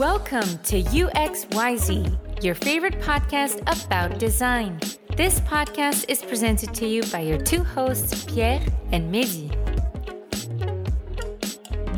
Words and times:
Welcome 0.00 0.56
to 0.60 0.82
UXYZ, 0.82 2.42
your 2.42 2.54
favorite 2.54 3.00
podcast 3.00 3.60
about 3.66 4.18
design. 4.18 4.80
This 5.14 5.40
podcast 5.40 6.06
is 6.08 6.22
presented 6.22 6.72
to 6.76 6.86
you 6.86 7.02
by 7.12 7.20
your 7.20 7.36
two 7.36 7.62
hosts, 7.62 8.24
Pierre 8.24 8.62
and 8.92 9.14
Mehdi. 9.14 9.50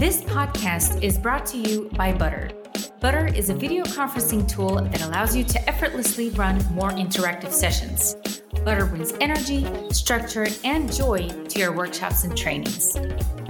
This 0.01 0.21
podcast 0.25 1.01
is 1.01 1.17
brought 1.17 1.47
to 1.47 1.59
you 1.59 1.91
by 1.97 2.13
Butter. 2.13 2.51
Butter 2.99 3.29
is 3.29 3.51
a 3.51 3.55
video 3.55 3.85
conferencing 3.85 4.49
tool 4.49 4.83
that 4.83 5.03
allows 5.03 5.37
you 5.37 5.45
to 5.45 5.69
effortlessly 5.69 6.31
run 6.31 6.57
more 6.73 6.91
interactive 6.91 7.53
sessions. 7.53 8.17
Butter 8.65 8.87
brings 8.87 9.13
energy, 9.21 9.65
structure, 9.93 10.49
and 10.65 10.93
joy 10.93 11.29
to 11.29 11.59
your 11.61 11.71
workshops 11.71 12.25
and 12.25 12.37
trainings. 12.37 12.97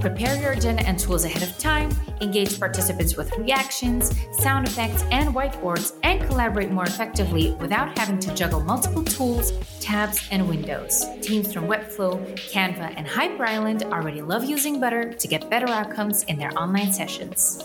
Prepare 0.02 0.34
your 0.42 0.50
agenda 0.50 0.84
and 0.84 0.98
tools 0.98 1.24
ahead 1.24 1.44
of 1.44 1.58
time, 1.58 1.88
engage 2.20 2.58
participants 2.58 3.16
with 3.16 3.30
reactions, 3.38 4.10
sound 4.36 4.66
effects, 4.66 5.04
and 5.12 5.32
whiteboards, 5.32 5.92
and 6.02 6.20
collaborate 6.22 6.72
more 6.72 6.82
effectively 6.82 7.52
without 7.60 7.96
having 7.96 8.18
to 8.18 8.34
juggle 8.34 8.58
multiple 8.64 9.04
tools, 9.04 9.52
tabs, 9.78 10.26
and 10.32 10.48
windows. 10.48 11.06
Teams 11.20 11.52
from 11.52 11.68
Webflow, 11.68 12.20
Canva, 12.50 12.94
and 12.96 13.06
Hyper 13.06 13.46
Island 13.46 13.84
already 13.84 14.22
love 14.22 14.44
using 14.44 14.80
Butter 14.80 15.12
to 15.12 15.28
get 15.28 15.48
better 15.48 15.68
outcomes 15.68 16.24
in 16.24 16.36
their 16.36 16.50
online 16.58 16.92
sessions. 16.92 17.62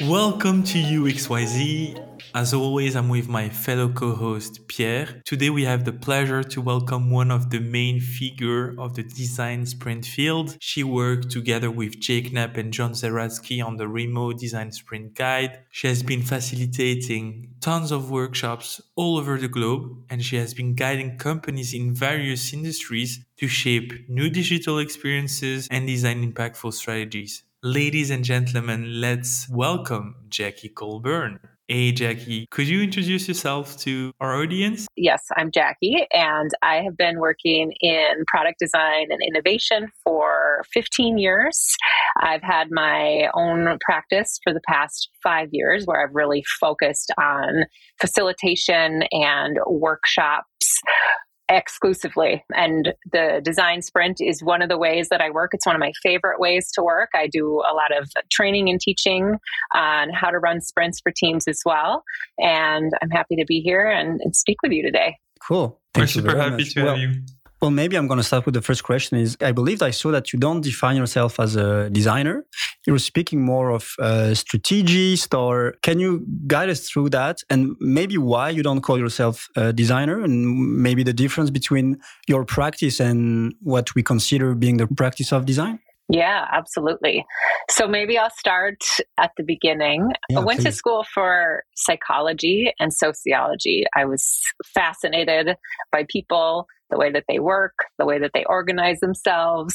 Welcome 0.00 0.62
to 0.64 0.78
UXYZ. 0.78 2.13
As 2.36 2.52
always, 2.52 2.96
I'm 2.96 3.10
with 3.10 3.28
my 3.28 3.48
fellow 3.48 3.88
co-host 3.88 4.66
Pierre. 4.66 5.22
Today 5.24 5.50
we 5.50 5.62
have 5.66 5.84
the 5.84 5.92
pleasure 5.92 6.42
to 6.42 6.60
welcome 6.60 7.08
one 7.08 7.30
of 7.30 7.50
the 7.50 7.60
main 7.60 8.00
figure 8.00 8.74
of 8.76 8.96
the 8.96 9.04
design 9.04 9.64
sprint 9.66 10.04
field. 10.04 10.56
She 10.58 10.82
worked 10.82 11.30
together 11.30 11.70
with 11.70 12.00
Jake 12.00 12.32
Knapp 12.32 12.56
and 12.56 12.72
John 12.72 12.90
Zeratsky 12.90 13.64
on 13.64 13.76
the 13.76 13.86
remote 13.86 14.40
design 14.40 14.72
sprint 14.72 15.14
guide. 15.14 15.60
She 15.70 15.86
has 15.86 16.02
been 16.02 16.22
facilitating 16.22 17.50
tons 17.60 17.92
of 17.92 18.10
workshops 18.10 18.80
all 18.96 19.16
over 19.16 19.38
the 19.38 19.46
globe 19.46 19.96
and 20.10 20.20
she 20.20 20.34
has 20.34 20.54
been 20.54 20.74
guiding 20.74 21.18
companies 21.18 21.72
in 21.72 21.94
various 21.94 22.52
industries 22.52 23.24
to 23.38 23.46
shape 23.46 23.92
new 24.08 24.28
digital 24.28 24.80
experiences 24.80 25.68
and 25.70 25.86
design 25.86 26.32
impactful 26.32 26.72
strategies. 26.72 27.44
Ladies 27.62 28.10
and 28.10 28.24
gentlemen, 28.24 29.00
let's 29.00 29.48
welcome 29.48 30.16
Jackie 30.30 30.70
Colburn. 30.70 31.38
Hey, 31.66 31.92
Jackie, 31.92 32.46
could 32.50 32.68
you 32.68 32.82
introduce 32.82 33.26
yourself 33.26 33.78
to 33.78 34.12
our 34.20 34.34
audience? 34.34 34.86
Yes, 34.96 35.22
I'm 35.34 35.50
Jackie, 35.50 36.06
and 36.12 36.50
I 36.60 36.82
have 36.82 36.94
been 36.94 37.18
working 37.18 37.72
in 37.80 38.24
product 38.28 38.58
design 38.58 39.06
and 39.08 39.20
innovation 39.26 39.88
for 40.04 40.62
15 40.74 41.16
years. 41.16 41.74
I've 42.20 42.42
had 42.42 42.68
my 42.70 43.30
own 43.32 43.78
practice 43.80 44.38
for 44.44 44.52
the 44.52 44.60
past 44.68 45.08
five 45.22 45.48
years 45.52 45.86
where 45.86 46.02
I've 46.02 46.14
really 46.14 46.44
focused 46.60 47.10
on 47.18 47.64
facilitation 47.98 49.04
and 49.12 49.56
workshops 49.66 50.82
exclusively. 51.48 52.44
And 52.54 52.94
the 53.12 53.40
design 53.44 53.82
sprint 53.82 54.18
is 54.20 54.42
one 54.42 54.62
of 54.62 54.68
the 54.68 54.78
ways 54.78 55.08
that 55.10 55.20
I 55.20 55.30
work. 55.30 55.50
It's 55.52 55.66
one 55.66 55.76
of 55.76 55.80
my 55.80 55.92
favorite 56.02 56.40
ways 56.40 56.70
to 56.74 56.82
work. 56.82 57.10
I 57.14 57.26
do 57.26 57.60
a 57.60 57.74
lot 57.74 57.96
of 57.96 58.10
training 58.30 58.68
and 58.70 58.80
teaching 58.80 59.38
on 59.74 60.10
how 60.10 60.30
to 60.30 60.38
run 60.38 60.60
sprints 60.60 61.00
for 61.00 61.12
teams 61.14 61.46
as 61.46 61.60
well. 61.64 62.02
And 62.38 62.92
I'm 63.02 63.10
happy 63.10 63.36
to 63.36 63.44
be 63.46 63.60
here 63.60 63.88
and, 63.88 64.20
and 64.22 64.34
speak 64.34 64.56
with 64.62 64.72
you 64.72 64.82
today. 64.82 65.16
Cool. 65.46 65.80
Thank 65.92 66.04
We're 66.04 66.06
super 66.06 66.36
happy 66.36 66.62
much. 66.64 66.74
to 66.74 66.82
well, 66.82 66.96
have 66.96 67.02
you. 67.02 67.22
Well, 67.64 67.70
maybe 67.70 67.96
I'm 67.96 68.06
going 68.06 68.18
to 68.18 68.22
start 68.22 68.44
with 68.44 68.52
the 68.52 68.60
first 68.60 68.82
question. 68.82 69.16
Is 69.16 69.38
I 69.40 69.52
believe 69.52 69.80
I 69.80 69.90
saw 69.90 70.10
that 70.10 70.34
you 70.34 70.38
don't 70.38 70.60
define 70.60 70.96
yourself 70.96 71.40
as 71.40 71.56
a 71.56 71.88
designer. 71.88 72.44
You're 72.86 72.98
speaking 72.98 73.40
more 73.40 73.70
of 73.70 73.94
a 73.98 74.34
strategist, 74.34 75.32
or 75.32 75.72
can 75.80 75.98
you 75.98 76.26
guide 76.46 76.68
us 76.68 76.86
through 76.86 77.08
that 77.18 77.38
and 77.48 77.74
maybe 77.80 78.18
why 78.18 78.50
you 78.50 78.62
don't 78.62 78.82
call 78.82 78.98
yourself 78.98 79.48
a 79.56 79.72
designer, 79.72 80.20
and 80.20 80.34
maybe 80.82 81.02
the 81.02 81.14
difference 81.14 81.48
between 81.48 81.98
your 82.28 82.44
practice 82.44 83.00
and 83.00 83.54
what 83.62 83.94
we 83.94 84.02
consider 84.02 84.54
being 84.54 84.76
the 84.76 84.86
practice 84.86 85.32
of 85.32 85.46
design? 85.46 85.78
Yeah, 86.14 86.46
absolutely. 86.52 87.26
So 87.68 87.88
maybe 87.88 88.16
I'll 88.16 88.30
start 88.30 88.84
at 89.18 89.32
the 89.36 89.42
beginning. 89.42 90.12
Yeah, 90.30 90.38
I 90.38 90.44
went 90.44 90.60
please. 90.60 90.66
to 90.66 90.72
school 90.72 91.04
for 91.12 91.64
psychology 91.74 92.72
and 92.78 92.94
sociology. 92.94 93.84
I 93.96 94.04
was 94.04 94.40
fascinated 94.74 95.56
by 95.90 96.06
people, 96.08 96.68
the 96.90 96.98
way 96.98 97.10
that 97.10 97.24
they 97.28 97.40
work, 97.40 97.74
the 97.98 98.04
way 98.04 98.20
that 98.20 98.30
they 98.32 98.44
organize 98.44 99.00
themselves. 99.00 99.74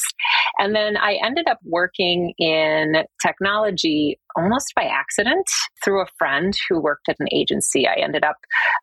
And 0.58 0.74
then 0.74 0.96
I 0.96 1.18
ended 1.22 1.46
up 1.46 1.58
working 1.62 2.32
in 2.38 3.04
technology 3.20 4.18
almost 4.34 4.72
by 4.74 4.84
accident 4.84 5.46
through 5.84 6.00
a 6.00 6.08
friend 6.16 6.54
who 6.70 6.80
worked 6.80 7.10
at 7.10 7.16
an 7.20 7.26
agency. 7.32 7.86
I 7.86 8.00
ended 8.02 8.24
up 8.24 8.36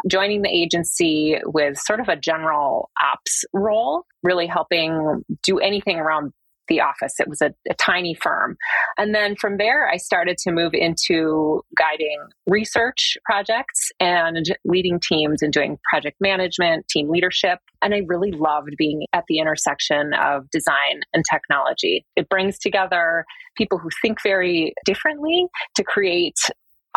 joining 0.07 0.43
the 0.43 0.55
agency 0.55 1.37
with 1.45 1.79
sort 1.79 2.01
of 2.01 2.07
a 2.07 2.17
general 2.17 2.91
ops 3.03 3.45
role, 3.51 4.05
really 4.21 4.45
helping 4.45 5.23
do 5.41 5.57
anything 5.57 5.97
around 5.97 6.33
the 6.67 6.81
office. 6.81 7.19
It 7.19 7.27
was 7.27 7.41
a, 7.41 7.53
a, 7.69 7.73
tiny 7.75 8.15
firm. 8.15 8.57
And 8.97 9.13
then 9.13 9.35
from 9.35 9.57
there, 9.57 9.87
I 9.87 9.97
started 9.97 10.37
to 10.39 10.51
move 10.51 10.71
into 10.73 11.61
guiding 11.77 12.17
research 12.47 13.17
projects 13.25 13.91
and 13.99 14.45
leading 14.65 14.99
teams 14.99 15.41
and 15.41 15.53
doing 15.53 15.77
project 15.89 16.17
management, 16.19 16.87
team 16.89 17.09
leadership. 17.09 17.59
And 17.81 17.93
I 17.93 18.01
really 18.07 18.31
loved 18.31 18.71
being 18.77 19.05
at 19.13 19.23
the 19.27 19.39
intersection 19.39 20.13
of 20.13 20.49
design 20.51 21.01
and 21.13 21.23
technology. 21.31 22.05
It 22.15 22.29
brings 22.29 22.57
together 22.59 23.25
people 23.55 23.77
who 23.77 23.89
think 24.01 24.21
very 24.23 24.73
differently 24.85 25.47
to 25.75 25.83
create 25.83 26.37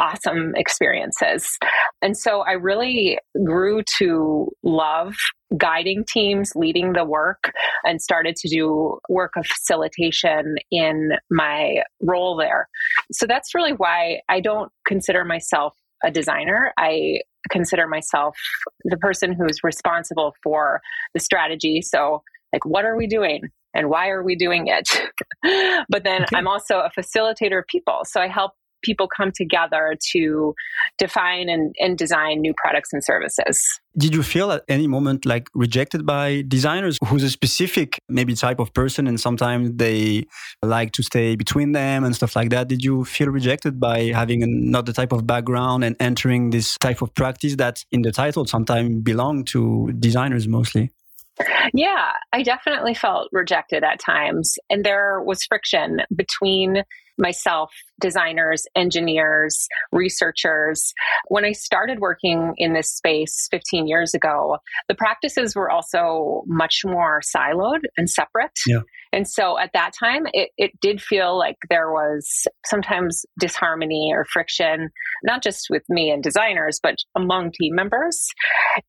awesome 0.00 0.54
experiences. 0.56 1.58
And 2.02 2.16
so 2.16 2.40
I 2.40 2.52
really 2.52 3.18
grew 3.44 3.82
to 3.98 4.48
love 4.62 5.14
guiding 5.56 6.04
teams, 6.04 6.52
leading 6.56 6.94
the 6.94 7.04
work, 7.04 7.52
and 7.84 8.00
started 8.00 8.34
to 8.36 8.48
do 8.48 8.98
work 9.08 9.32
of 9.36 9.46
facilitation 9.46 10.56
in 10.70 11.10
my 11.30 11.82
role 12.00 12.36
there. 12.36 12.68
So 13.12 13.26
that's 13.26 13.54
really 13.54 13.72
why 13.72 14.20
I 14.28 14.40
don't 14.40 14.72
consider 14.86 15.24
myself 15.24 15.74
a 16.02 16.10
designer. 16.10 16.72
I 16.78 17.20
consider 17.50 17.86
myself 17.86 18.36
the 18.84 18.96
person 18.96 19.34
who's 19.34 19.62
responsible 19.62 20.34
for 20.42 20.80
the 21.14 21.20
strategy. 21.20 21.82
So, 21.82 22.22
like, 22.52 22.64
what 22.64 22.84
are 22.84 22.96
we 22.96 23.06
doing? 23.06 23.42
and 23.74 23.88
why 23.88 24.08
are 24.08 24.22
we 24.22 24.36
doing 24.36 24.66
it? 24.66 24.88
but 25.88 26.04
then 26.04 26.22
okay. 26.24 26.36
I'm 26.36 26.48
also 26.48 26.80
a 26.80 26.90
facilitator 26.90 27.60
of 27.60 27.66
people. 27.68 28.00
So 28.04 28.20
I 28.20 28.28
help 28.28 28.52
people 28.82 29.08
come 29.08 29.32
together 29.34 29.96
to 30.12 30.54
define 30.98 31.48
and, 31.48 31.74
and 31.78 31.96
design 31.98 32.41
new 32.41 32.54
products 32.56 32.92
and 32.92 33.04
services. 33.04 33.62
Did 33.96 34.14
you 34.14 34.22
feel 34.22 34.52
at 34.52 34.62
any 34.68 34.86
moment 34.86 35.26
like 35.26 35.48
rejected 35.54 36.06
by 36.06 36.44
designers 36.46 36.96
who's 37.06 37.24
a 37.24 37.30
specific 37.30 38.00
maybe 38.08 38.34
type 38.34 38.60
of 38.60 38.72
person 38.72 39.06
and 39.06 39.18
sometimes 39.18 39.72
they 39.74 40.26
like 40.62 40.92
to 40.92 41.02
stay 41.02 41.34
between 41.34 41.72
them 41.72 42.04
and 42.04 42.14
stuff 42.14 42.36
like 42.36 42.50
that? 42.50 42.68
Did 42.68 42.84
you 42.84 43.04
feel 43.04 43.28
rejected 43.28 43.80
by 43.80 44.04
having 44.04 44.42
another 44.42 44.92
type 44.92 45.12
of 45.12 45.26
background 45.26 45.82
and 45.84 45.97
entering 45.98 46.50
this 46.50 46.78
type 46.78 47.02
of 47.02 47.12
practice 47.14 47.56
that 47.56 47.84
in 47.91 48.02
the 48.02 48.12
title 48.12 48.47
sometimes 48.47 49.02
belong 49.02 49.44
to 49.47 49.92
designers 49.98 50.47
mostly? 50.47 50.91
Yeah, 51.72 52.12
I 52.32 52.42
definitely 52.42 52.94
felt 52.94 53.28
rejected 53.32 53.84
at 53.84 54.00
times. 54.00 54.58
And 54.68 54.84
there 54.84 55.22
was 55.22 55.44
friction 55.44 56.00
between 56.14 56.82
myself, 57.20 57.70
designers, 58.00 58.64
engineers, 58.75 59.69
researchers. 59.92 60.92
When 61.28 61.44
I 61.44 61.53
started 61.53 62.00
working 62.00 62.54
in 62.56 62.72
this 62.72 62.91
space 62.91 63.47
15 63.50 63.86
years 63.86 64.14
ago, 64.14 64.58
the 64.88 64.94
practices 64.94 65.54
were 65.54 65.70
also 65.70 66.42
much 66.47 66.80
more 66.84 67.20
siloed 67.20 67.80
and 67.97 68.09
separate. 68.09 68.59
Yeah. 68.66 68.80
And 69.12 69.28
so 69.28 69.59
at 69.59 69.72
that 69.75 69.91
time, 69.98 70.26
it, 70.32 70.50
it 70.56 70.70
did 70.80 71.03
feel 71.03 71.36
like 71.36 71.56
there 71.69 71.91
was 71.91 72.47
sometimes 72.65 73.24
disharmony 73.39 74.12
or 74.15 74.24
friction, 74.24 74.91
not 75.24 75.42
just 75.42 75.66
with 75.68 75.83
me 75.89 76.10
and 76.10 76.22
designers, 76.22 76.78
but 76.83 76.97
among 77.16 77.50
team 77.53 77.74
members. 77.74 78.28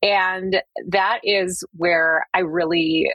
And 0.00 0.62
that 0.88 1.20
is 1.24 1.64
where 1.76 2.26
I 2.34 2.40
really 2.40 3.12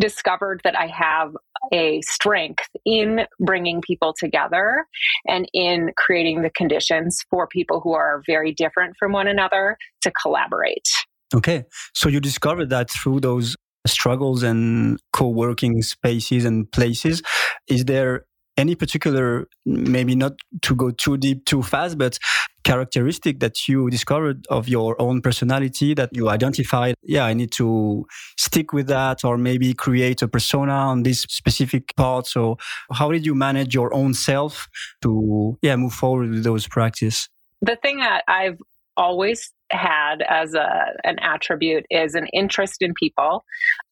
discovered 0.00 0.60
that 0.64 0.76
I 0.76 0.86
have 0.86 1.36
a 1.72 2.00
strength 2.02 2.68
in 2.84 3.26
bringing 3.38 3.80
people 3.82 4.14
together 4.18 4.86
and 5.28 5.48
in 5.52 5.92
creating 5.96 6.42
the 6.42 6.50
conditions 6.50 7.20
for 7.30 7.46
people 7.46 7.80
who 7.80 7.92
are 7.92 8.22
very 8.26 8.52
different 8.52 8.96
from 8.98 9.12
one 9.12 9.28
another 9.28 9.76
to 10.02 10.10
collaborate. 10.20 10.88
Okay. 11.34 11.64
So 11.94 12.08
you 12.08 12.18
discovered 12.18 12.70
that 12.70 12.90
through 12.90 13.20
those 13.20 13.56
struggles 13.86 14.42
and 14.42 15.00
co-working 15.12 15.82
spaces 15.82 16.44
and 16.44 16.70
places. 16.70 17.22
Is 17.68 17.84
there 17.84 18.24
any 18.56 18.74
particular, 18.74 19.48
maybe 19.64 20.14
not 20.14 20.32
to 20.62 20.74
go 20.74 20.90
too 20.90 21.16
deep 21.16 21.44
too 21.44 21.62
fast, 21.62 21.98
but 21.98 22.18
characteristic 22.64 23.40
that 23.40 23.68
you 23.68 23.88
discovered 23.90 24.46
of 24.50 24.68
your 24.68 25.00
own 25.00 25.22
personality 25.22 25.94
that 25.94 26.10
you 26.12 26.28
identified 26.28 26.94
yeah 27.02 27.24
i 27.24 27.32
need 27.32 27.50
to 27.50 28.04
stick 28.36 28.72
with 28.72 28.86
that 28.86 29.24
or 29.24 29.38
maybe 29.38 29.72
create 29.72 30.20
a 30.20 30.28
persona 30.28 30.72
on 30.72 31.02
this 31.02 31.22
specific 31.22 31.94
part? 31.96 32.26
So 32.26 32.58
how 32.92 33.10
did 33.10 33.24
you 33.24 33.34
manage 33.34 33.74
your 33.74 33.94
own 33.94 34.12
self 34.14 34.68
to 35.02 35.58
yeah 35.62 35.76
move 35.76 35.94
forward 35.94 36.30
with 36.30 36.44
those 36.44 36.68
practice 36.68 37.28
the 37.62 37.76
thing 37.76 37.98
that 37.98 38.22
I've 38.28 38.58
always 38.96 39.52
had 39.70 40.22
as 40.28 40.54
a 40.54 40.68
an 41.04 41.18
attribute 41.20 41.86
is 41.90 42.14
an 42.14 42.26
interest 42.32 42.82
in 42.82 42.92
people 42.94 43.44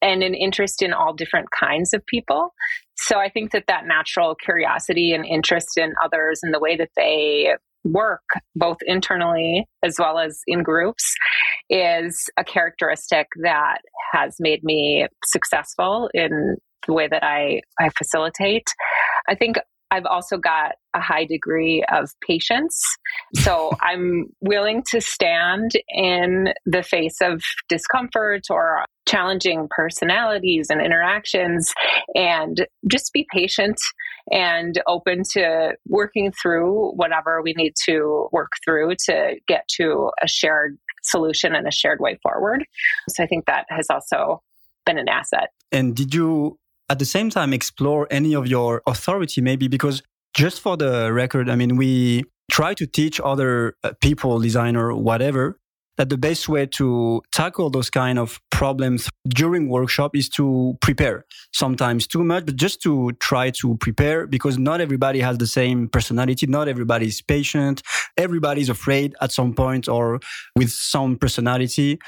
and 0.03 0.23
an 0.23 0.35
interest 0.35 0.83
in 0.83 0.93
all 0.93 1.15
different 1.15 1.49
kinds 1.51 1.95
of 1.95 2.05
people 2.07 2.53
so 3.09 3.19
i 3.19 3.29
think 3.29 3.53
that 3.53 3.65
that 3.67 3.87
natural 3.87 4.35
curiosity 4.35 5.13
and 5.13 5.25
interest 5.25 5.79
in 5.79 5.93
others 6.05 6.41
and 6.43 6.53
the 6.53 6.61
way 6.61 6.77
that 6.77 6.91
they 6.97 7.55
work 7.85 8.23
both 8.55 8.79
internally 8.87 9.67
as 9.83 9.97
well 9.99 10.19
as 10.19 10.41
in 10.47 10.63
groups 10.63 11.15
is 11.71 12.29
a 12.37 12.45
characteristic 12.45 13.27
that 13.43 13.79
has 14.13 14.37
made 14.41 14.63
me 14.63 15.07
successful 15.25 16.11
in 16.13 16.57
the 16.87 16.95
way 16.95 17.07
that 17.07 17.23
I, 17.23 17.61
I 17.79 17.91
facilitate. 17.91 18.67
I 19.29 19.35
think 19.35 19.57
I've 19.91 20.07
also 20.07 20.37
got 20.37 20.77
a 20.99 21.01
high 21.01 21.25
degree 21.25 21.85
of 21.91 22.11
patience. 22.27 22.81
So 23.35 23.73
I'm 23.83 24.27
willing 24.41 24.83
to 24.91 25.01
stand 25.01 25.73
in 25.89 26.53
the 26.67 26.83
face 26.83 27.19
of 27.21 27.43
discomfort 27.69 28.43
or 28.51 28.85
challenging 29.09 29.69
personalities 29.71 30.67
and 30.69 30.83
interactions 30.83 31.73
and 32.15 32.67
just 32.91 33.13
be 33.13 33.27
patient 33.33 33.79
and 34.31 34.81
open 34.87 35.23
to 35.33 35.73
working 35.87 36.33
through 36.33 36.91
whatever 36.93 37.41
we 37.41 37.55
need 37.55 37.73
to 37.87 38.29
work 38.33 38.53
through 38.65 38.95
to 39.07 39.37
get 39.47 39.67
to 39.69 40.11
a 40.23 40.29
shared 40.29 40.77
solution 41.03 41.55
and 41.55 41.67
a 41.67 41.73
shared 41.73 42.01
way 42.01 42.19
forward. 42.23 42.65
So 43.09 43.23
I 43.23 43.27
think 43.27 43.47
that 43.47 43.65
has 43.71 43.87
also 43.89 44.43
been 44.85 44.99
an 44.99 45.09
asset. 45.09 45.51
And 45.73 45.97
did 45.97 46.15
you 46.15 46.59
at 46.91 46.99
the 46.99 47.05
same 47.05 47.31
time 47.31 47.53
explore 47.53 48.07
any 48.11 48.35
of 48.35 48.47
your 48.47 48.83
authority 48.87 49.41
maybe 49.41 49.69
because 49.69 50.03
just 50.39 50.61
for 50.61 50.77
the 50.77 51.13
record 51.13 51.51
i 51.51 51.57
mean 51.57 51.77
we 51.77 52.23
try 52.49 52.73
to 52.73 52.87
teach 52.87 53.21
other 53.21 53.75
uh, 53.83 53.91
people 54.01 54.39
designer 54.39 54.95
whatever 54.95 55.59
that 55.97 56.11
the 56.11 56.17
best 56.17 56.49
way 56.49 56.65
to 56.65 57.21
tackle 57.33 57.71
those 57.71 57.91
kind 57.91 58.21
of 58.21 58.41
problems 58.51 59.11
during 59.29 59.69
workshop 59.69 60.15
is 60.15 60.29
to 60.29 60.79
prepare. 60.81 61.25
Sometimes 61.53 62.07
too 62.07 62.23
much 62.23 62.47
but 62.47 62.55
just 62.55 62.81
to 62.83 63.11
try 63.19 63.51
to 63.51 63.77
prepare 63.79 64.29
because 64.29 64.57
not 64.59 64.81
everybody 64.81 65.19
has 65.19 65.39
the 65.39 65.47
same 65.47 65.89
personality 65.89 66.47
not 66.47 66.69
everybody 66.69 67.07
is 67.07 67.21
patient 67.21 67.83
everybody's 68.17 68.69
afraid 68.69 69.17
at 69.21 69.33
some 69.33 69.53
point 69.53 69.89
or 69.89 70.21
with 70.55 70.71
some 70.71 71.17
personality. 71.17 71.99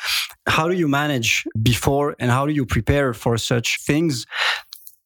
How 0.46 0.68
do 0.68 0.74
you 0.74 0.86
manage 0.86 1.44
before 1.60 2.14
and 2.20 2.30
how 2.30 2.46
do 2.46 2.52
you 2.52 2.64
prepare 2.64 3.12
for 3.12 3.36
such 3.38 3.80
things 3.82 4.24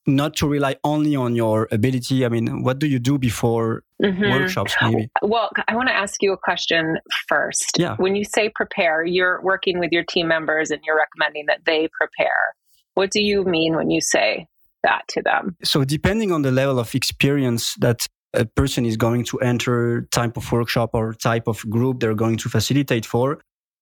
not 0.06 0.36
to 0.36 0.48
rely 0.48 0.76
only 0.84 1.16
on 1.16 1.34
your 1.34 1.68
ability? 1.70 2.24
I 2.24 2.28
mean, 2.28 2.62
what 2.62 2.78
do 2.78 2.86
you 2.86 2.98
do 2.98 3.18
before 3.18 3.82
mm-hmm. 4.02 4.30
workshops, 4.30 4.74
maybe? 4.82 5.08
Well, 5.22 5.50
I 5.68 5.74
want 5.74 5.88
to 5.88 5.94
ask 5.94 6.22
you 6.22 6.32
a 6.32 6.36
question 6.36 6.98
first. 7.28 7.78
Yeah. 7.78 7.96
When 7.96 8.16
you 8.16 8.24
say 8.24 8.50
prepare, 8.54 9.04
you're 9.04 9.40
working 9.42 9.78
with 9.78 9.92
your 9.92 10.04
team 10.04 10.28
members 10.28 10.70
and 10.70 10.80
you're 10.84 10.96
recommending 10.96 11.46
that 11.46 11.60
they 11.64 11.88
prepare. 11.98 12.54
What 12.94 13.10
do 13.10 13.20
you 13.20 13.44
mean 13.44 13.74
when 13.76 13.90
you 13.90 14.00
say 14.00 14.46
that 14.82 15.02
to 15.08 15.22
them? 15.22 15.56
So, 15.64 15.84
depending 15.84 16.30
on 16.32 16.42
the 16.42 16.52
level 16.52 16.78
of 16.78 16.94
experience 16.94 17.74
that 17.80 18.06
a 18.34 18.44
person 18.44 18.84
is 18.84 18.96
going 18.96 19.24
to 19.24 19.38
enter 19.40 20.02
type 20.10 20.36
of 20.36 20.50
workshop 20.50 20.90
or 20.92 21.14
type 21.14 21.46
of 21.46 21.58
group 21.70 22.00
they're 22.00 22.14
going 22.14 22.36
to 22.38 22.48
facilitate 22.48 23.06
for, 23.06 23.40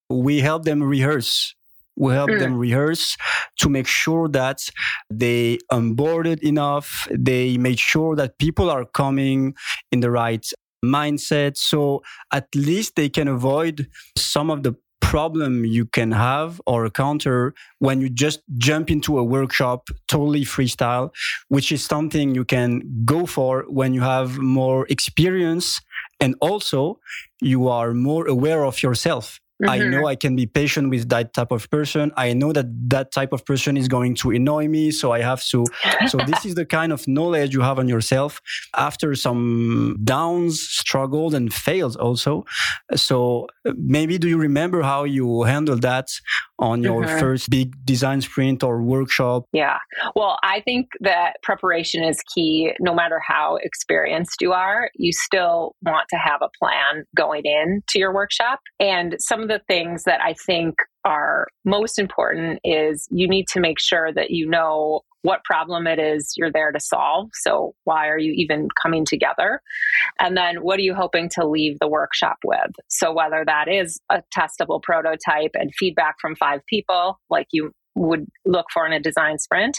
we 0.09 0.39
help 0.39 0.63
them 0.63 0.81
rehearse 0.81 1.55
we 1.95 2.13
help 2.13 2.29
mm. 2.29 2.39
them 2.39 2.57
rehearse 2.57 3.17
to 3.59 3.69
make 3.69 3.87
sure 3.87 4.27
that 4.29 4.67
they 5.09 5.59
onboarded 5.71 6.39
enough. 6.41 7.07
They 7.11 7.57
made 7.57 7.79
sure 7.79 8.15
that 8.15 8.37
people 8.37 8.69
are 8.69 8.85
coming 8.85 9.55
in 9.91 9.99
the 9.99 10.11
right 10.11 10.45
mindset. 10.83 11.57
So 11.57 12.03
at 12.31 12.47
least 12.55 12.95
they 12.95 13.09
can 13.09 13.27
avoid 13.27 13.87
some 14.17 14.49
of 14.49 14.63
the 14.63 14.75
problem 15.01 15.63
you 15.63 15.85
can 15.85 16.11
have 16.11 16.59
or 16.65 16.85
encounter 16.85 17.53
when 17.79 18.01
you 18.01 18.09
just 18.09 18.41
jump 18.57 18.89
into 18.89 19.19
a 19.19 19.23
workshop 19.23 19.89
totally 20.07 20.43
freestyle, 20.43 21.11
which 21.49 21.71
is 21.71 21.85
something 21.85 22.33
you 22.33 22.43
can 22.43 22.81
go 23.05 23.25
for 23.25 23.63
when 23.67 23.93
you 23.93 24.01
have 24.01 24.39
more 24.39 24.87
experience 24.89 25.79
and 26.19 26.35
also 26.41 26.99
you 27.41 27.67
are 27.67 27.93
more 27.93 28.27
aware 28.27 28.65
of 28.65 28.81
yourself 28.81 29.39
Mm-hmm. 29.63 29.69
I 29.69 29.77
know 29.89 30.07
I 30.07 30.15
can 30.15 30.35
be 30.35 30.45
patient 30.45 30.89
with 30.89 31.09
that 31.09 31.33
type 31.33 31.51
of 31.51 31.69
person. 31.69 32.11
I 32.17 32.33
know 32.33 32.51
that 32.51 32.65
that 32.89 33.11
type 33.11 33.31
of 33.31 33.45
person 33.45 33.77
is 33.77 33.87
going 33.87 34.15
to 34.15 34.31
annoy 34.31 34.67
me. 34.67 34.91
So 34.91 35.11
I 35.11 35.21
have 35.21 35.43
to. 35.47 35.65
so 36.07 36.17
this 36.27 36.45
is 36.45 36.55
the 36.55 36.65
kind 36.65 36.91
of 36.91 37.07
knowledge 37.07 37.53
you 37.53 37.61
have 37.61 37.79
on 37.79 37.87
yourself 37.87 38.41
after 38.75 39.15
some 39.15 39.97
downs, 40.03 40.61
struggles, 40.61 41.33
and 41.33 41.53
fails 41.53 41.95
also. 41.95 42.43
So 42.95 43.47
maybe 43.65 44.17
do 44.17 44.27
you 44.27 44.37
remember 44.37 44.81
how 44.81 45.05
you 45.05 45.43
handled 45.43 45.81
that 45.83 46.07
on 46.59 46.83
your 46.83 47.03
mm-hmm. 47.03 47.19
first 47.19 47.49
big 47.49 47.73
design 47.85 48.21
sprint 48.21 48.63
or 48.63 48.81
workshop? 48.81 49.45
Yeah. 49.53 49.77
Well, 50.15 50.37
I 50.43 50.61
think 50.61 50.89
that 51.01 51.33
preparation 51.41 52.03
is 52.03 52.21
key. 52.33 52.73
No 52.79 52.93
matter 52.93 53.19
how 53.25 53.57
experienced 53.61 54.41
you 54.41 54.53
are, 54.53 54.89
you 54.95 55.11
still 55.11 55.75
want 55.81 56.07
to 56.09 56.17
have 56.17 56.41
a 56.41 56.49
plan 56.57 57.05
going 57.15 57.43
in 57.45 57.81
to 57.89 57.99
your 57.99 58.13
workshop. 58.13 58.59
And 58.79 59.15
some 59.19 59.41
of 59.41 59.47
the 59.47 59.61
things 59.67 60.03
that 60.03 60.21
I 60.21 60.33
think 60.45 60.75
are 61.05 61.47
most 61.65 61.99
important 61.99 62.59
is 62.63 63.07
you 63.11 63.27
need 63.27 63.47
to 63.49 63.59
make 63.59 63.79
sure 63.79 64.11
that 64.13 64.31
you 64.31 64.47
know 64.47 65.01
what 65.23 65.43
problem 65.45 65.87
it 65.87 65.99
is 65.99 66.33
you're 66.37 66.51
there 66.51 66.71
to 66.71 66.79
solve. 66.79 67.29
So, 67.33 67.73
why 67.85 68.09
are 68.09 68.17
you 68.17 68.33
even 68.33 68.67
coming 68.81 69.05
together? 69.05 69.61
And 70.19 70.37
then, 70.37 70.57
what 70.57 70.77
are 70.79 70.83
you 70.83 70.93
hoping 70.93 71.29
to 71.29 71.47
leave 71.47 71.79
the 71.79 71.87
workshop 71.87 72.37
with? 72.45 72.71
So, 72.89 73.11
whether 73.13 73.43
that 73.45 73.67
is 73.67 73.99
a 74.09 74.21
testable 74.37 74.83
prototype 74.83 75.51
and 75.53 75.73
feedback 75.73 76.15
from 76.19 76.35
five 76.35 76.61
people, 76.67 77.19
like 77.29 77.47
you 77.51 77.71
would 77.95 78.25
look 78.45 78.67
for 78.73 78.85
in 78.85 78.93
a 78.93 78.99
design 78.99 79.37
sprint. 79.37 79.77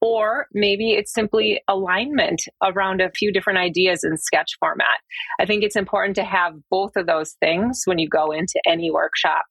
Or 0.00 0.46
maybe 0.52 0.92
it's 0.92 1.12
simply 1.12 1.62
alignment 1.68 2.42
around 2.62 3.00
a 3.00 3.10
few 3.10 3.32
different 3.32 3.58
ideas 3.58 4.04
in 4.04 4.16
sketch 4.16 4.56
format. 4.58 4.98
I 5.40 5.46
think 5.46 5.62
it's 5.62 5.76
important 5.76 6.16
to 6.16 6.24
have 6.24 6.54
both 6.70 6.92
of 6.96 7.06
those 7.06 7.32
things 7.40 7.82
when 7.84 7.98
you 7.98 8.08
go 8.08 8.32
into 8.32 8.60
any 8.66 8.90
workshop. 8.90 9.44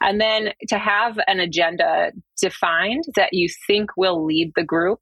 And 0.00 0.20
then 0.20 0.52
to 0.68 0.78
have 0.78 1.18
an 1.26 1.40
agenda 1.40 2.12
defined 2.40 3.04
that 3.16 3.30
you 3.32 3.48
think 3.66 3.90
will 3.96 4.24
lead 4.24 4.52
the 4.56 4.64
group 4.64 5.00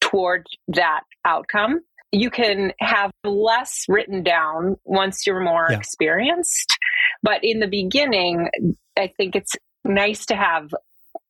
toward 0.00 0.46
that 0.68 1.02
outcome 1.24 1.80
you 2.12 2.28
can 2.28 2.74
have 2.78 3.10
less 3.24 3.86
written 3.88 4.22
down 4.22 4.76
once 4.84 5.26
you're 5.26 5.40
more 5.40 5.68
yeah. 5.70 5.76
experienced. 5.78 6.76
But 7.22 7.40
in 7.42 7.58
the 7.58 7.66
beginning, 7.66 8.50
I 8.98 9.10
think 9.16 9.34
it's 9.34 9.52
nice 9.84 10.26
to 10.26 10.36
have 10.36 10.70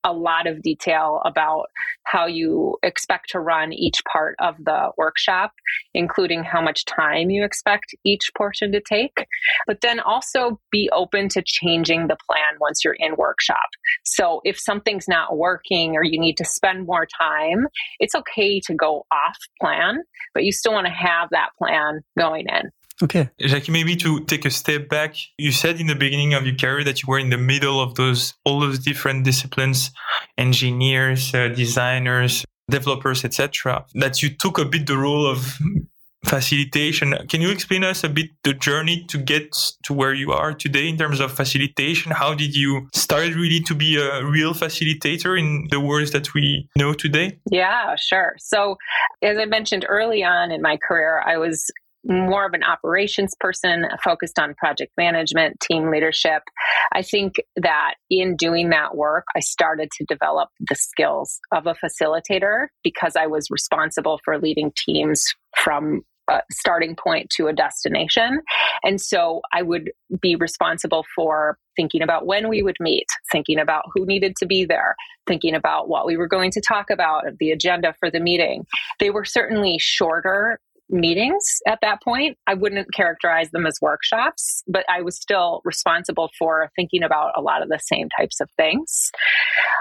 a 0.04 0.12
lot 0.12 0.46
of 0.46 0.62
detail 0.62 1.20
about 1.24 1.66
how 2.04 2.26
you 2.26 2.76
expect 2.82 3.30
to 3.30 3.40
run 3.40 3.72
each 3.72 4.02
part 4.10 4.34
of 4.40 4.56
the 4.58 4.90
workshop, 4.96 5.52
including 5.94 6.42
how 6.42 6.60
much 6.60 6.84
time 6.84 7.30
you 7.30 7.44
expect 7.44 7.94
each 8.04 8.30
portion 8.36 8.72
to 8.72 8.80
take. 8.80 9.26
But 9.66 9.80
then 9.80 10.00
also 10.00 10.60
be 10.70 10.90
open 10.92 11.28
to 11.30 11.42
changing 11.44 12.08
the 12.08 12.16
plan 12.26 12.58
once 12.60 12.84
you're 12.84 12.96
in 12.98 13.16
workshop. 13.16 13.68
So 14.04 14.40
if 14.44 14.58
something's 14.58 15.08
not 15.08 15.36
working 15.36 15.96
or 15.96 16.04
you 16.04 16.18
need 16.18 16.36
to 16.38 16.44
spend 16.44 16.86
more 16.86 17.06
time, 17.06 17.66
it's 18.00 18.14
okay 18.14 18.60
to 18.60 18.74
go 18.74 19.06
off 19.12 19.36
plan, 19.60 20.02
but 20.34 20.44
you 20.44 20.52
still 20.52 20.72
want 20.72 20.86
to 20.86 20.92
have 20.92 21.30
that 21.30 21.50
plan 21.58 22.00
going 22.18 22.46
in. 22.48 22.70
Okay. 23.02 23.30
Jackie, 23.40 23.72
maybe 23.72 23.96
to 23.96 24.20
take 24.24 24.44
a 24.44 24.50
step 24.50 24.88
back, 24.88 25.16
you 25.36 25.50
said 25.50 25.80
in 25.80 25.88
the 25.88 25.94
beginning 25.94 26.34
of 26.34 26.46
your 26.46 26.54
career 26.54 26.84
that 26.84 27.02
you 27.02 27.06
were 27.08 27.18
in 27.18 27.30
the 27.30 27.38
middle 27.38 27.80
of 27.80 27.96
those, 27.96 28.34
all 28.44 28.60
those 28.60 28.78
different 28.78 29.24
disciplines, 29.24 29.90
engineers, 30.38 31.34
uh, 31.34 31.48
designers, 31.48 32.44
developers, 32.70 33.24
etc. 33.24 33.84
That 33.94 34.22
you 34.22 34.30
took 34.30 34.58
a 34.58 34.64
bit 34.64 34.86
the 34.86 34.96
role 34.96 35.26
of 35.26 35.58
facilitation. 36.24 37.14
Can 37.28 37.40
you 37.40 37.50
explain 37.50 37.82
us 37.82 38.04
a 38.04 38.08
bit 38.08 38.30
the 38.44 38.54
journey 38.54 39.04
to 39.08 39.18
get 39.18 39.52
to 39.84 39.92
where 39.92 40.14
you 40.14 40.32
are 40.32 40.54
today 40.54 40.88
in 40.88 40.96
terms 40.96 41.20
of 41.20 41.32
facilitation? 41.32 42.12
How 42.12 42.34
did 42.34 42.54
you 42.54 42.88
start 42.94 43.34
really 43.34 43.60
to 43.60 43.74
be 43.74 43.96
a 43.96 44.24
real 44.24 44.54
facilitator 44.54 45.38
in 45.38 45.66
the 45.70 45.80
words 45.80 46.12
that 46.12 46.32
we 46.34 46.68
know 46.76 46.92
today? 46.92 47.38
Yeah, 47.50 47.96
sure. 47.96 48.34
So, 48.38 48.76
as 49.20 49.36
I 49.36 49.46
mentioned 49.46 49.84
early 49.88 50.22
on 50.22 50.52
in 50.52 50.62
my 50.62 50.76
career, 50.76 51.22
I 51.26 51.38
was 51.38 51.70
more 52.04 52.46
of 52.46 52.52
an 52.52 52.62
operations 52.62 53.34
person 53.38 53.84
focused 54.02 54.38
on 54.38 54.54
project 54.54 54.92
management, 54.96 55.60
team 55.60 55.90
leadership. 55.90 56.42
I 56.92 57.02
think 57.02 57.34
that 57.56 57.94
in 58.10 58.36
doing 58.36 58.70
that 58.70 58.96
work, 58.96 59.24
I 59.36 59.40
started 59.40 59.90
to 59.98 60.04
develop 60.04 60.48
the 60.60 60.74
skills 60.74 61.38
of 61.52 61.66
a 61.66 61.74
facilitator 61.74 62.66
because 62.82 63.14
I 63.16 63.26
was 63.26 63.48
responsible 63.50 64.20
for 64.24 64.38
leading 64.38 64.72
teams 64.76 65.24
from 65.56 66.02
a 66.28 66.40
starting 66.52 66.96
point 66.96 67.28
to 67.30 67.48
a 67.48 67.52
destination. 67.52 68.40
And 68.82 69.00
so 69.00 69.40
I 69.52 69.62
would 69.62 69.90
be 70.20 70.36
responsible 70.36 71.04
for 71.14 71.58
thinking 71.76 72.02
about 72.02 72.26
when 72.26 72.48
we 72.48 72.62
would 72.62 72.76
meet, 72.80 73.06
thinking 73.30 73.58
about 73.58 73.84
who 73.94 74.06
needed 74.06 74.36
to 74.36 74.46
be 74.46 74.64
there, 74.64 74.94
thinking 75.26 75.54
about 75.54 75.88
what 75.88 76.06
we 76.06 76.16
were 76.16 76.28
going 76.28 76.50
to 76.52 76.60
talk 76.60 76.90
about, 76.90 77.24
the 77.38 77.50
agenda 77.50 77.94
for 77.98 78.10
the 78.10 78.20
meeting. 78.20 78.64
They 79.00 79.10
were 79.10 79.24
certainly 79.24 79.78
shorter 79.80 80.60
meetings 80.92 81.44
at 81.66 81.78
that 81.82 82.02
point. 82.02 82.36
I 82.46 82.54
wouldn't 82.54 82.92
characterize 82.94 83.50
them 83.50 83.66
as 83.66 83.78
workshops, 83.80 84.62
but 84.68 84.84
I 84.88 85.02
was 85.02 85.16
still 85.16 85.62
responsible 85.64 86.30
for 86.38 86.70
thinking 86.76 87.02
about 87.02 87.32
a 87.36 87.40
lot 87.40 87.62
of 87.62 87.68
the 87.68 87.80
same 87.80 88.08
types 88.16 88.40
of 88.40 88.48
things. 88.56 89.10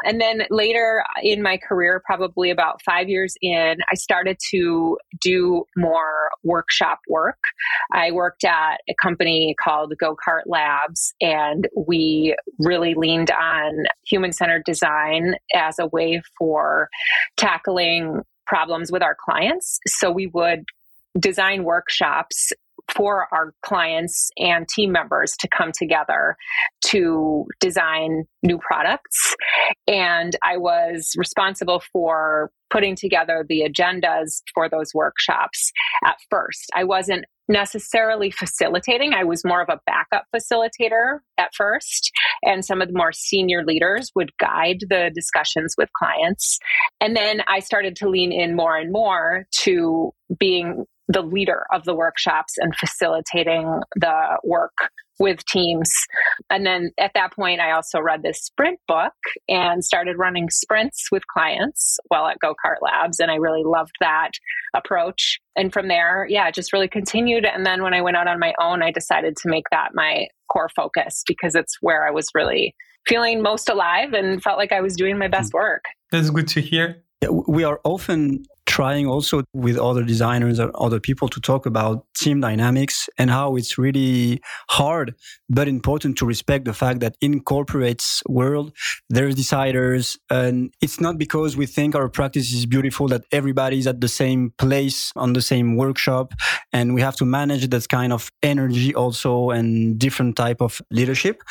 And 0.05 0.19
then 0.19 0.43
later 0.49 1.03
in 1.21 1.43
my 1.43 1.57
career, 1.57 2.01
probably 2.05 2.49
about 2.49 2.81
five 2.83 3.09
years 3.09 3.35
in, 3.41 3.75
I 3.91 3.95
started 3.95 4.37
to 4.51 4.97
do 5.21 5.65
more 5.75 6.29
workshop 6.43 6.99
work. 7.07 7.37
I 7.93 8.11
worked 8.11 8.43
at 8.43 8.77
a 8.89 8.95
company 9.01 9.55
called 9.61 9.93
GoKart 10.01 10.43
Labs, 10.45 11.13
and 11.19 11.67
we 11.75 12.35
really 12.59 12.93
leaned 12.95 13.31
on 13.31 13.83
human 14.07 14.31
centered 14.31 14.63
design 14.65 15.35
as 15.53 15.77
a 15.79 15.87
way 15.87 16.21
for 16.37 16.89
tackling 17.37 18.21
problems 18.47 18.91
with 18.91 19.01
our 19.01 19.15
clients. 19.17 19.79
So 19.87 20.11
we 20.11 20.27
would 20.27 20.65
design 21.19 21.63
workshops 21.63 22.51
for 22.89 23.27
our 23.31 23.53
clients 23.63 24.29
and 24.37 24.67
team 24.67 24.91
members 24.91 25.35
to 25.39 25.47
come 25.55 25.71
together 25.77 26.35
to 26.81 27.45
design 27.59 28.25
new 28.43 28.57
products. 28.57 29.35
And 29.87 30.35
I 30.43 30.57
was 30.57 31.13
responsible 31.17 31.81
for 31.93 32.51
putting 32.69 32.95
together 32.95 33.45
the 33.47 33.63
agendas 33.69 34.41
for 34.53 34.69
those 34.69 34.93
workshops 34.93 35.71
at 36.05 36.17
first. 36.29 36.69
I 36.73 36.83
wasn't 36.83 37.25
necessarily 37.47 38.31
facilitating. 38.31 39.13
I 39.13 39.25
was 39.25 39.43
more 39.43 39.61
of 39.61 39.67
a 39.69 39.79
backup 39.85 40.25
facilitator 40.33 41.19
at 41.37 41.51
first, 41.55 42.11
and 42.43 42.63
some 42.63 42.81
of 42.81 42.87
the 42.87 42.97
more 42.97 43.11
senior 43.11 43.65
leaders 43.65 44.09
would 44.15 44.31
guide 44.37 44.77
the 44.89 45.11
discussions 45.13 45.75
with 45.77 45.89
clients. 45.97 46.59
And 47.01 47.15
then 47.15 47.41
I 47.47 47.59
started 47.59 47.97
to 47.97 48.09
lean 48.09 48.31
in 48.31 48.55
more 48.55 48.77
and 48.77 48.91
more 48.91 49.45
to 49.63 50.13
being 50.39 50.85
the 51.07 51.21
leader 51.21 51.65
of 51.73 51.83
the 51.83 51.95
workshops 51.95 52.53
and 52.57 52.75
facilitating 52.75 53.81
the 53.95 54.39
work 54.43 54.73
with 55.19 55.45
teams. 55.45 55.91
And 56.49 56.65
then 56.65 56.91
at 56.99 57.11
that 57.13 57.33
point, 57.33 57.61
I 57.61 57.71
also 57.71 57.99
read 57.99 58.23
this 58.23 58.41
sprint 58.41 58.79
book 58.87 59.13
and 59.47 59.83
started 59.85 60.17
running 60.17 60.49
sprints 60.49 61.07
with 61.11 61.23
clients 61.27 61.99
while 62.07 62.27
at 62.27 62.37
GoKart 62.43 62.77
Labs. 62.81 63.19
And 63.19 63.29
I 63.29 63.35
really 63.35 63.63
loved 63.63 63.91
that 63.99 64.31
approach. 64.75 65.39
And 65.55 65.71
from 65.71 65.87
there, 65.87 66.25
yeah, 66.27 66.47
it 66.47 66.55
just 66.55 66.73
really 66.73 66.87
continued. 66.87 67.45
And 67.45 67.65
then 67.65 67.83
when 67.83 67.93
I 67.93 68.01
went 68.01 68.17
out 68.17 68.27
on 68.27 68.39
my 68.39 68.53
own, 68.59 68.81
I 68.81 68.91
decided 68.91 69.37
to 69.37 69.49
make 69.49 69.65
that 69.71 69.89
my 69.93 70.27
core 70.51 70.69
focus 70.75 71.23
because 71.27 71.55
it's 71.55 71.77
where 71.81 72.07
I 72.07 72.11
was 72.11 72.27
really 72.33 72.73
feeling 73.07 73.41
most 73.41 73.69
alive 73.69 74.13
and 74.13 74.41
felt 74.41 74.57
like 74.57 74.71
I 74.71 74.81
was 74.81 74.95
doing 74.95 75.17
my 75.17 75.27
best 75.27 75.51
hmm. 75.51 75.57
work. 75.57 75.85
That's 76.11 76.29
good 76.29 76.47
to 76.49 76.61
hear. 76.61 77.03
We 77.47 77.63
are 77.63 77.79
often 77.83 78.45
trying 78.81 79.05
also 79.05 79.43
with 79.53 79.77
other 79.77 80.03
designers 80.03 80.59
or 80.59 80.71
other 80.85 80.99
people 80.99 81.27
to 81.29 81.39
talk 81.39 81.67
about 81.67 82.03
team 82.15 82.41
dynamics 82.41 83.07
and 83.19 83.29
how 83.29 83.55
it's 83.55 83.77
really 83.77 84.41
hard 84.71 85.13
but 85.49 85.67
important 85.67 86.17
to 86.17 86.25
respect 86.25 86.65
the 86.65 86.73
fact 86.73 86.99
that 86.99 87.13
in 87.21 87.33
corporates 87.43 88.07
world 88.27 88.73
there's 89.07 89.35
deciders 89.35 90.17
and 90.31 90.73
it's 90.81 90.99
not 90.99 91.19
because 91.19 91.55
we 91.55 91.67
think 91.67 91.93
our 91.93 92.09
practice 92.09 92.51
is 92.51 92.65
beautiful 92.65 93.07
that 93.07 93.23
everybody's 93.31 93.85
at 93.85 94.01
the 94.01 94.13
same 94.21 94.51
place 94.57 95.11
on 95.15 95.33
the 95.33 95.43
same 95.51 95.75
workshop 95.75 96.33
and 96.73 96.95
we 96.95 97.01
have 97.01 97.15
to 97.15 97.25
manage 97.39 97.69
that 97.69 97.87
kind 97.87 98.11
of 98.11 98.31
energy 98.41 98.95
also 98.95 99.51
and 99.51 99.99
different 99.99 100.35
type 100.35 100.59
of 100.59 100.81
leadership 100.89 101.43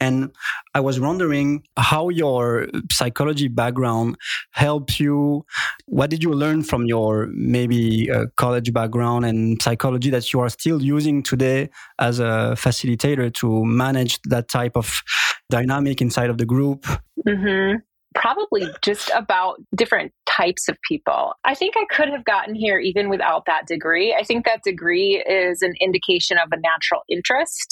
and 0.00 0.30
I 0.74 0.80
was 0.80 1.00
wondering 1.00 1.62
how 1.76 2.08
your 2.08 2.68
psychology 2.90 3.48
background 3.48 4.16
helped 4.52 5.00
you. 5.00 5.44
What 5.86 6.10
did 6.10 6.22
you 6.22 6.32
learn 6.32 6.62
from 6.62 6.86
your 6.86 7.28
maybe 7.32 8.10
uh, 8.10 8.26
college 8.36 8.72
background 8.72 9.24
and 9.24 9.60
psychology 9.60 10.10
that 10.10 10.32
you 10.32 10.40
are 10.40 10.48
still 10.48 10.82
using 10.82 11.22
today 11.22 11.70
as 11.98 12.20
a 12.20 12.54
facilitator 12.56 13.32
to 13.34 13.64
manage 13.64 14.20
that 14.24 14.48
type 14.48 14.76
of 14.76 15.02
dynamic 15.50 16.00
inside 16.00 16.30
of 16.30 16.38
the 16.38 16.46
group? 16.46 16.86
Mm-hmm 17.26 17.76
probably 18.14 18.66
just 18.80 19.10
about 19.14 19.60
different 19.74 20.10
types 20.26 20.70
of 20.70 20.76
people. 20.88 21.34
I 21.44 21.54
think 21.54 21.74
I 21.76 21.84
could 21.94 22.08
have 22.08 22.24
gotten 22.24 22.54
here 22.54 22.78
even 22.78 23.10
without 23.10 23.44
that 23.44 23.66
degree. 23.66 24.16
I 24.18 24.22
think 24.22 24.46
that 24.46 24.62
degree 24.62 25.22
is 25.28 25.60
an 25.60 25.74
indication 25.82 26.38
of 26.38 26.48
a 26.50 26.58
natural 26.58 27.02
interest 27.10 27.68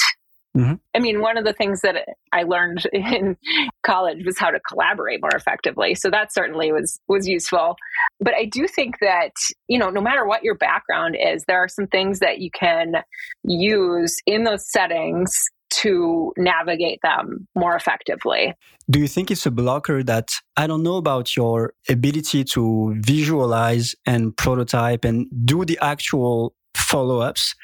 Mm-hmm. 0.56 0.74
I 0.94 0.98
mean, 1.00 1.20
one 1.20 1.36
of 1.36 1.44
the 1.44 1.52
things 1.52 1.80
that 1.80 1.96
I 2.32 2.44
learned 2.44 2.86
in 2.92 3.36
college 3.84 4.24
was 4.24 4.38
how 4.38 4.50
to 4.50 4.60
collaborate 4.60 5.20
more 5.20 5.34
effectively. 5.34 5.94
So 5.94 6.10
that 6.10 6.32
certainly 6.32 6.72
was 6.72 7.00
was 7.08 7.26
useful. 7.26 7.76
But 8.20 8.34
I 8.34 8.44
do 8.44 8.66
think 8.68 8.96
that, 9.00 9.32
you 9.68 9.78
know, 9.78 9.90
no 9.90 10.00
matter 10.00 10.24
what 10.24 10.44
your 10.44 10.56
background 10.56 11.16
is, 11.20 11.44
there 11.46 11.58
are 11.58 11.68
some 11.68 11.86
things 11.86 12.20
that 12.20 12.38
you 12.38 12.50
can 12.50 12.94
use 13.42 14.16
in 14.26 14.44
those 14.44 14.70
settings 14.70 15.32
to 15.70 16.32
navigate 16.36 17.00
them 17.02 17.48
more 17.56 17.74
effectively. 17.74 18.54
Do 18.88 19.00
you 19.00 19.08
think 19.08 19.30
it's 19.30 19.46
a 19.46 19.50
blocker 19.50 20.02
that 20.04 20.28
I 20.56 20.66
don't 20.66 20.82
know 20.82 20.96
about 20.96 21.36
your 21.36 21.72
ability 21.88 22.44
to 22.44 22.94
visualize 22.98 23.96
and 24.06 24.36
prototype 24.36 25.04
and 25.04 25.26
do 25.44 25.64
the 25.64 25.78
actual 25.82 26.54
follow 26.76 27.20
ups. 27.20 27.54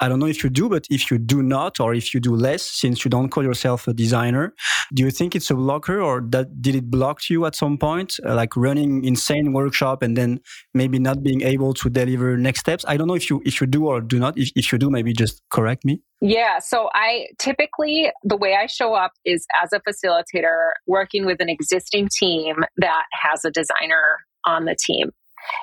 I 0.00 0.08
don't 0.08 0.18
know 0.18 0.26
if 0.26 0.42
you 0.42 0.50
do, 0.50 0.68
but 0.68 0.86
if 0.90 1.10
you 1.10 1.18
do 1.18 1.42
not, 1.42 1.80
or 1.80 1.94
if 1.94 2.14
you 2.14 2.20
do 2.20 2.34
less, 2.34 2.62
since 2.62 3.04
you 3.04 3.10
don't 3.10 3.28
call 3.28 3.44
yourself 3.44 3.86
a 3.88 3.92
designer, 3.92 4.54
do 4.94 5.02
you 5.02 5.10
think 5.10 5.34
it's 5.34 5.50
a 5.50 5.54
blocker 5.54 6.00
or 6.00 6.22
that 6.30 6.62
did 6.62 6.74
it 6.74 6.90
block 6.90 7.28
you 7.28 7.46
at 7.46 7.54
some 7.54 7.78
point, 7.78 8.16
uh, 8.24 8.34
like 8.34 8.56
running 8.56 9.04
insane 9.04 9.52
workshop 9.52 10.02
and 10.02 10.16
then 10.16 10.40
maybe 10.74 10.98
not 10.98 11.22
being 11.22 11.42
able 11.42 11.74
to 11.74 11.90
deliver 11.90 12.36
next 12.36 12.60
steps? 12.60 12.84
I 12.88 12.96
don't 12.96 13.08
know 13.08 13.14
if 13.14 13.28
you, 13.30 13.42
if 13.44 13.60
you 13.60 13.66
do 13.66 13.86
or 13.86 14.00
do 14.00 14.18
not. 14.18 14.38
If, 14.38 14.50
if 14.56 14.72
you 14.72 14.78
do, 14.78 14.90
maybe 14.90 15.12
just 15.12 15.42
correct 15.50 15.84
me. 15.84 16.00
Yeah. 16.20 16.58
So 16.58 16.90
I 16.92 17.26
typically, 17.38 18.10
the 18.24 18.36
way 18.36 18.54
I 18.54 18.66
show 18.66 18.94
up 18.94 19.12
is 19.24 19.46
as 19.62 19.72
a 19.72 19.80
facilitator 19.80 20.72
working 20.86 21.24
with 21.24 21.40
an 21.40 21.48
existing 21.48 22.08
team 22.18 22.56
that 22.76 23.04
has 23.12 23.44
a 23.44 23.50
designer 23.50 24.18
on 24.44 24.64
the 24.64 24.76
team. 24.76 25.10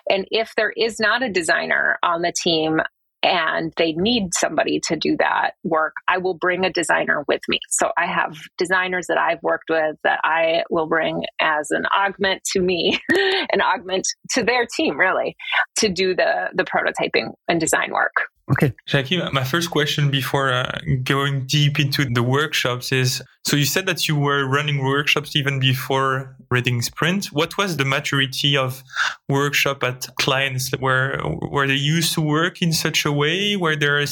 And 0.09 0.27
if 0.31 0.53
there 0.57 0.73
is 0.75 0.99
not 0.99 1.21
a 1.21 1.29
designer 1.29 1.99
on 2.01 2.21
the 2.21 2.33
team, 2.35 2.79
and 3.23 3.73
they 3.77 3.93
need 3.93 4.29
somebody 4.33 4.79
to 4.87 4.95
do 4.95 5.15
that 5.17 5.51
work, 5.63 5.93
I 6.07 6.17
will 6.17 6.35
bring 6.35 6.65
a 6.65 6.71
designer 6.71 7.23
with 7.27 7.41
me. 7.47 7.59
So 7.69 7.91
I 7.97 8.05
have 8.05 8.37
designers 8.57 9.07
that 9.07 9.17
I've 9.17 9.41
worked 9.41 9.69
with 9.69 9.95
that 10.03 10.19
I 10.23 10.63
will 10.69 10.87
bring 10.87 11.25
as 11.39 11.71
an 11.71 11.85
augment 11.87 12.43
to 12.53 12.61
me, 12.61 12.99
an 13.51 13.61
augment 13.61 14.07
to 14.31 14.43
their 14.43 14.67
team, 14.75 14.99
really, 14.99 15.35
to 15.77 15.89
do 15.89 16.15
the 16.15 16.49
the 16.53 16.63
prototyping 16.63 17.33
and 17.47 17.59
design 17.59 17.91
work. 17.91 18.13
Okay. 18.49 18.73
Jackie, 18.85 19.21
my 19.33 19.43
first 19.43 19.71
question 19.71 20.09
before 20.09 20.53
uh, 20.53 20.79
going 21.03 21.45
deep 21.47 21.79
into 21.79 22.05
the 22.05 22.23
workshops 22.23 22.93
is 22.93 23.21
so 23.45 23.57
you 23.57 23.65
said 23.65 23.85
that 23.87 24.07
you 24.07 24.15
were 24.15 24.47
running 24.47 24.83
workshops 24.83 25.35
even 25.35 25.59
before 25.59 26.35
reading 26.49 26.81
Sprint. 26.81 27.25
What 27.27 27.57
was 27.57 27.75
the 27.75 27.83
maturity 27.83 28.55
of 28.55 28.83
workshop 29.27 29.83
at 29.83 30.07
clients? 30.15 30.71
Were, 30.79 31.19
were 31.51 31.67
they 31.67 31.75
used 31.75 32.13
to 32.13 32.21
work 32.21 32.61
in 32.61 32.71
such 32.71 33.05
a 33.05 33.11
way 33.11 33.57
where 33.57 33.75
they're 33.75 34.05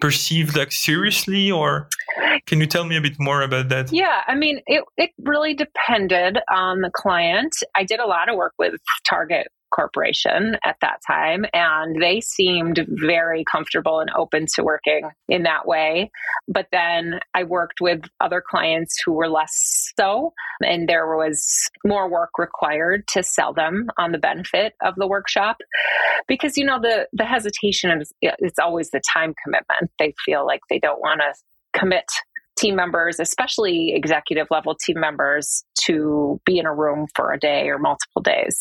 perceived 0.00 0.56
like 0.56 0.72
seriously 0.72 1.50
or 1.50 1.88
can 2.46 2.60
you 2.60 2.66
tell 2.66 2.84
me 2.84 2.96
a 2.96 3.02
bit 3.02 3.16
more 3.18 3.42
about 3.42 3.68
that? 3.68 3.92
Yeah, 3.92 4.22
I 4.26 4.34
mean, 4.34 4.60
it, 4.66 4.82
it 4.96 5.10
really 5.18 5.52
depended 5.52 6.38
on 6.50 6.80
the 6.80 6.90
client. 6.94 7.52
I 7.74 7.84
did 7.84 8.00
a 8.00 8.06
lot 8.06 8.30
of 8.30 8.36
work 8.36 8.54
with 8.58 8.80
Target 9.06 9.48
corporation 9.74 10.56
at 10.64 10.76
that 10.80 11.00
time 11.06 11.44
and 11.52 12.00
they 12.02 12.20
seemed 12.20 12.84
very 12.88 13.44
comfortable 13.50 14.00
and 14.00 14.10
open 14.16 14.46
to 14.54 14.62
working 14.62 15.08
in 15.28 15.42
that 15.44 15.66
way. 15.66 16.10
But 16.46 16.66
then 16.72 17.20
i 17.34 17.44
worked 17.44 17.80
with 17.80 18.02
other 18.20 18.42
clients 18.46 18.96
who 19.04 19.12
were 19.12 19.28
less 19.28 19.92
so 19.98 20.32
and 20.60 20.88
there 20.88 21.06
was 21.16 21.68
more 21.84 22.10
work 22.10 22.30
required 22.38 23.06
to 23.08 23.22
sell 23.22 23.52
them 23.52 23.88
on 23.98 24.12
the 24.12 24.18
benefit 24.18 24.74
of 24.82 24.94
the 24.96 25.06
workshop. 25.06 25.58
Because 26.26 26.56
you 26.56 26.64
know 26.64 26.80
the 26.80 27.06
the 27.12 27.24
hesitation 27.24 27.90
is 28.00 28.12
it's 28.20 28.58
always 28.58 28.90
the 28.90 29.00
time 29.12 29.34
commitment. 29.44 29.90
They 29.98 30.14
feel 30.24 30.46
like 30.46 30.60
they 30.68 30.78
don't 30.78 31.00
want 31.00 31.20
to 31.20 31.78
commit 31.78 32.06
team 32.58 32.74
members, 32.74 33.20
especially 33.20 33.92
executive 33.94 34.48
level 34.50 34.74
team 34.74 34.98
members, 34.98 35.64
to 35.84 36.40
be 36.44 36.58
in 36.58 36.66
a 36.66 36.74
room 36.74 37.06
for 37.14 37.32
a 37.32 37.38
day 37.38 37.68
or 37.68 37.78
multiple 37.78 38.22
days. 38.22 38.60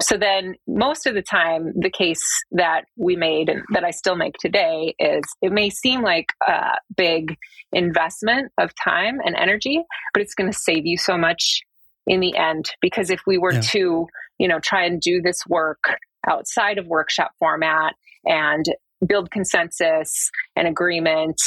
So 0.00 0.16
then, 0.16 0.54
most 0.66 1.06
of 1.06 1.14
the 1.14 1.22
time, 1.22 1.72
the 1.76 1.90
case 1.90 2.22
that 2.52 2.82
we 2.96 3.16
made 3.16 3.48
and 3.48 3.62
that 3.72 3.84
I 3.84 3.90
still 3.90 4.16
make 4.16 4.34
today 4.40 4.94
is 4.98 5.22
it 5.42 5.52
may 5.52 5.70
seem 5.70 6.02
like 6.02 6.26
a 6.46 6.78
big 6.96 7.36
investment 7.72 8.52
of 8.58 8.72
time 8.82 9.18
and 9.24 9.34
energy, 9.36 9.82
but 10.12 10.22
it's 10.22 10.34
going 10.34 10.50
to 10.50 10.58
save 10.58 10.84
you 10.84 10.96
so 10.96 11.16
much 11.16 11.62
in 12.06 12.20
the 12.20 12.36
end. 12.36 12.66
Because 12.80 13.10
if 13.10 13.20
we 13.26 13.38
were 13.38 13.54
yeah. 13.54 13.60
to, 13.60 14.06
you 14.38 14.48
know, 14.48 14.60
try 14.60 14.84
and 14.84 15.00
do 15.00 15.20
this 15.22 15.40
work 15.48 15.82
outside 16.28 16.78
of 16.78 16.86
workshop 16.86 17.32
format 17.38 17.94
and 18.24 18.64
build 19.06 19.30
consensus 19.30 20.30
and 20.56 20.68
agreement 20.68 21.40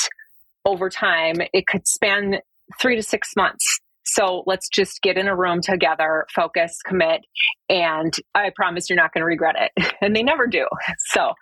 over 0.65 0.89
time, 0.89 1.36
it 1.53 1.67
could 1.67 1.88
span 1.88 2.38
three 2.82 2.96
to 2.96 3.03
six 3.03 3.36
months 3.36 3.65
So 4.05 4.43
let's 4.46 4.70
just 4.70 5.01
get 5.01 5.17
in 5.17 5.27
a 5.27 5.36
room 5.36 5.62
together, 5.62 6.25
focus, 6.34 6.77
commit, 6.86 7.22
and 7.70 8.13
I 8.36 8.51
promise 8.55 8.89
you're 8.89 8.98
not 8.98 9.13
going 9.13 9.22
to 9.22 9.25
regret 9.25 9.55
it. 9.58 9.93
And 10.01 10.15
they 10.15 10.24
never 10.24 10.48
do. 10.48 10.67
So 11.13 11.34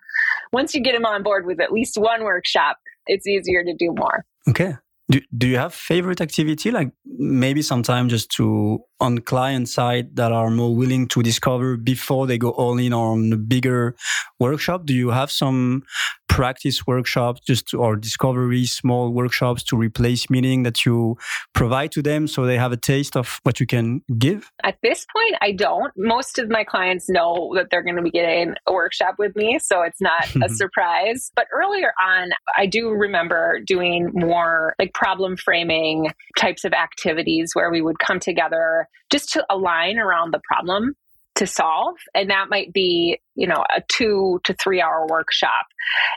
once 0.53 0.73
you 0.75 0.81
get 0.81 0.93
them 0.93 1.05
on 1.05 1.23
board 1.23 1.45
with 1.45 1.59
at 1.59 1.71
least 1.71 1.97
one 1.97 2.23
workshop, 2.23 2.77
it's 3.07 3.25
easier 3.27 3.63
to 3.63 3.73
do 3.77 3.93
more. 3.95 4.23
Okay. 4.47 4.75
Do, 5.09 5.19
do 5.35 5.47
you 5.47 5.57
have 5.57 5.73
favorite 5.73 6.21
activity 6.21 6.71
like 6.71 6.91
maybe 7.05 7.61
sometimes 7.61 8.11
just 8.11 8.29
to 8.37 8.79
on 9.01 9.17
client 9.17 9.67
side 9.67 10.15
that 10.15 10.31
are 10.31 10.49
more 10.49 10.75
willing 10.75 11.07
to 11.07 11.23
discover 11.23 11.75
before 11.75 12.27
they 12.27 12.37
go 12.37 12.51
all 12.51 12.77
in 12.77 12.93
on 12.93 13.33
a 13.33 13.37
bigger 13.37 13.95
workshop? 14.39 14.85
Do 14.85 14.93
you 14.93 15.09
have 15.09 15.31
some 15.31 15.83
practice 16.31 16.87
workshops 16.87 17.41
just 17.41 17.67
to, 17.67 17.77
or 17.77 17.97
discovery 17.97 18.65
small 18.65 19.11
workshops 19.11 19.63
to 19.63 19.75
replace 19.75 20.29
meeting 20.29 20.63
that 20.63 20.85
you 20.85 21.17
provide 21.53 21.91
to 21.91 22.01
them 22.01 22.25
so 22.25 22.45
they 22.45 22.57
have 22.57 22.71
a 22.71 22.77
taste 22.77 23.17
of 23.17 23.41
what 23.43 23.59
you 23.59 23.67
can 23.67 24.01
give? 24.17 24.49
At 24.63 24.77
this 24.81 25.05
point 25.13 25.35
i 25.41 25.51
don't. 25.51 25.91
Most 25.97 26.39
of 26.39 26.49
my 26.49 26.63
clients 26.63 27.09
know 27.09 27.51
that 27.55 27.67
they're 27.69 27.83
going 27.83 27.97
to 27.97 28.01
be 28.01 28.11
getting 28.11 28.53
a 28.65 28.71
workshop 28.71 29.15
with 29.19 29.35
me 29.35 29.59
so 29.59 29.81
it's 29.81 29.99
not 29.99 30.33
a 30.41 30.47
surprise. 30.61 31.31
But 31.35 31.47
earlier 31.53 31.91
on 32.01 32.29
i 32.57 32.65
do 32.65 32.91
remember 32.91 33.59
doing 33.65 34.09
more 34.13 34.73
like 34.79 34.93
problem 34.93 35.35
framing 35.35 36.13
types 36.37 36.63
of 36.63 36.71
activities 36.71 37.51
where 37.53 37.69
we 37.69 37.81
would 37.81 37.99
come 37.99 38.21
together 38.21 38.87
just 39.11 39.33
to 39.33 39.45
align 39.49 39.97
around 39.97 40.33
the 40.33 40.41
problem 40.43 40.95
to 41.35 41.47
solve. 41.47 41.95
And 42.13 42.29
that 42.29 42.49
might 42.49 42.73
be, 42.73 43.19
you 43.35 43.47
know, 43.47 43.63
a 43.75 43.81
two 43.89 44.39
to 44.43 44.53
three 44.53 44.81
hour 44.81 45.07
workshop. 45.09 45.65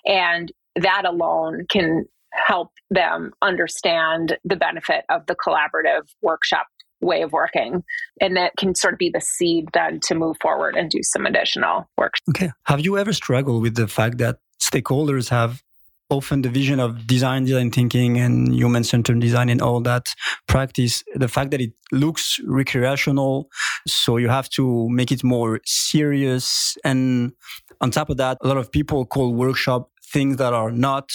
And 0.05 0.53
that 0.77 1.05
alone 1.07 1.67
can 1.71 2.07
help 2.33 2.71
them 2.91 3.31
understand 3.41 4.37
the 4.45 4.57
benefit 4.57 5.05
of 5.09 5.27
the 5.27 5.37
collaborative 5.37 6.09
workshop 6.21 6.67
way 7.01 7.23
of 7.23 7.33
working. 7.33 7.85
And 8.21 8.37
that 8.37 8.53
can 8.59 8.75
sort 8.75 8.95
of 8.95 8.99
be 8.99 9.11
the 9.11 9.21
seed 9.21 9.69
then 9.73 10.01
to 10.07 10.15
move 10.15 10.37
forward 10.41 10.75
and 10.77 10.91
do 10.91 11.01
some 11.03 11.27
additional 11.27 11.89
work. 11.97 12.15
Okay. 12.31 12.51
Have 12.65 12.81
you 12.81 12.99
ever 12.99 13.13
struggled 13.13 13.63
with 13.63 13.77
the 13.77 13.87
fact 13.87 14.19
that 14.19 14.39
stakeholders 14.61 15.29
have 15.29 15.63
often 16.11 16.43
the 16.43 16.49
vision 16.49 16.81
of 16.81 17.07
design, 17.07 17.45
design 17.45 17.71
thinking, 17.71 18.19
and 18.19 18.55
human 18.55 18.85
centered 18.85 19.21
design 19.21 19.49
and 19.49 19.61
all 19.61 19.81
that 19.81 20.15
practice, 20.47 21.03
the 21.15 21.29
fact 21.29 21.51
that 21.51 21.61
it 21.61 21.73
looks 21.93 22.39
recreational, 22.47 23.49
so 23.87 24.17
you 24.17 24.29
have 24.29 24.49
to 24.51 24.89
make 24.91 25.11
it 25.11 25.25
more 25.25 25.61
serious. 25.65 26.77
And 26.85 27.33
on 27.81 27.91
top 27.91 28.11
of 28.11 28.17
that, 28.19 28.39
a 28.43 28.49
lot 28.49 28.57
of 28.57 28.71
people 28.71 29.07
call 29.07 29.35
workshop 29.35 29.91
things 30.15 30.37
that 30.37 30.53
are 30.53 30.71
not. 30.71 31.11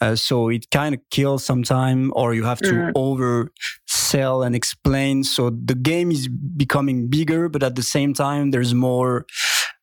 Uh, 0.00 0.14
so 0.14 0.48
it 0.48 0.70
kind 0.70 0.94
of 0.94 1.00
kills 1.10 1.44
some 1.44 1.62
time, 1.62 2.12
or 2.14 2.34
you 2.34 2.44
have 2.44 2.58
to 2.58 2.72
mm. 2.72 2.92
over 2.94 3.50
sell 3.86 4.42
and 4.42 4.54
explain. 4.54 5.24
So 5.24 5.50
the 5.50 5.74
game 5.74 6.10
is 6.10 6.28
becoming 6.28 7.08
bigger, 7.08 7.48
but 7.48 7.62
at 7.62 7.74
the 7.74 7.82
same 7.82 8.14
time, 8.14 8.50
there's 8.52 8.74
more 8.74 9.26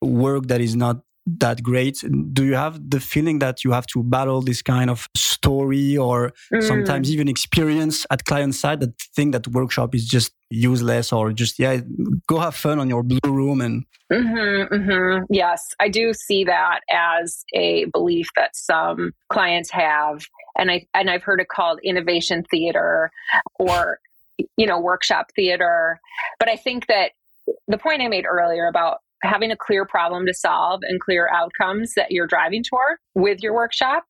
work 0.01 0.47
that 0.47 0.61
is 0.61 0.75
not 0.75 0.97
that 1.25 1.63
great. 1.63 2.03
Do 2.33 2.45
you 2.45 2.53
have 2.53 2.89
the 2.89 2.99
feeling 2.99 3.39
that 3.39 3.63
you 3.63 3.71
have 3.71 3.87
to 3.87 4.03
battle 4.03 4.41
this 4.41 4.61
kind 4.61 4.89
of 4.89 5.07
story 5.15 5.97
or 5.97 6.33
mm. 6.53 6.63
sometimes 6.63 7.11
even 7.11 7.27
experience 7.27 8.05
at 8.11 8.25
client 8.25 8.53
side 8.53 8.79
that 8.81 8.99
think 9.15 9.31
that 9.31 9.47
workshop 9.47 9.95
is 9.95 10.05
just 10.07 10.33
useless 10.49 11.11
or 11.11 11.33
just, 11.33 11.57
yeah, 11.57 11.79
go 12.27 12.37
have 12.39 12.55
fun 12.55 12.79
on 12.79 12.89
your 12.89 13.03
blue 13.03 13.19
room 13.25 13.61
and. 13.61 13.85
Mm-hmm, 14.13 14.73
mm-hmm. 14.73 15.23
Yes, 15.31 15.73
I 15.79 15.89
do 15.89 16.13
see 16.13 16.43
that 16.43 16.81
as 16.91 17.43
a 17.55 17.85
belief 17.85 18.27
that 18.35 18.55
some 18.55 19.11
clients 19.29 19.71
have. 19.71 20.25
And 20.57 20.69
I, 20.69 20.85
and 20.93 21.09
I've 21.09 21.23
heard 21.23 21.41
it 21.41 21.47
called 21.47 21.79
innovation 21.83 22.43
theater 22.51 23.09
or, 23.57 23.99
you 24.57 24.67
know, 24.67 24.79
workshop 24.79 25.31
theater. 25.35 25.99
But 26.39 26.49
I 26.49 26.55
think 26.55 26.85
that 26.85 27.11
the 27.67 27.79
point 27.79 28.01
I 28.01 28.07
made 28.07 28.25
earlier 28.25 28.67
about 28.67 28.99
having 29.23 29.51
a 29.51 29.57
clear 29.57 29.85
problem 29.85 30.25
to 30.25 30.33
solve 30.33 30.81
and 30.83 30.99
clear 30.99 31.29
outcomes 31.33 31.93
that 31.95 32.11
you're 32.11 32.27
driving 32.27 32.63
toward 32.63 32.97
with 33.15 33.41
your 33.41 33.53
workshop 33.53 34.03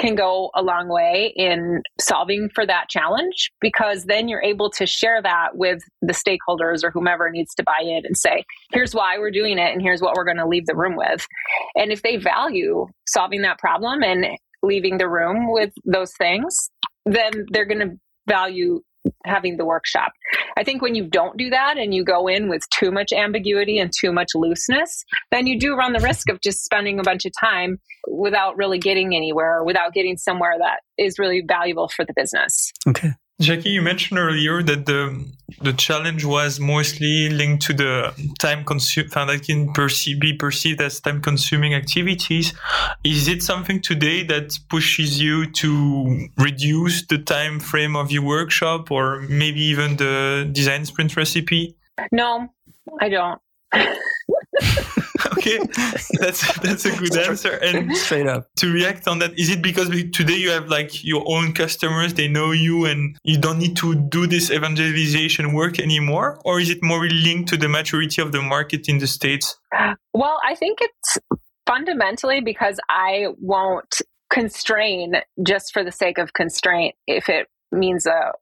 can 0.00 0.14
go 0.14 0.50
a 0.54 0.62
long 0.62 0.88
way 0.88 1.32
in 1.36 1.82
solving 2.00 2.48
for 2.54 2.66
that 2.66 2.88
challenge 2.88 3.52
because 3.60 4.04
then 4.04 4.28
you're 4.28 4.42
able 4.42 4.70
to 4.70 4.86
share 4.86 5.20
that 5.22 5.50
with 5.56 5.82
the 6.00 6.12
stakeholders 6.12 6.82
or 6.82 6.90
whomever 6.90 7.30
needs 7.30 7.54
to 7.54 7.62
buy 7.62 7.80
in 7.82 8.02
and 8.04 8.16
say, 8.16 8.44
here's 8.72 8.94
why 8.94 9.18
we're 9.18 9.30
doing 9.30 9.58
it 9.58 9.72
and 9.72 9.82
here's 9.82 10.00
what 10.00 10.14
we're 10.14 10.24
going 10.24 10.38
to 10.38 10.46
leave 10.46 10.66
the 10.66 10.76
room 10.76 10.96
with. 10.96 11.26
And 11.74 11.92
if 11.92 12.02
they 12.02 12.16
value 12.16 12.86
solving 13.06 13.42
that 13.42 13.58
problem 13.58 14.02
and 14.02 14.26
leaving 14.62 14.98
the 14.98 15.08
room 15.08 15.52
with 15.52 15.72
those 15.84 16.12
things, 16.18 16.70
then 17.04 17.46
they're 17.50 17.66
going 17.66 17.80
to 17.80 17.96
value 18.26 18.80
having 19.24 19.56
the 19.56 19.64
workshop. 19.64 20.12
I 20.56 20.64
think 20.64 20.82
when 20.82 20.94
you 20.94 21.06
don't 21.06 21.36
do 21.36 21.50
that 21.50 21.78
and 21.78 21.94
you 21.94 22.04
go 22.04 22.26
in 22.26 22.48
with 22.48 22.62
too 22.70 22.90
much 22.90 23.12
ambiguity 23.12 23.78
and 23.78 23.90
too 23.98 24.12
much 24.12 24.28
looseness, 24.34 25.04
then 25.30 25.46
you 25.46 25.58
do 25.58 25.74
run 25.74 25.92
the 25.92 26.00
risk 26.00 26.28
of 26.30 26.40
just 26.40 26.64
spending 26.64 26.98
a 26.98 27.02
bunch 27.02 27.24
of 27.24 27.32
time 27.38 27.78
without 28.08 28.56
really 28.56 28.78
getting 28.78 29.14
anywhere, 29.14 29.62
without 29.64 29.92
getting 29.92 30.16
somewhere 30.16 30.54
that 30.58 30.80
is 30.98 31.18
really 31.18 31.42
valuable 31.46 31.88
for 31.88 32.04
the 32.04 32.12
business. 32.14 32.72
Okay. 32.86 33.12
Jackie, 33.40 33.70
you 33.70 33.80
mentioned 33.80 34.18
earlier 34.18 34.62
that 34.62 34.84
the 34.84 35.24
the 35.62 35.72
challenge 35.72 36.24
was 36.24 36.60
mostly 36.60 37.30
linked 37.30 37.62
to 37.66 37.72
the 37.72 38.12
time 38.38 38.64
consume 38.64 39.08
that 39.08 39.42
can 39.44 39.72
be 40.18 40.32
perceived 40.34 40.80
as 40.80 41.00
time 41.00 41.22
consuming 41.22 41.74
activities. 41.74 42.52
Is 43.02 43.28
it 43.28 43.42
something 43.42 43.80
today 43.80 44.22
that 44.24 44.58
pushes 44.68 45.20
you 45.20 45.50
to 45.52 46.28
reduce 46.36 47.06
the 47.06 47.18
time 47.18 47.60
frame 47.60 47.96
of 47.96 48.10
your 48.10 48.22
workshop 48.22 48.90
or 48.90 49.20
maybe 49.22 49.60
even 49.62 49.96
the 49.96 50.48
design 50.52 50.84
sprint 50.84 51.16
recipe? 51.16 51.76
No, 52.12 52.48
I 53.00 53.08
don't. 53.08 53.40
okay, 55.38 55.58
that's 56.18 56.58
that's 56.60 56.84
a 56.84 56.96
good 56.96 57.16
answer. 57.16 57.52
And 57.62 57.96
straight 57.96 58.26
up 58.26 58.48
to 58.56 58.72
react 58.72 59.06
on 59.06 59.18
that, 59.20 59.38
is 59.38 59.50
it 59.50 59.62
because 59.62 59.88
today 59.88 60.36
you 60.36 60.50
have 60.50 60.68
like 60.68 61.04
your 61.04 61.22
own 61.26 61.52
customers, 61.52 62.14
they 62.14 62.28
know 62.28 62.52
you, 62.52 62.86
and 62.86 63.16
you 63.24 63.38
don't 63.38 63.58
need 63.58 63.76
to 63.78 63.94
do 63.94 64.26
this 64.26 64.50
evangelization 64.50 65.52
work 65.52 65.78
anymore, 65.78 66.40
or 66.44 66.60
is 66.60 66.70
it 66.70 66.82
more 66.82 67.06
linked 67.06 67.48
to 67.50 67.56
the 67.56 67.68
maturity 67.68 68.20
of 68.20 68.32
the 68.32 68.42
market 68.42 68.88
in 68.88 68.98
the 68.98 69.06
states? 69.06 69.56
Well, 70.12 70.40
I 70.46 70.54
think 70.54 70.78
it's 70.80 71.18
fundamentally 71.66 72.40
because 72.40 72.80
I 72.88 73.26
won't 73.38 74.02
constrain 74.30 75.14
just 75.46 75.72
for 75.72 75.84
the 75.84 75.92
sake 75.92 76.18
of 76.18 76.32
constraint 76.32 76.94
if 77.06 77.28
it 77.28 77.48
means 77.72 78.06
a 78.06 78.32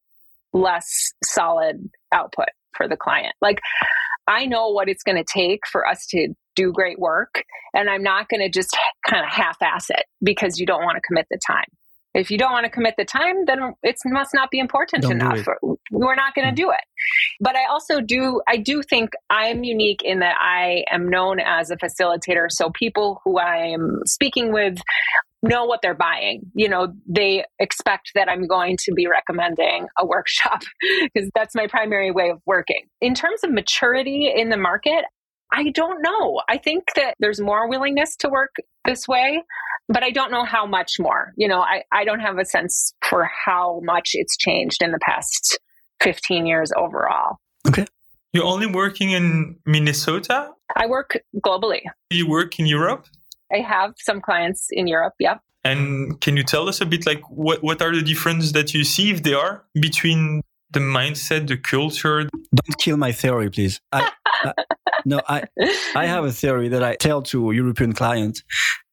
less 0.53 1.13
solid 1.25 1.91
output 2.13 2.49
for 2.77 2.89
the 2.89 2.97
client. 2.97 3.35
Like 3.41 3.61
I 4.27 4.47
know 4.47 4.69
what 4.69 4.89
it's 4.89 5.03
going 5.03 5.17
to 5.17 5.25
take 5.25 5.61
for 5.71 5.87
us 5.87 6.07
to 6.11 6.29
do 6.59 6.73
great 6.73 6.99
work. 6.99 7.45
And 7.73 7.89
I'm 7.89 8.03
not 8.03 8.29
going 8.29 8.41
to 8.41 8.49
just 8.49 8.77
kind 9.09 9.25
of 9.25 9.31
half 9.31 9.57
ass 9.63 9.91
it 9.91 10.05
because 10.23 10.59
you 10.59 10.67
don't 10.67 10.83
want 10.83 10.97
to 10.97 11.03
commit 11.07 11.27
the 11.31 11.39
time. 11.47 11.67
If 12.15 12.31
you 12.31 12.39
don't 12.39 12.51
want 12.51 12.65
to 12.65 12.71
commit 12.71 12.95
the 12.99 13.05
time, 13.05 13.45
then 13.47 13.75
it 13.83 13.97
must 14.07 14.31
not 14.35 14.51
be 14.51 14.59
important 14.59 15.03
don't 15.03 15.13
enough. 15.13 15.47
We're 15.93 16.17
not 16.17 16.35
going 16.35 16.47
to 16.49 16.53
mm. 16.53 16.57
do 16.57 16.71
it. 16.71 16.85
But 17.41 17.55
I 17.55 17.67
also 17.71 18.01
do, 18.01 18.41
I 18.49 18.57
do 18.57 18.83
think 18.83 19.11
I'm 19.31 19.63
unique 19.63 20.01
in 20.03 20.19
that 20.21 20.37
I 20.41 20.85
am 20.91 21.09
known 21.09 21.39
as 21.39 21.71
a 21.71 21.77
facilitator. 21.77 22.47
So 22.49 22.71
people 22.71 23.21
who 23.25 23.39
I 23.39 23.69
am 23.69 24.01
speaking 24.07 24.53
with 24.53 24.79
know 25.43 25.67
what 25.67 25.81
they're 25.83 25.95
buying. 25.95 26.43
You 26.55 26.69
know, 26.69 26.95
they 27.07 27.45
expect 27.59 28.13
that 28.15 28.29
I'm 28.29 28.47
going 28.47 28.77
to 28.85 28.93
be 28.93 29.07
recommending 29.07 29.87
a 29.99 30.07
workshop 30.07 30.63
because 31.15 31.31
that's 31.35 31.55
my 31.55 31.67
primary 31.69 32.11
way 32.11 32.31
of 32.31 32.41
working. 32.47 32.87
In 33.01 33.15
terms 33.15 33.45
of 33.45 33.53
maturity 33.53 34.33
in 34.35 34.49
the 34.49 34.57
market, 34.57 35.05
I 35.53 35.71
don't 35.71 36.03
know. 36.03 36.41
I 36.49 36.59
think 36.59 36.85
that 36.97 37.15
there's 37.19 37.41
more 37.41 37.69
willingness 37.69 38.17
to 38.17 38.29
work 38.29 38.55
this 38.85 39.09
way, 39.09 39.43
but 39.89 40.03
I 40.03 40.11
don't 40.11 40.31
know 40.31 40.45
how 40.45 40.67
much 40.67 40.99
more. 40.99 41.33
You 41.37 41.49
know, 41.49 41.61
I, 41.61 41.85
I 41.93 42.05
don't 42.05 42.21
have 42.21 42.39
a 42.39 42.45
sense 42.45 42.95
for 43.09 43.29
how 43.47 43.81
much 43.83 44.11
it's 44.13 44.37
changed 44.37 44.83
in 44.83 44.93
the 44.93 44.99
past 45.01 45.59
15 46.03 46.47
years 46.47 46.71
overall. 46.77 47.37
Okay. 47.67 47.87
You're 48.33 48.45
only 48.45 48.67
working 48.67 49.11
in 49.13 49.57
Minnesota? 49.65 50.51
I 50.77 50.87
work 50.87 51.19
globally. 51.45 51.81
You 52.11 52.29
work 52.29 52.59
in 52.59 52.67
Europe? 52.67 53.07
I 53.53 53.59
have 53.59 53.95
some 53.99 54.21
clients 54.21 54.67
in 54.71 54.87
Europe, 54.87 55.15
yeah. 55.19 55.39
And 55.65 56.21
can 56.21 56.37
you 56.37 56.43
tell 56.43 56.69
us 56.69 56.81
a 56.81 56.87
bit 56.87 57.07
like 57.07 57.23
what, 57.31 57.63
what 57.63 57.83
are 57.83 57.95
the 57.95 58.03
differences 58.03 58.53
that 58.53 58.75
you 58.75 58.85
see 58.85 59.11
if 59.11 59.23
they 59.23 59.35
are 59.35 59.65
between 59.81 60.43
the 60.71 60.81
mindset, 60.81 61.49
the 61.49 61.57
culture? 61.57 62.25
Don't 62.25 62.79
kill 62.79 62.97
my 62.97 63.13
theory, 63.13 63.51
please. 63.51 63.81
I, 63.93 64.11
I, 64.45 64.53
no, 65.05 65.21
I 65.29 65.45
I 65.95 66.07
have 66.07 66.25
a 66.25 66.33
theory 66.33 66.69
that 66.69 66.83
I 66.83 66.97
tell 66.97 67.23
to 67.23 67.53
European 67.53 67.93
clients, 67.93 68.43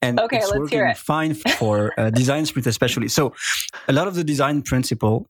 and 0.02 0.20
okay, 0.20 0.38
it's 0.38 0.56
working 0.56 0.80
it. 0.80 0.98
fine 0.98 1.34
for 1.34 1.92
uh, 1.98 2.10
design 2.10 2.46
sprint 2.46 2.68
especially. 2.68 3.08
So, 3.08 3.34
a 3.88 3.94
lot 3.94 4.08
of 4.08 4.16
the 4.16 4.24
design 4.24 4.62
principle 4.62 5.28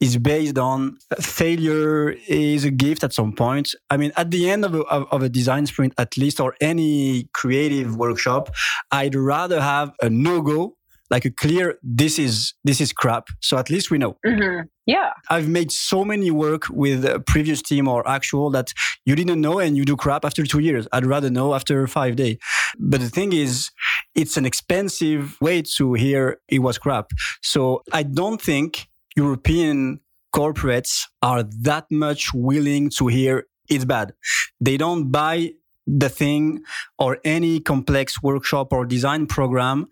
is 0.00 0.18
based 0.18 0.58
on 0.58 0.98
failure 1.20 2.10
is 2.28 2.64
a 2.64 2.70
gift 2.70 3.02
at 3.04 3.12
some 3.12 3.32
point. 3.32 3.74
I 3.88 3.96
mean, 3.96 4.12
at 4.16 4.30
the 4.30 4.50
end 4.50 4.64
of 4.64 4.74
a, 4.74 4.82
of 4.82 5.22
a 5.22 5.28
design 5.28 5.66
sprint, 5.66 5.94
at 5.96 6.16
least, 6.16 6.40
or 6.40 6.54
any 6.60 7.28
creative 7.32 7.96
workshop, 7.96 8.54
I'd 8.90 9.14
rather 9.14 9.60
have 9.60 9.92
a 10.02 10.10
no 10.10 10.42
go 10.42 10.76
like 11.12 11.26
a 11.26 11.30
clear 11.30 11.78
this 11.82 12.18
is 12.18 12.54
this 12.64 12.80
is 12.80 12.92
crap 12.92 13.28
so 13.40 13.58
at 13.58 13.68
least 13.68 13.90
we 13.90 13.98
know 13.98 14.16
mm-hmm. 14.26 14.62
Yeah. 14.86 15.10
I've 15.30 15.48
made 15.48 15.70
so 15.70 16.04
many 16.04 16.30
work 16.30 16.68
with 16.68 17.04
a 17.04 17.20
previous 17.20 17.62
team 17.62 17.86
or 17.86 18.06
actual 18.08 18.50
that 18.50 18.72
you 19.04 19.14
didn't 19.14 19.40
know 19.40 19.58
and 19.58 19.76
you 19.76 19.84
do 19.84 19.96
crap 19.96 20.24
after 20.24 20.44
two 20.44 20.58
years. 20.58 20.88
I'd 20.92 21.06
rather 21.06 21.30
know 21.30 21.54
after 21.54 21.86
five 21.86 22.16
days. 22.16 22.38
But 22.78 23.00
the 23.00 23.08
thing 23.08 23.32
is, 23.32 23.70
it's 24.14 24.36
an 24.36 24.44
expensive 24.44 25.40
way 25.40 25.62
to 25.76 25.94
hear 25.94 26.40
it 26.48 26.60
was 26.60 26.78
crap. 26.78 27.10
So 27.42 27.82
I 27.92 28.02
don't 28.02 28.40
think 28.40 28.88
European 29.16 30.00
corporates 30.34 31.02
are 31.22 31.44
that 31.60 31.86
much 31.90 32.34
willing 32.34 32.90
to 32.90 33.06
hear 33.06 33.46
it's 33.68 33.84
bad. 33.84 34.12
They 34.60 34.76
don't 34.76 35.10
buy 35.10 35.52
the 35.86 36.08
thing 36.08 36.62
or 36.98 37.18
any 37.24 37.60
complex 37.60 38.22
workshop 38.22 38.72
or 38.72 38.84
design 38.84 39.26
program 39.26 39.88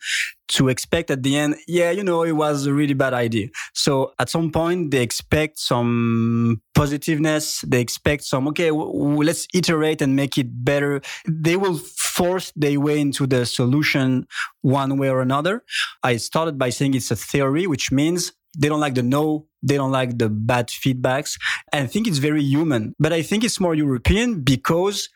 to 0.48 0.68
expect 0.68 1.10
at 1.10 1.22
the 1.22 1.36
end, 1.36 1.56
yeah, 1.68 1.90
you 1.90 2.02
know, 2.02 2.24
it 2.24 2.32
was 2.32 2.66
a 2.66 2.74
really 2.74 2.94
bad 2.94 3.14
idea. 3.14 3.48
So 3.72 4.12
at 4.18 4.28
some 4.28 4.50
point, 4.50 4.90
they 4.90 5.02
expect 5.02 5.58
some 5.58 6.60
positiveness. 6.74 7.60
They 7.66 7.80
expect 7.80 8.24
some, 8.24 8.48
okay, 8.48 8.68
w- 8.68 8.92
w- 8.92 9.22
let's 9.22 9.46
iterate 9.54 10.02
and 10.02 10.16
make 10.16 10.38
it 10.38 10.64
better. 10.64 11.02
They 11.28 11.56
will 11.56 11.78
force 11.78 12.52
their 12.56 12.80
way 12.80 13.00
into 13.00 13.26
the 13.26 13.46
solution 13.46 14.26
one 14.62 14.98
way 14.98 15.08
or 15.08 15.20
another. 15.20 15.62
I 16.02 16.16
started 16.16 16.58
by 16.58 16.70
saying 16.70 16.94
it's 16.94 17.12
a 17.12 17.16
theory, 17.16 17.68
which 17.68 17.92
means 17.92 18.32
they 18.58 18.68
don't 18.68 18.80
like 18.80 18.94
the 18.94 19.02
no, 19.04 19.46
they 19.62 19.76
don't 19.76 19.92
like 19.92 20.18
the 20.18 20.28
bad 20.28 20.68
feedbacks. 20.68 21.38
And 21.72 21.84
I 21.84 21.86
think 21.86 22.08
it's 22.08 22.18
very 22.18 22.42
human, 22.42 22.94
but 22.98 23.12
I 23.12 23.22
think 23.22 23.44
it's 23.44 23.60
more 23.60 23.74
European 23.74 24.40
because 24.40 25.08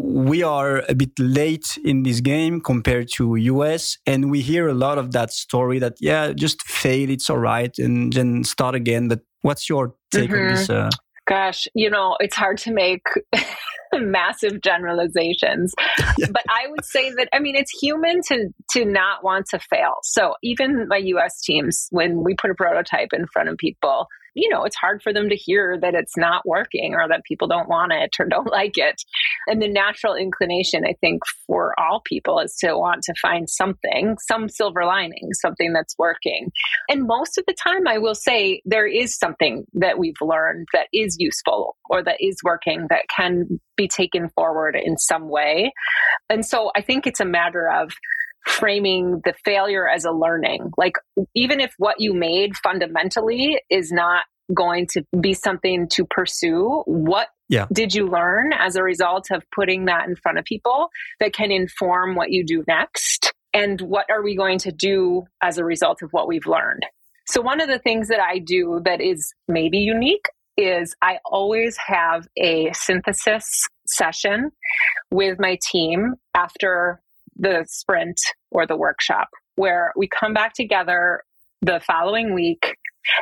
we 0.00 0.44
are 0.44 0.84
a 0.88 0.94
bit 0.94 1.10
late 1.18 1.76
in 1.84 2.04
this 2.04 2.20
game 2.20 2.60
compared 2.60 3.08
to 3.14 3.34
US 3.34 3.98
and 4.06 4.30
we 4.30 4.40
hear 4.40 4.68
a 4.68 4.74
lot 4.74 4.96
of 4.96 5.12
that 5.12 5.32
story 5.32 5.80
that 5.80 5.94
yeah 6.00 6.32
just 6.32 6.62
fail 6.62 7.10
it's 7.10 7.28
all 7.28 7.38
right 7.38 7.76
and 7.78 8.12
then 8.12 8.44
start 8.44 8.76
again 8.76 9.08
but 9.08 9.20
what's 9.42 9.68
your 9.68 9.94
take 10.12 10.30
mm-hmm. 10.30 10.48
on 10.48 10.54
this 10.54 10.70
uh... 10.70 10.88
gosh 11.26 11.66
you 11.74 11.90
know 11.90 12.16
it's 12.20 12.36
hard 12.36 12.58
to 12.58 12.72
make 12.72 13.02
massive 13.94 14.60
generalizations 14.60 15.74
yeah. 16.18 16.26
but 16.30 16.44
i 16.48 16.66
would 16.68 16.84
say 16.84 17.10
that 17.10 17.28
i 17.32 17.38
mean 17.38 17.56
it's 17.56 17.72
human 17.80 18.20
to 18.22 18.48
to 18.70 18.84
not 18.84 19.24
want 19.24 19.46
to 19.46 19.58
fail 19.58 19.94
so 20.02 20.34
even 20.42 20.86
my 20.88 20.98
us 20.98 21.40
teams 21.42 21.88
when 21.90 22.22
we 22.22 22.34
put 22.34 22.50
a 22.50 22.54
prototype 22.54 23.08
in 23.12 23.26
front 23.26 23.48
of 23.48 23.56
people 23.56 24.06
you 24.34 24.48
know, 24.48 24.64
it's 24.64 24.76
hard 24.76 25.02
for 25.02 25.12
them 25.12 25.28
to 25.28 25.36
hear 25.36 25.78
that 25.80 25.94
it's 25.94 26.16
not 26.16 26.46
working 26.46 26.94
or 26.94 27.08
that 27.08 27.24
people 27.24 27.48
don't 27.48 27.68
want 27.68 27.92
it 27.92 28.16
or 28.18 28.26
don't 28.28 28.50
like 28.50 28.76
it. 28.76 29.02
And 29.46 29.62
the 29.62 29.68
natural 29.68 30.14
inclination, 30.14 30.84
I 30.84 30.94
think, 31.00 31.22
for 31.46 31.74
all 31.78 32.02
people 32.04 32.40
is 32.40 32.56
to 32.60 32.76
want 32.76 33.02
to 33.04 33.14
find 33.20 33.48
something, 33.48 34.16
some 34.26 34.48
silver 34.48 34.84
lining, 34.84 35.30
something 35.32 35.72
that's 35.72 35.96
working. 35.98 36.50
And 36.88 37.06
most 37.06 37.38
of 37.38 37.44
the 37.46 37.54
time, 37.54 37.86
I 37.86 37.98
will 37.98 38.14
say 38.14 38.62
there 38.64 38.86
is 38.86 39.16
something 39.16 39.64
that 39.74 39.98
we've 39.98 40.20
learned 40.20 40.68
that 40.72 40.88
is 40.92 41.16
useful 41.18 41.76
or 41.90 42.02
that 42.02 42.16
is 42.20 42.36
working 42.44 42.86
that 42.90 43.04
can 43.14 43.60
be 43.76 43.88
taken 43.88 44.28
forward 44.30 44.76
in 44.76 44.98
some 44.98 45.28
way. 45.28 45.72
And 46.28 46.44
so 46.44 46.70
I 46.76 46.82
think 46.82 47.06
it's 47.06 47.20
a 47.20 47.24
matter 47.24 47.70
of 47.70 47.92
framing 48.46 49.20
the 49.24 49.34
failure 49.44 49.88
as 49.88 50.04
a 50.04 50.10
learning. 50.10 50.70
Like, 50.76 50.94
even 51.34 51.60
if 51.60 51.72
what 51.78 51.96
you 52.00 52.14
made 52.14 52.56
fundamentally 52.56 53.60
is 53.70 53.92
not 53.92 54.24
going 54.54 54.86
to 54.86 55.04
be 55.20 55.34
something 55.34 55.88
to 55.88 56.04
pursue, 56.04 56.82
what 56.86 57.28
yeah. 57.48 57.66
did 57.72 57.94
you 57.94 58.06
learn 58.06 58.52
as 58.52 58.76
a 58.76 58.82
result 58.82 59.30
of 59.30 59.42
putting 59.54 59.86
that 59.86 60.08
in 60.08 60.16
front 60.16 60.38
of 60.38 60.44
people 60.44 60.88
that 61.20 61.32
can 61.32 61.50
inform 61.50 62.14
what 62.14 62.30
you 62.30 62.44
do 62.44 62.64
next? 62.66 63.32
And 63.54 63.80
what 63.80 64.06
are 64.10 64.22
we 64.22 64.36
going 64.36 64.58
to 64.60 64.72
do 64.72 65.24
as 65.42 65.58
a 65.58 65.64
result 65.64 66.02
of 66.02 66.10
what 66.12 66.28
we've 66.28 66.46
learned? 66.46 66.84
So, 67.26 67.42
one 67.42 67.60
of 67.60 67.68
the 67.68 67.78
things 67.78 68.08
that 68.08 68.20
I 68.20 68.38
do 68.38 68.80
that 68.84 69.00
is 69.00 69.34
maybe 69.48 69.78
unique 69.78 70.26
is 70.56 70.94
I 71.02 71.18
always 71.24 71.76
have 71.86 72.26
a 72.36 72.72
synthesis 72.72 73.66
session 73.86 74.50
with 75.10 75.38
my 75.38 75.58
team 75.62 76.14
after 76.34 77.00
the 77.38 77.64
sprint 77.68 78.18
or 78.50 78.66
the 78.66 78.76
workshop 78.76 79.28
where 79.56 79.92
we 79.96 80.08
come 80.08 80.32
back 80.32 80.54
together 80.54 81.22
the 81.62 81.80
following 81.86 82.34
week 82.34 82.76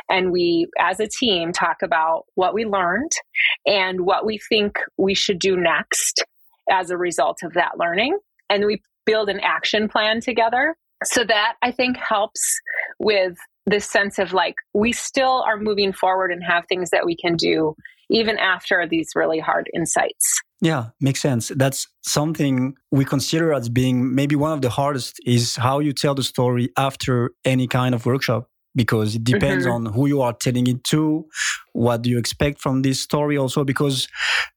and 0.09 0.31
we 0.31 0.67
as 0.79 0.99
a 0.99 1.07
team 1.07 1.51
talk 1.51 1.77
about 1.83 2.23
what 2.35 2.53
we 2.53 2.65
learned 2.65 3.11
and 3.65 4.01
what 4.01 4.25
we 4.25 4.39
think 4.49 4.79
we 4.97 5.15
should 5.15 5.39
do 5.39 5.55
next 5.55 6.23
as 6.69 6.89
a 6.89 6.97
result 6.97 7.39
of 7.43 7.53
that 7.53 7.77
learning. 7.77 8.17
And 8.49 8.65
we 8.65 8.81
build 9.05 9.29
an 9.29 9.39
action 9.41 9.87
plan 9.87 10.21
together. 10.21 10.75
So 11.03 11.23
that 11.25 11.53
i 11.61 11.71
think 11.71 11.97
helps 11.97 12.41
with 12.97 13.37
this 13.67 13.87
sense 13.87 14.17
of 14.17 14.33
like 14.33 14.55
we 14.73 14.91
still 14.91 15.43
are 15.45 15.57
moving 15.57 15.93
forward 15.93 16.31
and 16.31 16.43
have 16.43 16.65
things 16.67 16.89
that 16.89 17.05
we 17.05 17.15
can 17.15 17.35
do 17.35 17.75
even 18.09 18.37
after 18.39 18.87
these 18.89 19.09
really 19.15 19.39
hard 19.39 19.69
insights 19.75 20.41
yeah, 20.61 20.87
makes 20.99 21.21
sense. 21.21 21.51
That's 21.55 21.87
something 22.01 22.75
we 22.91 23.05
consider 23.05 23.53
as 23.53 23.69
being 23.69 24.15
maybe 24.15 24.35
one 24.35 24.53
of 24.53 24.61
the 24.61 24.69
hardest 24.69 25.19
is 25.25 25.55
how 25.55 25.79
you 25.79 25.93
tell 25.93 26.15
the 26.15 26.23
story 26.23 26.69
after 26.77 27.31
any 27.45 27.67
kind 27.67 27.93
of 27.93 28.05
workshop 28.05 28.49
because 28.77 29.15
it 29.15 29.23
depends 29.23 29.65
mm-hmm. 29.65 29.87
on 29.87 29.93
who 29.93 30.07
you 30.07 30.21
are 30.21 30.33
telling 30.33 30.67
it 30.67 30.83
to, 30.83 31.25
what 31.73 32.03
do 32.03 32.09
you 32.11 32.17
expect 32.19 32.61
from 32.61 32.83
this 32.83 33.01
story 33.01 33.35
also 33.35 33.63
because 33.63 34.07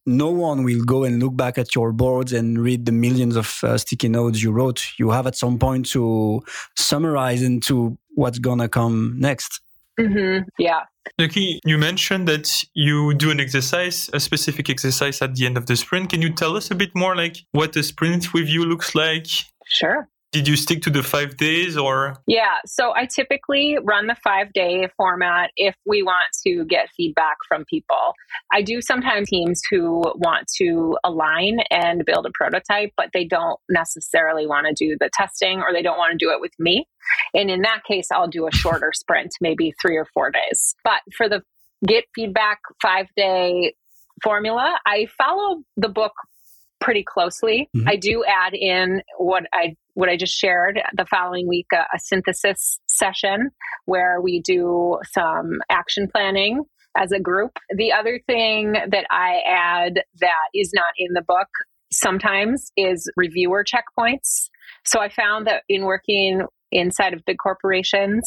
no 0.06 0.30
one 0.30 0.62
will 0.62 0.84
go 0.84 1.04
and 1.04 1.22
look 1.22 1.34
back 1.36 1.56
at 1.56 1.74
your 1.74 1.90
boards 1.90 2.32
and 2.32 2.58
read 2.58 2.84
the 2.84 2.92
millions 2.92 3.34
of 3.34 3.58
uh, 3.62 3.78
sticky 3.78 4.10
notes 4.10 4.42
you 4.42 4.52
wrote. 4.52 4.84
You 4.98 5.10
have 5.10 5.26
at 5.26 5.36
some 5.36 5.58
point 5.58 5.86
to 5.90 6.42
summarize 6.76 7.42
into 7.42 7.98
what's 8.14 8.38
going 8.38 8.58
to 8.58 8.68
come 8.68 9.16
next. 9.18 9.60
Mm-hmm. 10.00 10.48
Yeah. 10.58 10.80
Lucky, 11.18 11.60
you 11.64 11.76
mentioned 11.78 12.28
that 12.28 12.64
you 12.74 13.14
do 13.14 13.30
an 13.30 13.40
exercise, 13.40 14.08
a 14.12 14.20
specific 14.20 14.70
exercise 14.70 15.20
at 15.20 15.34
the 15.34 15.46
end 15.46 15.56
of 15.56 15.66
the 15.66 15.76
sprint. 15.76 16.10
Can 16.10 16.22
you 16.22 16.32
tell 16.32 16.56
us 16.56 16.70
a 16.70 16.74
bit 16.74 16.94
more, 16.94 17.16
like 17.16 17.36
what 17.52 17.76
a 17.76 17.82
sprint 17.82 18.32
review 18.32 18.64
looks 18.64 18.94
like? 18.94 19.26
Sure. 19.66 20.08
Did 20.32 20.46
you 20.46 20.54
stick 20.54 20.82
to 20.82 20.90
the 20.90 21.02
five 21.02 21.36
days 21.36 21.76
or? 21.76 22.16
Yeah, 22.28 22.58
so 22.64 22.92
I 22.94 23.06
typically 23.06 23.78
run 23.82 24.06
the 24.06 24.14
five 24.22 24.52
day 24.52 24.88
format 24.96 25.50
if 25.56 25.74
we 25.84 26.04
want 26.04 26.24
to 26.46 26.64
get 26.66 26.88
feedback 26.96 27.36
from 27.48 27.64
people. 27.64 28.14
I 28.52 28.62
do 28.62 28.80
sometimes 28.80 29.28
teams 29.28 29.60
who 29.68 30.02
want 30.14 30.46
to 30.58 30.96
align 31.02 31.58
and 31.70 32.04
build 32.04 32.26
a 32.26 32.30
prototype, 32.32 32.92
but 32.96 33.10
they 33.12 33.24
don't 33.24 33.58
necessarily 33.68 34.46
want 34.46 34.68
to 34.68 34.74
do 34.74 34.96
the 35.00 35.10
testing 35.12 35.62
or 35.62 35.72
they 35.72 35.82
don't 35.82 35.98
want 35.98 36.12
to 36.12 36.24
do 36.24 36.30
it 36.30 36.40
with 36.40 36.52
me. 36.60 36.86
And 37.34 37.50
in 37.50 37.62
that 37.62 37.82
case, 37.84 38.08
I'll 38.12 38.28
do 38.28 38.46
a 38.46 38.52
shorter 38.52 38.92
sprint, 38.94 39.32
maybe 39.40 39.74
three 39.82 39.96
or 39.96 40.06
four 40.14 40.30
days. 40.30 40.76
But 40.84 41.00
for 41.16 41.28
the 41.28 41.42
get 41.84 42.04
feedback 42.14 42.60
five 42.80 43.06
day 43.16 43.74
formula, 44.22 44.78
I 44.86 45.06
follow 45.18 45.62
the 45.76 45.88
book 45.88 46.12
pretty 46.80 47.04
closely. 47.04 47.68
Mm-hmm. 47.76 47.88
I 47.88 47.96
do 47.96 48.24
add 48.24 48.54
in 48.54 49.02
what 49.18 49.44
I 49.52 49.76
what 49.94 50.08
I 50.08 50.16
just 50.16 50.34
shared 50.34 50.80
the 50.94 51.04
following 51.04 51.48
week 51.48 51.66
a, 51.72 51.84
a 51.94 51.98
synthesis 51.98 52.78
session 52.88 53.50
where 53.86 54.20
we 54.20 54.40
do 54.40 54.98
some 55.12 55.58
action 55.68 56.08
planning 56.10 56.64
as 56.96 57.12
a 57.12 57.20
group. 57.20 57.52
The 57.76 57.92
other 57.92 58.20
thing 58.26 58.72
that 58.72 59.06
I 59.10 59.40
add 59.46 60.02
that 60.20 60.48
is 60.54 60.72
not 60.74 60.92
in 60.98 61.12
the 61.12 61.22
book 61.22 61.48
sometimes 61.92 62.70
is 62.76 63.10
reviewer 63.16 63.64
checkpoints. 63.64 64.48
So 64.84 65.00
I 65.00 65.08
found 65.08 65.46
that 65.46 65.62
in 65.68 65.84
working 65.84 66.42
inside 66.72 67.14
of 67.14 67.24
big 67.24 67.38
corporations, 67.38 68.22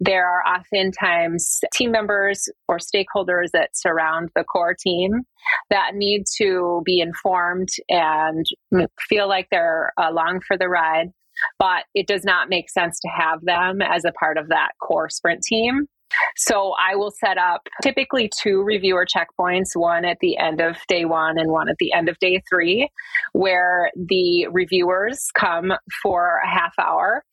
there 0.00 0.26
are 0.26 0.44
oftentimes 0.46 1.60
team 1.72 1.90
members 1.90 2.48
or 2.68 2.78
stakeholders 2.78 3.50
that 3.52 3.70
surround 3.74 4.30
the 4.34 4.44
core 4.44 4.74
team 4.78 5.22
that 5.70 5.94
need 5.94 6.24
to 6.38 6.82
be 6.84 7.00
informed 7.00 7.68
and 7.88 8.44
feel 9.08 9.28
like 9.28 9.48
they're 9.50 9.92
along 9.98 10.40
for 10.46 10.56
the 10.56 10.68
ride. 10.68 11.08
But 11.58 11.84
it 11.94 12.06
does 12.06 12.24
not 12.24 12.48
make 12.48 12.70
sense 12.70 12.98
to 13.00 13.08
have 13.08 13.40
them 13.42 13.82
as 13.82 14.04
a 14.04 14.12
part 14.12 14.38
of 14.38 14.48
that 14.48 14.70
core 14.80 15.10
sprint 15.10 15.42
team. 15.42 15.86
So 16.36 16.74
I 16.80 16.96
will 16.96 17.10
set 17.10 17.38
up 17.38 17.62
typically 17.82 18.30
two 18.40 18.62
reviewer 18.62 19.06
checkpoints, 19.06 19.74
one 19.74 20.04
at 20.04 20.18
the 20.20 20.36
end 20.36 20.60
of 20.60 20.76
day 20.88 21.04
one 21.04 21.38
and 21.38 21.50
one 21.50 21.68
at 21.68 21.76
the 21.78 21.92
end 21.92 22.08
of 22.08 22.18
day 22.18 22.42
three, 22.48 22.88
where 23.32 23.90
the 23.94 24.48
reviewers 24.50 25.28
come 25.38 25.72
for 26.02 26.40
a 26.44 26.48
half 26.48 26.72
hour 26.78 27.24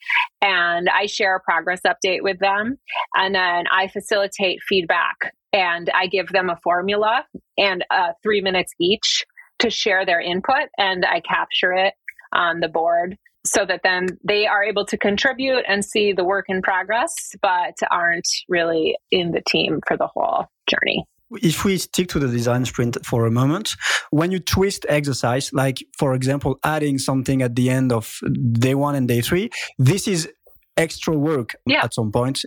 and 0.42 0.90
I 0.90 1.06
share 1.06 1.36
a 1.36 1.42
progress 1.42 1.82
update 1.86 2.22
with 2.22 2.40
them. 2.40 2.78
And 3.16 3.36
then 3.36 3.66
I 3.72 3.88
facilitate 3.88 4.60
feedback 4.68 5.16
and 5.54 5.90
I 5.94 6.08
give 6.08 6.30
them 6.30 6.50
a 6.50 6.60
formula 6.64 7.26
and 7.58 7.84
uh, 7.90 8.14
three 8.24 8.42
minutes 8.42 8.74
each 8.80 9.26
to 9.60 9.70
share 9.70 10.06
their 10.06 10.22
input 10.22 10.70
and 10.78 11.06
I 11.06 11.22
capture 11.22 11.74
it 11.74 11.94
on 12.34 12.62
the 12.62 12.70
board 12.70 13.18
so 13.46 13.66
that 13.66 13.82
then 13.84 14.08
they 14.24 14.48
are 14.48 14.64
able 14.64 14.86
to 14.86 14.98
contribute 14.98 15.64
and 15.68 15.84
see 15.84 16.14
the 16.14 16.24
work 16.24 16.46
in 16.48 16.62
progress, 16.62 17.14
but 17.42 17.76
aren't 17.90 18.28
really 18.48 18.96
in 19.12 19.32
the 19.32 19.42
team 19.48 19.80
for 19.88 19.98
the 19.98 20.08
whole 20.08 20.46
journey. 20.68 21.06
If 21.42 21.64
we 21.64 21.78
stick 21.78 22.10
to 22.10 22.20
the 22.20 22.28
design 22.28 22.66
sprint 22.66 22.98
for 23.06 23.26
a 23.26 23.32
moment, 23.32 23.76
when 24.10 24.32
you 24.32 24.40
twist 24.40 24.86
exercise, 24.90 25.52
like 25.54 25.78
for 25.98 26.14
example, 26.14 26.60
adding 26.64 26.98
something 26.98 27.42
at 27.42 27.56
the 27.56 27.70
end 27.70 27.94
of 27.94 28.20
day 28.52 28.76
one 28.76 28.96
and 28.96 29.08
day 29.08 29.22
three, 29.22 29.50
this 29.78 30.08
is 30.10 30.30
extra 30.78 31.18
work 31.18 31.56
yeah. 31.66 31.84
at 31.84 31.94
some 31.94 32.12
point. 32.12 32.44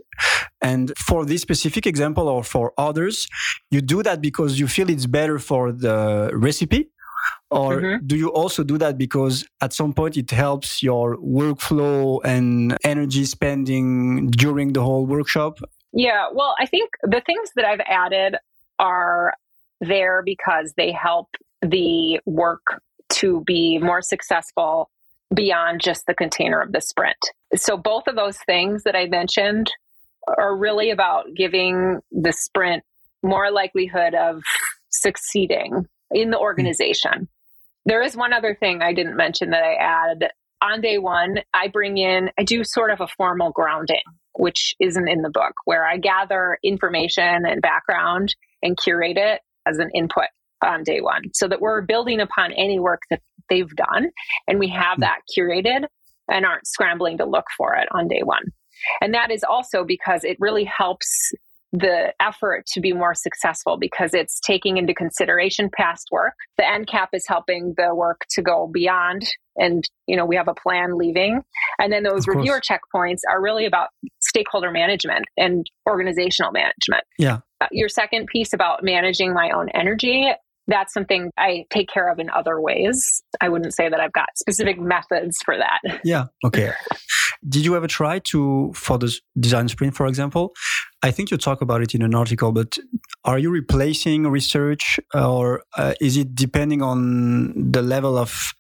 And 0.61 0.93
for 0.99 1.25
this 1.25 1.43
specific 1.43 1.87
example 1.87 2.29
or 2.29 2.43
for 2.45 2.73
others, 2.77 3.27
you 3.71 3.81
do 3.81 4.03
that 4.03 4.21
because 4.21 4.59
you 4.59 4.67
feel 4.67 4.91
it's 4.91 5.07
better 5.07 5.39
for 5.39 5.73
the 5.73 6.31
recipe 6.35 6.91
or 7.51 7.81
mm-hmm. 7.81 8.07
do 8.07 8.17
you 8.17 8.29
also 8.29 8.65
do 8.65 8.79
that 8.79 8.99
because 8.99 9.47
at 9.61 9.73
some 9.73 9.93
point 9.93 10.17
it 10.17 10.31
helps 10.31 10.83
your 10.83 11.17
workflow 11.19 12.21
and 12.25 12.77
energy 12.85 13.25
spending 13.25 14.31
during 14.31 14.73
the 14.73 14.81
whole 14.81 15.07
workshop 15.07 15.59
yeah 15.93 16.27
well 16.33 16.55
i 16.59 16.67
think 16.67 16.91
the 17.03 17.23
things 17.27 17.51
that 17.57 17.65
i've 17.65 17.81
added 17.87 18.37
are 18.79 19.35
there 19.81 20.23
because 20.25 20.73
they 20.77 20.91
help 20.91 21.29
the 21.63 22.21
work 22.25 22.83
to 23.09 23.43
be 23.47 23.79
more 23.79 24.03
successful 24.03 24.91
beyond 25.35 25.81
just 25.83 26.07
the 26.07 26.15
container 26.15 26.61
of 26.61 26.73
the 26.73 26.81
sprint 26.81 27.19
so 27.55 27.77
both 27.77 28.07
of 28.07 28.17
those 28.17 28.39
things 28.47 28.83
that 28.85 28.97
i 28.97 29.07
mentioned 29.07 29.71
are 30.39 30.57
really 30.57 30.91
about 30.91 31.27
giving 31.37 32.01
the 32.11 32.33
sprint 32.33 32.83
more 33.23 33.51
likelihood 33.51 34.15
of 34.15 34.43
succeeding 34.91 35.87
in 36.11 36.31
the 36.31 36.37
hmm. 36.37 36.43
organization. 36.43 37.29
There 37.87 38.03
is 38.03 38.17
one 38.17 38.33
other 38.33 38.57
thing 38.59 38.83
I 38.83 38.93
didn't 38.93 39.17
mention 39.17 39.51
that 39.51 39.63
I 39.63 39.75
add. 39.75 40.31
On 40.63 40.81
day 40.81 40.99
one, 40.99 41.39
I 41.53 41.69
bring 41.69 41.99
in, 41.99 42.31
I 42.39 42.45
do 42.45 42.65
sort 42.65 42.91
of 42.91 43.01
a 43.01 43.07
formal 43.07 43.51
grounding, 43.51 44.03
which 44.33 44.75
isn't 44.81 45.09
in 45.09 45.21
the 45.21 45.31
book, 45.31 45.53
where 45.67 45.87
I 45.87 45.99
gather 45.99 46.59
information 46.65 47.45
and 47.45 47.61
background 47.61 48.35
and 48.63 48.79
curate 48.83 49.19
it 49.19 49.41
as 49.67 49.79
an 49.79 49.91
input 49.95 50.29
on 50.63 50.83
day 50.83 51.01
one 51.01 51.25
so 51.35 51.47
that 51.49 51.61
we're 51.61 51.83
building 51.83 52.21
upon 52.21 52.53
any 52.53 52.81
work 52.81 53.03
that 53.11 53.21
they've 53.51 53.75
done 53.77 54.11
and 54.49 54.59
we 54.59 54.69
have 54.69 54.97
hmm. 54.97 55.03
that 55.03 55.19
curated 55.37 55.85
and 56.29 56.47
aren't 56.47 56.67
scrambling 56.67 57.19
to 57.19 57.27
look 57.27 57.45
for 57.57 57.75
it 57.75 57.89
on 57.93 58.09
day 58.09 58.23
one. 58.23 58.45
And 59.01 59.15
that 59.15 59.31
is 59.31 59.45
also 59.45 59.85
because 59.85 60.25
it 60.25 60.37
really 60.41 60.65
helps 60.65 61.33
the 61.79 62.13
effort 62.21 62.67
to 62.67 62.81
be 62.81 62.93
more 62.93 63.15
successful 63.15 63.77
because 63.77 64.15
it's 64.15 64.39
taking 64.41 64.77
into 64.77 64.95
consideration 64.95 65.69
past 65.77 66.07
work. 66.13 66.35
The 66.57 66.63
NCAP 66.63 67.09
is 67.13 67.25
helping 67.27 67.75
the 67.77 67.93
work 67.95 68.21
to 68.31 68.43
go 68.43 68.71
beyond 68.73 69.23
and 69.57 69.89
you 70.07 70.17
know 70.17 70.25
we 70.25 70.37
have 70.37 70.49
a 70.49 70.55
plan 70.55 70.97
leaving. 70.97 71.43
And 71.79 71.93
then 71.93 72.05
those 72.05 72.27
reviewer 72.29 72.61
checkpoints 72.61 73.21
are 73.29 73.43
really 73.43 73.67
about 73.67 73.89
stakeholder 74.21 74.71
management 74.71 75.25
and 75.37 75.67
organizational 75.89 76.53
management. 76.53 77.05
Yeah. 77.19 77.41
Uh, 77.61 77.67
your 77.73 77.89
second 77.89 78.27
piece 78.27 78.53
about 78.53 78.83
managing 78.83 79.33
my 79.33 79.51
own 79.51 79.69
energy 79.71 80.31
that's 80.67 80.93
something 80.93 81.31
I 81.37 81.65
take 81.71 81.89
care 81.89 82.11
of 82.11 82.19
in 82.19 82.31
other 82.31 82.61
ways. 82.61 83.23
I 83.41 83.49
wouldn't 83.49 83.75
say 83.75 83.89
that 83.89 84.01
I've 84.01 84.13
got 84.13 84.29
specific 84.37 84.79
methods 84.79 85.39
for 85.45 85.57
that. 85.57 86.01
Yeah. 86.05 86.27
Okay. 86.45 86.73
Did 87.47 87.65
you 87.65 87.77
ever 87.77 87.87
try 87.87 88.21
to, 88.31 88.73
for 88.75 88.99
the 88.99 89.15
design 89.39 89.69
sprint, 89.69 89.95
for 89.95 90.07
example? 90.07 90.55
I 91.03 91.11
think 91.11 91.31
you 91.31 91.37
talk 91.37 91.61
about 91.61 91.83
it 91.83 91.95
in 91.95 92.03
an 92.03 92.15
article, 92.15 92.53
but 92.53 92.79
are 93.25 93.39
you 93.39 93.51
replacing 93.51 94.27
research 94.27 94.99
or 95.15 95.63
uh, 95.77 95.95
is 96.01 96.17
it 96.17 96.35
depending 96.35 96.81
on 96.81 97.73
the 97.73 97.83
level 97.83 98.17
of 98.17 98.55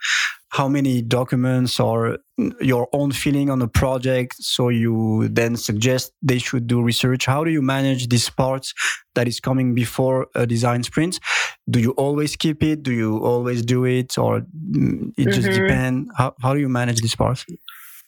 how 0.54 0.68
many 0.68 1.02
documents 1.02 1.80
or 1.80 2.16
your 2.60 2.88
own 2.92 3.10
feeling 3.10 3.50
on 3.50 3.60
a 3.60 3.66
project. 3.66 4.36
So 4.38 4.68
you 4.68 5.28
then 5.28 5.56
suggest 5.56 6.12
they 6.22 6.38
should 6.38 6.68
do 6.68 6.80
research. 6.80 7.26
How 7.26 7.42
do 7.42 7.50
you 7.50 7.60
manage 7.60 8.06
this 8.06 8.30
part 8.30 8.72
that 9.16 9.26
is 9.26 9.40
coming 9.40 9.74
before 9.74 10.28
a 10.36 10.46
design 10.46 10.84
sprint? 10.84 11.18
Do 11.68 11.80
you 11.80 11.90
always 11.92 12.36
keep 12.36 12.62
it? 12.62 12.84
Do 12.84 12.92
you 12.92 13.18
always 13.18 13.62
do 13.62 13.84
it? 13.84 14.16
Or 14.16 14.42
mm, 14.42 15.12
it 15.16 15.24
just 15.24 15.48
mm-hmm. 15.48 15.62
depends 15.62 16.10
how, 16.16 16.34
how 16.40 16.54
do 16.54 16.60
you 16.60 16.68
manage 16.68 17.00
this 17.00 17.16
part 17.16 17.44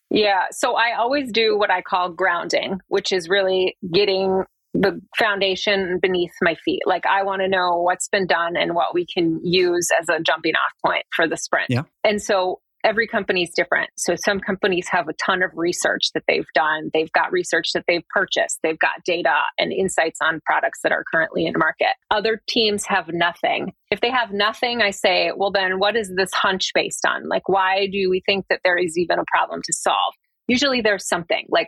yeah. 0.09 0.45
So 0.53 0.77
i 0.77 0.93
always 0.97 1.33
do 1.33 1.59
what 1.59 1.71
i 1.71 1.83
call 1.83 2.11
grounding 2.11 2.79
which 2.87 3.11
is 3.11 3.29
really 3.29 3.77
getting 3.93 4.45
the 4.81 5.01
foundation 5.19 5.99
beneath 6.01 6.33
my 6.43 6.57
feet. 6.65 6.83
Like 6.87 7.07
I 7.07 7.23
want 7.23 7.43
to 7.43 7.49
know 7.49 7.81
what's 7.83 8.09
been 8.09 8.27
done 8.27 8.57
and 8.57 8.75
what 8.75 8.95
we 8.95 9.07
can 9.07 9.41
use 9.43 9.89
as 10.01 10.09
a 10.09 10.21
jumping 10.21 10.55
off 10.55 10.73
point 10.85 11.05
for 11.15 11.29
the 11.29 11.37
sprint. 11.37 11.67
Yeah. 11.71 11.83
And 12.05 12.21
so 12.21 12.61
every 12.85 13.09
company 13.09 13.43
is 13.43 13.51
different. 13.51 13.91
So 13.97 14.15
some 14.17 14.39
companies 14.39 14.87
have 14.91 15.09
a 15.09 15.13
ton 15.15 15.43
of 15.43 15.51
research 15.55 16.13
that 16.15 16.23
they've 16.29 16.47
done. 16.55 16.91
They've 16.95 17.11
got 17.13 17.33
research 17.33 17.73
that 17.75 17.85
they've 17.89 18.07
purchased. 18.11 18.61
They've 18.63 18.79
got 18.79 19.03
data 19.05 19.35
and 19.59 19.73
insights 19.73 20.19
on 20.23 20.41
products 20.47 20.81
that 20.85 20.93
are 20.93 21.05
currently 21.13 21.47
in 21.47 21.55
market. 21.57 21.95
Other 22.11 22.41
teams 22.49 22.87
have 22.87 23.09
nothing. 23.09 23.73
If 23.91 24.01
they 24.01 24.11
have 24.11 24.33
nothing, 24.33 24.83
I 24.83 24.91
say, 24.91 25.33
well, 25.37 25.51
then 25.51 25.81
what 25.81 25.97
is 25.97 26.13
this 26.17 26.33
hunch 26.33 26.71
based 26.75 27.05
on? 27.05 27.29
Like, 27.29 27.49
why 27.49 27.89
do 27.91 28.09
we 28.09 28.23
think 28.25 28.47
that 28.51 28.61
there 28.63 28.79
is 28.79 28.97
even 28.97 29.19
a 29.19 29.25
problem 29.27 29.63
to 29.65 29.73
solve? 29.73 30.15
Usually 30.47 30.81
there's 30.81 31.09
something 31.09 31.47
like 31.49 31.67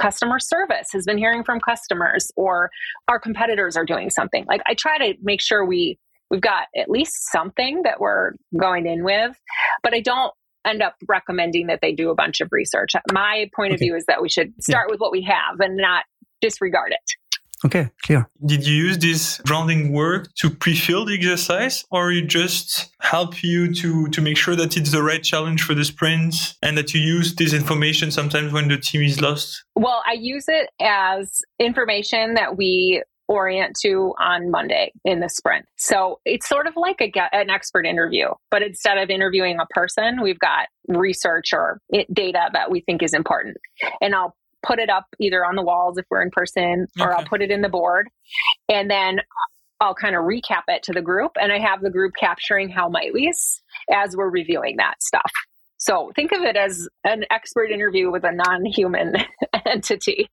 customer 0.00 0.38
service 0.38 0.88
has 0.92 1.04
been 1.04 1.18
hearing 1.18 1.44
from 1.44 1.60
customers 1.60 2.30
or 2.36 2.70
our 3.08 3.20
competitors 3.20 3.76
are 3.76 3.84
doing 3.84 4.10
something. 4.10 4.44
Like 4.48 4.62
I 4.66 4.74
try 4.74 4.98
to 4.98 5.14
make 5.22 5.40
sure 5.40 5.64
we 5.64 5.98
we've 6.30 6.40
got 6.40 6.68
at 6.76 6.88
least 6.88 7.12
something 7.32 7.82
that 7.84 8.00
we're 8.00 8.32
going 8.58 8.86
in 8.86 9.04
with, 9.04 9.36
but 9.82 9.94
I 9.94 10.00
don't 10.00 10.32
end 10.64 10.82
up 10.82 10.94
recommending 11.08 11.66
that 11.66 11.80
they 11.82 11.92
do 11.92 12.10
a 12.10 12.14
bunch 12.14 12.40
of 12.40 12.48
research. 12.52 12.92
My 13.12 13.50
point 13.54 13.70
okay. 13.70 13.74
of 13.74 13.80
view 13.80 13.96
is 13.96 14.04
that 14.06 14.22
we 14.22 14.28
should 14.28 14.52
start 14.62 14.86
yeah. 14.88 14.92
with 14.92 15.00
what 15.00 15.12
we 15.12 15.22
have 15.22 15.58
and 15.58 15.76
not 15.76 16.04
disregard 16.40 16.92
it. 16.92 17.39
Okay, 17.64 17.90
clear. 18.02 18.26
Did 18.44 18.66
you 18.66 18.74
use 18.74 18.98
this 18.98 19.38
grounding 19.46 19.92
work 19.92 20.32
to 20.36 20.48
pre-fill 20.48 21.04
the 21.04 21.14
exercise 21.14 21.84
or 21.90 22.10
you 22.10 22.22
just 22.22 22.90
help 23.00 23.42
you 23.42 23.74
to, 23.74 24.08
to 24.08 24.20
make 24.22 24.38
sure 24.38 24.56
that 24.56 24.76
it's 24.76 24.92
the 24.92 25.02
right 25.02 25.22
challenge 25.22 25.62
for 25.62 25.74
the 25.74 25.84
sprint 25.84 26.54
and 26.62 26.78
that 26.78 26.94
you 26.94 27.00
use 27.00 27.34
this 27.34 27.52
information 27.52 28.10
sometimes 28.10 28.52
when 28.52 28.68
the 28.68 28.78
team 28.78 29.02
is 29.02 29.20
lost? 29.20 29.62
Well, 29.76 30.02
I 30.06 30.14
use 30.14 30.46
it 30.48 30.70
as 30.80 31.42
information 31.58 32.34
that 32.34 32.56
we 32.56 33.02
orient 33.30 33.76
to 33.80 34.12
on 34.18 34.50
Monday 34.50 34.90
in 35.04 35.20
the 35.20 35.28
sprint. 35.28 35.64
So 35.76 36.18
it's 36.24 36.48
sort 36.48 36.66
of 36.66 36.74
like 36.76 37.00
a, 37.00 37.34
an 37.34 37.48
expert 37.48 37.86
interview, 37.86 38.30
but 38.50 38.62
instead 38.62 38.98
of 38.98 39.08
interviewing 39.08 39.58
a 39.60 39.66
person, 39.66 40.20
we've 40.20 40.38
got 40.40 40.66
research 40.88 41.52
or 41.52 41.80
data 42.12 42.48
that 42.52 42.72
we 42.72 42.80
think 42.80 43.04
is 43.04 43.14
important. 43.14 43.56
And 44.00 44.16
I'll 44.16 44.34
put 44.62 44.78
it 44.78 44.90
up 44.90 45.06
either 45.18 45.44
on 45.44 45.56
the 45.56 45.62
walls 45.62 45.98
if 45.98 46.04
we're 46.10 46.22
in 46.22 46.30
person 46.30 46.86
or 46.98 47.16
I'll 47.16 47.24
put 47.24 47.42
it 47.42 47.50
in 47.50 47.62
the 47.62 47.68
board. 47.68 48.08
And 48.68 48.90
then 48.90 49.20
I'll 49.80 49.94
kind 49.94 50.14
of 50.14 50.22
recap 50.24 50.64
it 50.68 50.82
to 50.84 50.92
the 50.92 51.00
group 51.00 51.32
and 51.40 51.52
I 51.52 51.58
have 51.58 51.80
the 51.80 51.90
group 51.90 52.12
capturing 52.18 52.68
how 52.68 52.88
might 52.88 53.12
we 53.12 53.32
as 53.92 54.16
we're 54.16 54.28
reviewing 54.28 54.76
that 54.76 55.02
stuff. 55.02 55.32
So 55.78 56.12
think 56.14 56.32
of 56.32 56.42
it 56.42 56.56
as 56.56 56.86
an 57.04 57.24
expert 57.30 57.70
interview 57.70 58.10
with 58.10 58.24
a 58.24 58.32
non-human 58.32 59.14
entity. 59.66 60.28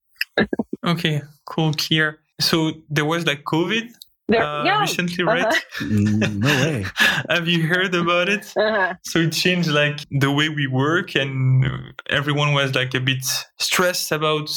okay, 0.86 1.22
cool, 1.46 1.74
clear. 1.74 2.20
So 2.42 2.74
there 2.90 3.06
was 3.06 3.26
like 3.26 3.44
COVID 3.46 3.94
uh, 4.30 4.64
yeah. 4.66 4.82
recently, 4.82 5.24
uh-huh. 5.24 5.34
right? 5.34 5.64
Mm, 5.80 6.38
no 6.40 6.48
way. 6.48 6.86
Have 7.30 7.48
you 7.48 7.68
heard 7.68 7.94
about 7.96 8.30
it? 8.30 8.54
Uh-huh. 8.58 8.94
So 9.04 9.20
it 9.20 9.32
changed 9.32 9.70
like 9.70 10.00
the 10.12 10.32
way 10.32 10.50
we 10.50 10.68
work, 10.68 11.16
and 11.16 11.94
everyone 12.10 12.54
was 12.54 12.76
like 12.76 12.94
a 12.94 13.00
bit 13.00 13.26
stressed 13.58 14.12
about 14.12 14.50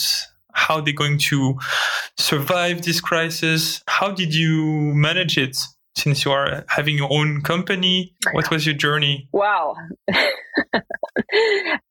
how 0.52 0.80
they're 0.80 0.92
going 0.92 1.18
to 1.18 1.58
survive 2.18 2.82
this 2.82 3.00
crisis. 3.00 3.82
How 3.86 4.10
did 4.10 4.34
you 4.34 4.92
manage 4.94 5.38
it? 5.38 5.56
Since 5.96 6.24
you 6.24 6.30
are 6.30 6.64
having 6.68 6.96
your 6.96 7.12
own 7.12 7.42
company, 7.42 8.14
what 8.32 8.48
was 8.48 8.64
your 8.64 8.76
journey? 8.76 9.28
Wow. 9.32 9.74
As 10.12 10.22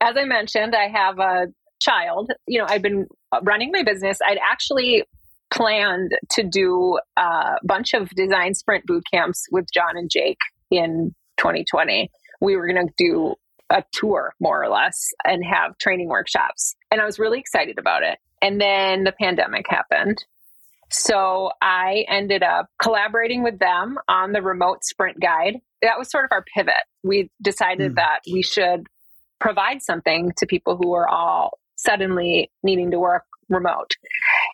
I 0.01 0.23
mentioned, 0.23 0.73
I 0.73 0.87
have 0.87 1.19
a 1.19 1.47
child. 1.81 2.31
You 2.47 2.59
know, 2.59 2.65
I've 2.67 2.81
been 2.81 3.07
running 3.43 3.71
my 3.71 3.83
business. 3.83 4.17
I'd 4.25 4.39
actually 4.49 5.03
planned 5.51 6.11
to 6.31 6.43
do 6.43 6.99
a 7.17 7.55
bunch 7.63 7.93
of 7.93 8.09
design 8.11 8.53
sprint 8.53 8.85
boot 8.85 9.03
camps 9.11 9.45
with 9.51 9.65
John 9.73 9.95
and 9.97 10.09
Jake 10.09 10.39
in 10.71 11.13
2020. 11.37 12.09
We 12.41 12.55
were 12.55 12.67
going 12.67 12.87
to 12.87 12.93
do 12.97 13.35
a 13.69 13.83
tour 13.91 14.33
more 14.39 14.63
or 14.63 14.69
less 14.69 15.09
and 15.25 15.43
have 15.45 15.77
training 15.77 16.09
workshops. 16.09 16.75
And 16.91 17.01
I 17.01 17.05
was 17.05 17.19
really 17.19 17.39
excited 17.39 17.77
about 17.77 18.03
it. 18.03 18.17
And 18.41 18.59
then 18.59 19.03
the 19.03 19.11
pandemic 19.11 19.65
happened. 19.69 20.23
So 20.91 21.51
I 21.61 22.05
ended 22.09 22.41
up 22.41 22.67
collaborating 22.81 23.43
with 23.43 23.59
them 23.59 23.97
on 24.07 24.31
the 24.31 24.41
remote 24.41 24.83
sprint 24.83 25.19
guide. 25.19 25.57
That 25.81 25.99
was 25.99 26.09
sort 26.09 26.25
of 26.25 26.31
our 26.31 26.43
pivot. 26.55 26.73
We 27.03 27.29
decided 27.41 27.91
mm. 27.91 27.95
that 27.95 28.21
we 28.31 28.41
should 28.41 28.87
provide 29.39 29.81
something 29.83 30.31
to 30.37 30.45
people 30.47 30.77
who 30.77 30.93
are 30.93 31.07
all 31.07 31.59
suddenly 31.75 32.51
needing 32.63 32.91
to 32.91 32.99
work 32.99 33.23
remote. 33.49 33.91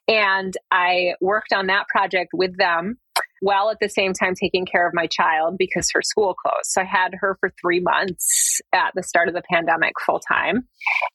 And 0.07 0.53
I 0.71 1.13
worked 1.21 1.53
on 1.53 1.67
that 1.67 1.87
project 1.87 2.31
with 2.33 2.57
them 2.57 2.97
while 3.41 3.69
at 3.69 3.77
the 3.79 3.89
same 3.89 4.13
time 4.13 4.33
taking 4.33 4.65
care 4.65 4.87
of 4.87 4.93
my 4.93 5.07
child 5.07 5.55
because 5.57 5.89
her 5.93 6.01
school 6.01 6.33
closed. 6.33 6.65
So 6.65 6.81
I 6.81 6.85
had 6.85 7.13
her 7.19 7.37
for 7.39 7.51
three 7.61 7.79
months 7.79 8.61
at 8.73 8.91
the 8.95 9.03
start 9.03 9.27
of 9.27 9.35
the 9.35 9.43
pandemic 9.51 9.93
full 10.05 10.19
time. 10.19 10.67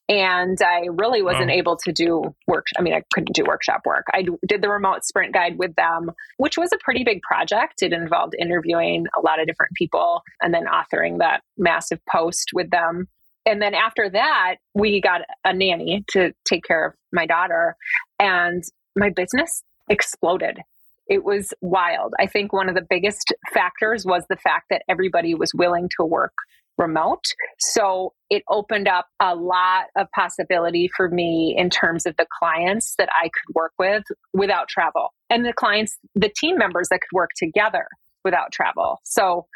And 0.07 0.57
I 0.61 0.87
really 0.91 1.21
wasn't 1.21 1.47
wow. 1.47 1.55
able 1.55 1.77
to 1.77 1.91
do 1.91 2.35
work. 2.47 2.67
I 2.77 2.81
mean, 2.81 2.93
I 2.93 3.03
couldn't 3.13 3.35
do 3.35 3.43
workshop 3.45 3.81
work. 3.85 4.05
I 4.13 4.25
did 4.47 4.61
the 4.61 4.69
remote 4.69 5.03
sprint 5.03 5.33
guide 5.33 5.57
with 5.57 5.75
them, 5.75 6.11
which 6.37 6.57
was 6.57 6.71
a 6.71 6.77
pretty 6.83 7.03
big 7.03 7.21
project. 7.21 7.81
It 7.81 7.91
involved 7.91 8.35
interviewing 8.39 9.07
a 9.17 9.21
lot 9.21 9.41
of 9.41 9.47
different 9.47 9.73
people 9.75 10.21
and 10.41 10.53
then 10.53 10.65
authoring 10.65 11.19
that 11.19 11.41
massive 11.57 11.99
post 12.09 12.51
with 12.53 12.69
them 12.69 13.07
and 13.45 13.61
then 13.61 13.73
after 13.73 14.07
that, 14.07 14.57
we 14.75 15.01
got 15.01 15.21
a 15.43 15.53
nanny 15.53 16.03
to 16.09 16.31
take 16.45 16.63
care 16.63 16.85
of 16.85 16.93
my 17.11 17.25
daughter, 17.25 17.75
and 18.19 18.63
my 18.95 19.09
business 19.09 19.63
exploded. 19.89 20.59
It 21.07 21.23
was 21.23 21.53
wild. 21.61 22.13
I 22.19 22.27
think 22.27 22.53
one 22.53 22.69
of 22.69 22.75
the 22.75 22.85
biggest 22.89 23.33
factors 23.53 24.05
was 24.05 24.23
the 24.29 24.37
fact 24.37 24.67
that 24.69 24.83
everybody 24.87 25.35
was 25.35 25.51
willing 25.53 25.89
to 25.97 26.05
work 26.05 26.33
remote. 26.77 27.25
So 27.59 28.13
it 28.29 28.43
opened 28.49 28.87
up 28.87 29.07
a 29.19 29.35
lot 29.35 29.85
of 29.97 30.07
possibility 30.11 30.89
for 30.95 31.09
me 31.09 31.53
in 31.57 31.69
terms 31.69 32.05
of 32.05 32.15
the 32.17 32.25
clients 32.39 32.95
that 32.97 33.09
I 33.13 33.25
could 33.25 33.53
work 33.53 33.73
with 33.77 34.03
without 34.33 34.67
travel 34.67 35.13
and 35.29 35.45
the 35.45 35.53
clients, 35.53 35.97
the 36.15 36.31
team 36.35 36.57
members 36.57 36.87
that 36.89 37.01
could 37.01 37.15
work 37.15 37.31
together 37.35 37.87
without 38.23 38.51
travel. 38.51 38.99
So 39.03 39.47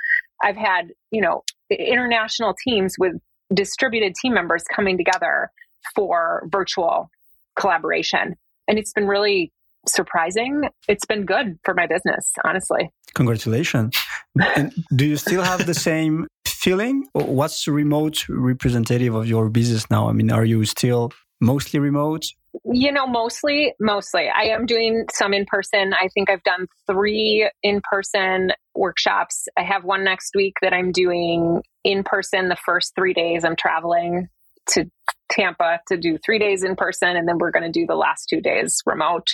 I've 0.44 0.58
had, 0.58 0.92
you 1.12 1.22
know, 1.22 1.44
international 1.70 2.56
teams 2.64 2.96
with 3.00 3.14
distributed 3.54 4.14
team 4.22 4.34
members 4.34 4.64
coming 4.74 4.98
together 4.98 5.52
for 5.96 6.48
virtual 6.52 7.10
collaboration. 7.56 8.36
And 8.68 8.78
it's 8.78 8.94
been 8.94 9.08
really 9.08 9.52
surprising. 9.88 10.70
It's 10.88 11.06
been 11.06 11.26
good 11.26 11.60
for 11.64 11.74
my 11.74 11.88
business, 11.88 12.32
honestly. 12.44 12.90
Congratulations. 13.14 13.96
and 14.56 14.74
do 14.96 15.06
you 15.06 15.18
still 15.18 15.44
have 15.44 15.66
the 15.66 15.74
same 15.74 16.28
feeling? 16.46 17.08
What's 17.14 17.68
remote 17.68 18.28
representative 18.30 19.16
of 19.16 19.28
your 19.28 19.50
business 19.50 19.90
now? 19.90 20.10
I 20.10 20.14
mean, 20.14 20.32
are 20.32 20.46
you 20.46 20.66
still 20.66 21.12
mostly 21.40 21.80
remote? 21.80 22.26
You 22.64 22.92
know, 22.92 23.06
mostly, 23.06 23.74
mostly. 23.80 24.30
I 24.30 24.46
am 24.46 24.66
doing 24.66 25.06
some 25.14 25.34
in 25.34 25.46
person. 25.46 25.94
I 25.94 26.08
think 26.14 26.30
I've 26.30 26.44
done 26.44 26.68
three 26.88 27.50
in 27.62 27.82
person 27.90 28.52
workshops. 28.76 29.48
I 29.58 29.64
have 29.64 29.84
one 29.84 30.04
next 30.04 30.32
week 30.36 30.54
that 30.62 30.74
I'm 30.74 30.92
doing 30.92 31.62
in 31.84 32.04
person 32.04 32.50
the 32.50 32.56
first 32.56 32.94
three 32.96 33.14
days. 33.14 33.44
I'm 33.44 33.56
traveling 33.56 34.30
to 34.70 34.86
Tampa 35.32 35.80
to 35.88 35.98
do 35.98 36.18
three 36.18 36.40
days 36.40 36.64
in 36.64 36.76
person, 36.76 37.16
and 37.16 37.28
then 37.28 37.38
we're 37.40 37.52
going 37.52 37.64
to 37.64 37.72
do 37.72 37.86
the 37.86 37.96
last 37.96 38.28
two 38.30 38.42
days 38.42 38.82
remote. 38.86 39.28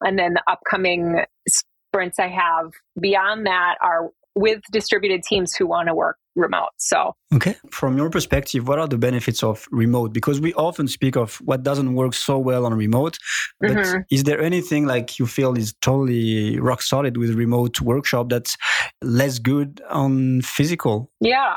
And 0.00 0.18
then 0.18 0.34
the 0.34 0.42
upcoming 0.46 1.24
sprints 1.48 2.18
I 2.18 2.28
have 2.28 2.72
beyond 3.00 3.46
that 3.46 3.76
are 3.82 4.10
with 4.34 4.60
distributed 4.70 5.22
teams 5.22 5.54
who 5.54 5.66
want 5.66 5.88
to 5.88 5.94
work 5.94 6.16
remote. 6.36 6.70
So, 6.78 7.16
okay, 7.34 7.56
from 7.70 7.96
your 7.96 8.08
perspective, 8.10 8.68
what 8.68 8.78
are 8.78 8.86
the 8.86 8.98
benefits 8.98 9.42
of 9.42 9.66
remote? 9.70 10.12
Because 10.12 10.40
we 10.40 10.54
often 10.54 10.86
speak 10.86 11.16
of 11.16 11.36
what 11.36 11.64
doesn't 11.64 11.94
work 11.94 12.14
so 12.14 12.38
well 12.38 12.64
on 12.64 12.74
remote. 12.74 13.18
But 13.60 13.70
mm-hmm. 13.70 14.00
is 14.10 14.24
there 14.24 14.40
anything 14.40 14.86
like 14.86 15.18
you 15.18 15.26
feel 15.26 15.58
is 15.58 15.74
totally 15.80 16.60
rock 16.60 16.82
solid 16.82 17.16
with 17.16 17.34
remote 17.34 17.80
workshop 17.80 18.28
that's 18.28 18.56
less 19.02 19.40
good 19.40 19.82
on 19.90 20.42
physical? 20.42 21.10
Yeah. 21.20 21.56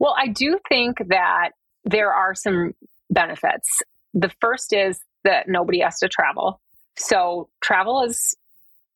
Well, 0.00 0.14
I 0.18 0.28
do 0.28 0.58
think 0.68 0.96
that 1.08 1.50
there 1.86 2.12
are 2.12 2.34
some 2.34 2.74
benefits. 3.10 3.80
The 4.12 4.30
first 4.40 4.72
is 4.72 5.00
that 5.24 5.48
nobody 5.48 5.80
has 5.80 5.98
to 6.00 6.08
travel. 6.08 6.60
So 6.96 7.48
travel 7.62 8.02
is 8.02 8.36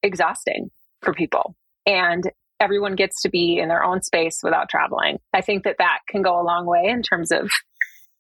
exhausting 0.03 0.70
for 1.03 1.14
people. 1.14 1.55
And 1.87 2.31
everyone 2.59 2.94
gets 2.94 3.22
to 3.22 3.31
be 3.31 3.59
in 3.59 3.68
their 3.68 3.83
own 3.83 4.03
space 4.03 4.40
without 4.42 4.68
traveling. 4.68 5.18
I 5.33 5.40
think 5.40 5.64
that 5.64 5.76
that 5.79 6.00
can 6.09 6.22
go 6.22 6.40
a 6.40 6.44
long 6.44 6.66
way 6.66 6.85
in 6.87 7.03
terms 7.03 7.33
of 7.33 7.50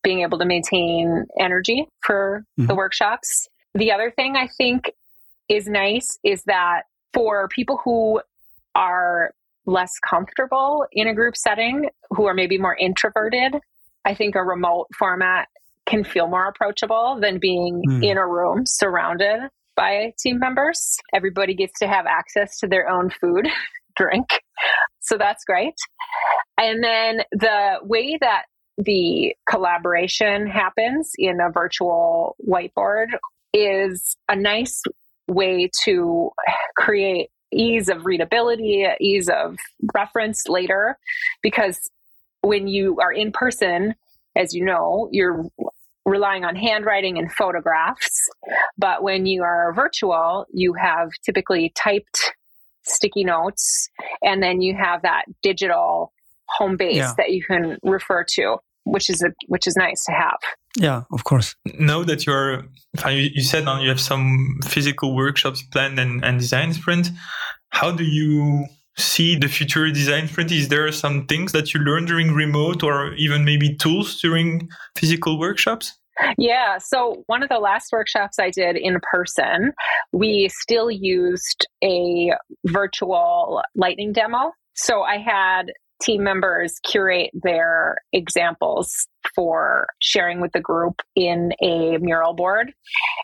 being 0.02 0.20
able 0.20 0.38
to 0.38 0.46
maintain 0.46 1.26
energy 1.38 1.86
for 2.00 2.44
mm-hmm. 2.58 2.66
the 2.66 2.74
workshops. 2.74 3.48
The 3.74 3.92
other 3.92 4.10
thing 4.10 4.36
I 4.36 4.48
think 4.56 4.92
is 5.48 5.66
nice 5.66 6.18
is 6.24 6.42
that 6.44 6.82
for 7.12 7.48
people 7.48 7.80
who 7.84 8.20
are 8.74 9.32
less 9.66 9.92
comfortable 10.08 10.86
in 10.92 11.06
a 11.06 11.14
group 11.14 11.36
setting, 11.36 11.90
who 12.10 12.26
are 12.26 12.34
maybe 12.34 12.56
more 12.56 12.76
introverted, 12.76 13.56
I 14.04 14.14
think 14.14 14.34
a 14.34 14.42
remote 14.42 14.86
format 14.98 15.48
can 15.86 16.04
feel 16.04 16.28
more 16.28 16.46
approachable 16.46 17.18
than 17.20 17.38
being 17.38 17.82
mm. 17.86 18.04
in 18.04 18.16
a 18.16 18.26
room 18.26 18.64
surrounded 18.64 19.48
by 19.76 20.12
team 20.18 20.38
members. 20.38 20.96
Everybody 21.14 21.54
gets 21.54 21.78
to 21.80 21.88
have 21.88 22.06
access 22.06 22.58
to 22.58 22.66
their 22.66 22.88
own 22.88 23.10
food 23.10 23.48
drink. 23.96 24.26
So 25.00 25.16
that's 25.18 25.44
great. 25.44 25.74
And 26.56 26.82
then 26.82 27.22
the 27.32 27.78
way 27.82 28.18
that 28.20 28.44
the 28.78 29.34
collaboration 29.48 30.46
happens 30.46 31.12
in 31.18 31.38
a 31.40 31.50
virtual 31.50 32.36
whiteboard 32.46 33.08
is 33.52 34.16
a 34.28 34.36
nice 34.36 34.82
way 35.28 35.70
to 35.84 36.30
create 36.76 37.30
ease 37.52 37.88
of 37.88 38.06
readability, 38.06 38.86
ease 39.00 39.28
of 39.28 39.56
reference 39.94 40.48
later, 40.48 40.96
because 41.42 41.90
when 42.42 42.68
you 42.68 42.98
are 43.00 43.12
in 43.12 43.32
person, 43.32 43.94
as 44.36 44.54
you 44.54 44.64
know, 44.64 45.08
you're 45.12 45.46
relying 46.06 46.44
on 46.44 46.56
handwriting 46.56 47.18
and 47.18 47.32
photographs. 47.32 48.28
But 48.78 49.02
when 49.02 49.26
you 49.26 49.42
are 49.42 49.72
virtual, 49.74 50.46
you 50.52 50.74
have 50.74 51.10
typically 51.24 51.72
typed 51.74 52.32
sticky 52.82 53.24
notes, 53.24 53.88
and 54.22 54.42
then 54.42 54.60
you 54.60 54.74
have 54.74 55.02
that 55.02 55.24
digital 55.42 56.12
home 56.48 56.76
base 56.76 56.96
yeah. 56.96 57.12
that 57.16 57.30
you 57.30 57.44
can 57.44 57.78
refer 57.82 58.24
to, 58.24 58.56
which 58.84 59.08
is 59.10 59.22
a, 59.22 59.30
which 59.46 59.66
is 59.66 59.76
nice 59.76 60.04
to 60.06 60.12
have. 60.12 60.38
Yeah, 60.76 61.02
of 61.12 61.24
course. 61.24 61.54
Now 61.78 62.02
that 62.04 62.26
you're, 62.26 62.64
you 63.08 63.42
said 63.42 63.64
you 63.80 63.88
have 63.88 64.00
some 64.00 64.60
physical 64.64 65.14
workshops 65.14 65.62
planned 65.62 65.98
and, 65.98 66.24
and 66.24 66.38
design 66.38 66.72
sprint. 66.72 67.10
How 67.70 67.92
do 67.92 68.04
you 68.04 68.66
see 69.00 69.36
the 69.36 69.48
future 69.48 69.90
design 69.90 70.28
sprint? 70.28 70.52
Is 70.52 70.68
there 70.68 70.90
some 70.92 71.26
things 71.26 71.52
that 71.52 71.74
you 71.74 71.80
learned 71.80 72.08
during 72.08 72.32
remote 72.32 72.82
or 72.82 73.14
even 73.14 73.44
maybe 73.44 73.74
tools 73.76 74.20
during 74.20 74.68
physical 74.96 75.38
workshops? 75.38 75.98
Yeah. 76.38 76.78
So, 76.78 77.22
one 77.26 77.42
of 77.42 77.48
the 77.48 77.58
last 77.58 77.92
workshops 77.92 78.38
I 78.38 78.50
did 78.50 78.76
in 78.76 78.98
person, 79.02 79.72
we 80.12 80.50
still 80.52 80.90
used 80.90 81.66
a 81.82 82.32
virtual 82.66 83.62
lightning 83.74 84.12
demo. 84.12 84.52
So, 84.74 85.02
I 85.02 85.18
had 85.18 85.72
team 86.00 86.22
members 86.22 86.74
curate 86.82 87.30
their 87.42 87.96
examples 88.12 89.06
for 89.34 89.86
sharing 90.00 90.40
with 90.40 90.52
the 90.52 90.60
group 90.60 91.02
in 91.14 91.52
a 91.62 91.98
mural 91.98 92.34
board. 92.34 92.72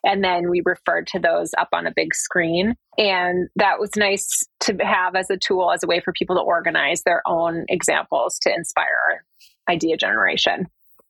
And 0.04 0.22
then 0.22 0.50
we 0.50 0.62
referred 0.64 1.06
to 1.08 1.18
those 1.18 1.50
up 1.58 1.68
on 1.72 1.86
a 1.86 1.92
big 1.94 2.14
screen. 2.14 2.74
And 2.98 3.48
that 3.56 3.78
was 3.78 3.90
nice 3.96 4.44
to 4.66 4.76
have 4.85 5.16
as 5.16 5.31
a 5.31 5.37
tool, 5.37 5.72
as 5.72 5.83
a 5.83 5.87
way 5.87 6.00
for 6.00 6.12
people 6.12 6.37
to 6.37 6.42
organize 6.42 7.02
their 7.02 7.22
own 7.26 7.64
examples 7.68 8.38
to 8.40 8.52
inspire 8.52 9.24
idea 9.68 9.96
generation. 9.96 10.66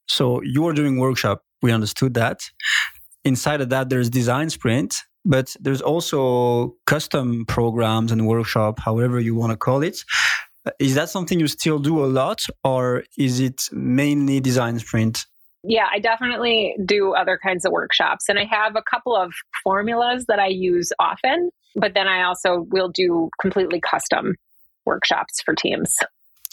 So 0.08 0.40
you 0.42 0.66
are 0.66 0.72
doing 0.72 0.98
workshop 0.98 1.42
we 1.62 1.72
understood 1.72 2.14
that. 2.14 2.40
Inside 3.24 3.60
of 3.60 3.70
that, 3.70 3.88
there's 3.88 4.08
design 4.08 4.50
sprint, 4.50 5.02
but 5.24 5.54
there's 5.60 5.82
also 5.82 6.76
custom 6.86 7.44
programs 7.46 8.12
and 8.12 8.26
workshop, 8.26 8.78
however 8.78 9.18
you 9.18 9.34
want 9.34 9.50
to 9.50 9.56
call 9.56 9.82
it. 9.82 10.04
Is 10.78 10.94
that 10.94 11.08
something 11.10 11.38
you 11.40 11.46
still 11.46 11.78
do 11.78 12.04
a 12.04 12.06
lot, 12.06 12.40
or 12.64 13.04
is 13.16 13.40
it 13.40 13.68
mainly 13.72 14.40
design 14.40 14.78
sprint? 14.78 15.26
Yeah, 15.62 15.88
I 15.92 15.98
definitely 15.98 16.76
do 16.84 17.14
other 17.14 17.38
kinds 17.42 17.64
of 17.64 17.72
workshops. 17.72 18.28
And 18.28 18.38
I 18.38 18.44
have 18.44 18.76
a 18.76 18.82
couple 18.82 19.16
of 19.16 19.32
formulas 19.64 20.26
that 20.28 20.38
I 20.38 20.46
use 20.46 20.92
often, 21.00 21.50
but 21.76 21.94
then 21.94 22.08
I 22.08 22.22
also 22.22 22.66
will 22.70 22.88
do 22.88 23.30
completely 23.40 23.80
custom 23.80 24.34
workshops 24.84 25.40
for 25.44 25.54
teams. 25.54 25.96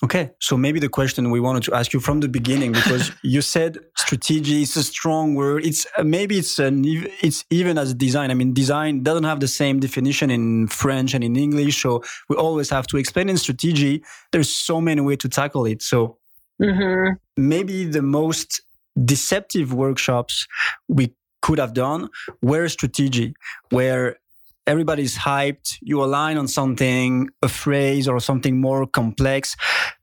Okay, 0.03 0.31
so 0.39 0.57
maybe 0.57 0.81
the 0.81 0.89
question 0.89 1.31
we 1.31 1.39
wanted 1.39 1.63
to 1.63 1.73
ask 1.73 1.93
you 1.93 2.01
from 2.01 2.19
the 2.19 2.27
beginning, 2.27 2.73
because 2.73 3.11
you 3.23 3.41
said 3.41 3.77
strategy 3.95 4.63
is 4.63 4.75
a 4.75 4.83
strong 4.83 5.33
word. 5.33 5.65
It's 5.65 5.87
uh, 5.97 6.03
maybe 6.03 6.37
it's 6.37 6.59
an 6.59 6.83
it's 7.21 7.45
even 7.49 7.77
as 7.77 7.93
design. 7.93 8.29
I 8.29 8.33
mean, 8.33 8.53
design 8.53 9.01
doesn't 9.01 9.23
have 9.23 9.39
the 9.39 9.47
same 9.47 9.79
definition 9.79 10.29
in 10.29 10.67
French 10.67 11.13
and 11.13 11.23
in 11.23 11.37
English, 11.37 11.81
so 11.81 12.03
we 12.27 12.35
always 12.35 12.69
have 12.69 12.85
to 12.87 12.97
explain 12.97 13.29
in 13.29 13.37
strategy. 13.37 14.03
There's 14.33 14.49
so 14.49 14.81
many 14.81 14.99
ways 14.99 15.19
to 15.19 15.29
tackle 15.29 15.65
it. 15.65 15.81
So 15.81 16.17
mm-hmm. 16.61 17.13
maybe 17.37 17.85
the 17.85 18.01
most 18.01 18.61
deceptive 19.05 19.73
workshops 19.73 20.47
we 20.89 21.13
could 21.41 21.59
have 21.59 21.73
done 21.73 22.09
were 22.41 22.67
strategy, 22.67 23.35
where 23.69 24.17
everybody's 24.65 25.17
hyped, 25.17 25.77
you 25.81 26.03
align 26.03 26.37
on 26.37 26.47
something, 26.47 27.29
a 27.41 27.49
phrase 27.49 28.07
or 28.07 28.19
something 28.19 28.59
more 28.59 28.85
complex, 28.85 29.55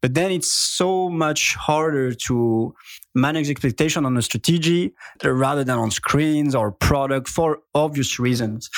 but 0.02 0.14
then 0.14 0.30
it's 0.30 0.52
so 0.52 1.08
much 1.08 1.54
harder 1.54 2.12
to 2.12 2.74
manage 3.14 3.50
expectation 3.50 4.04
on 4.06 4.16
a 4.16 4.22
strategy 4.22 4.92
rather 5.24 5.64
than 5.64 5.78
on 5.78 5.90
screens 5.90 6.54
or 6.54 6.70
product 6.70 7.28
for 7.28 7.58
obvious 7.74 8.18
reasons. 8.18 8.70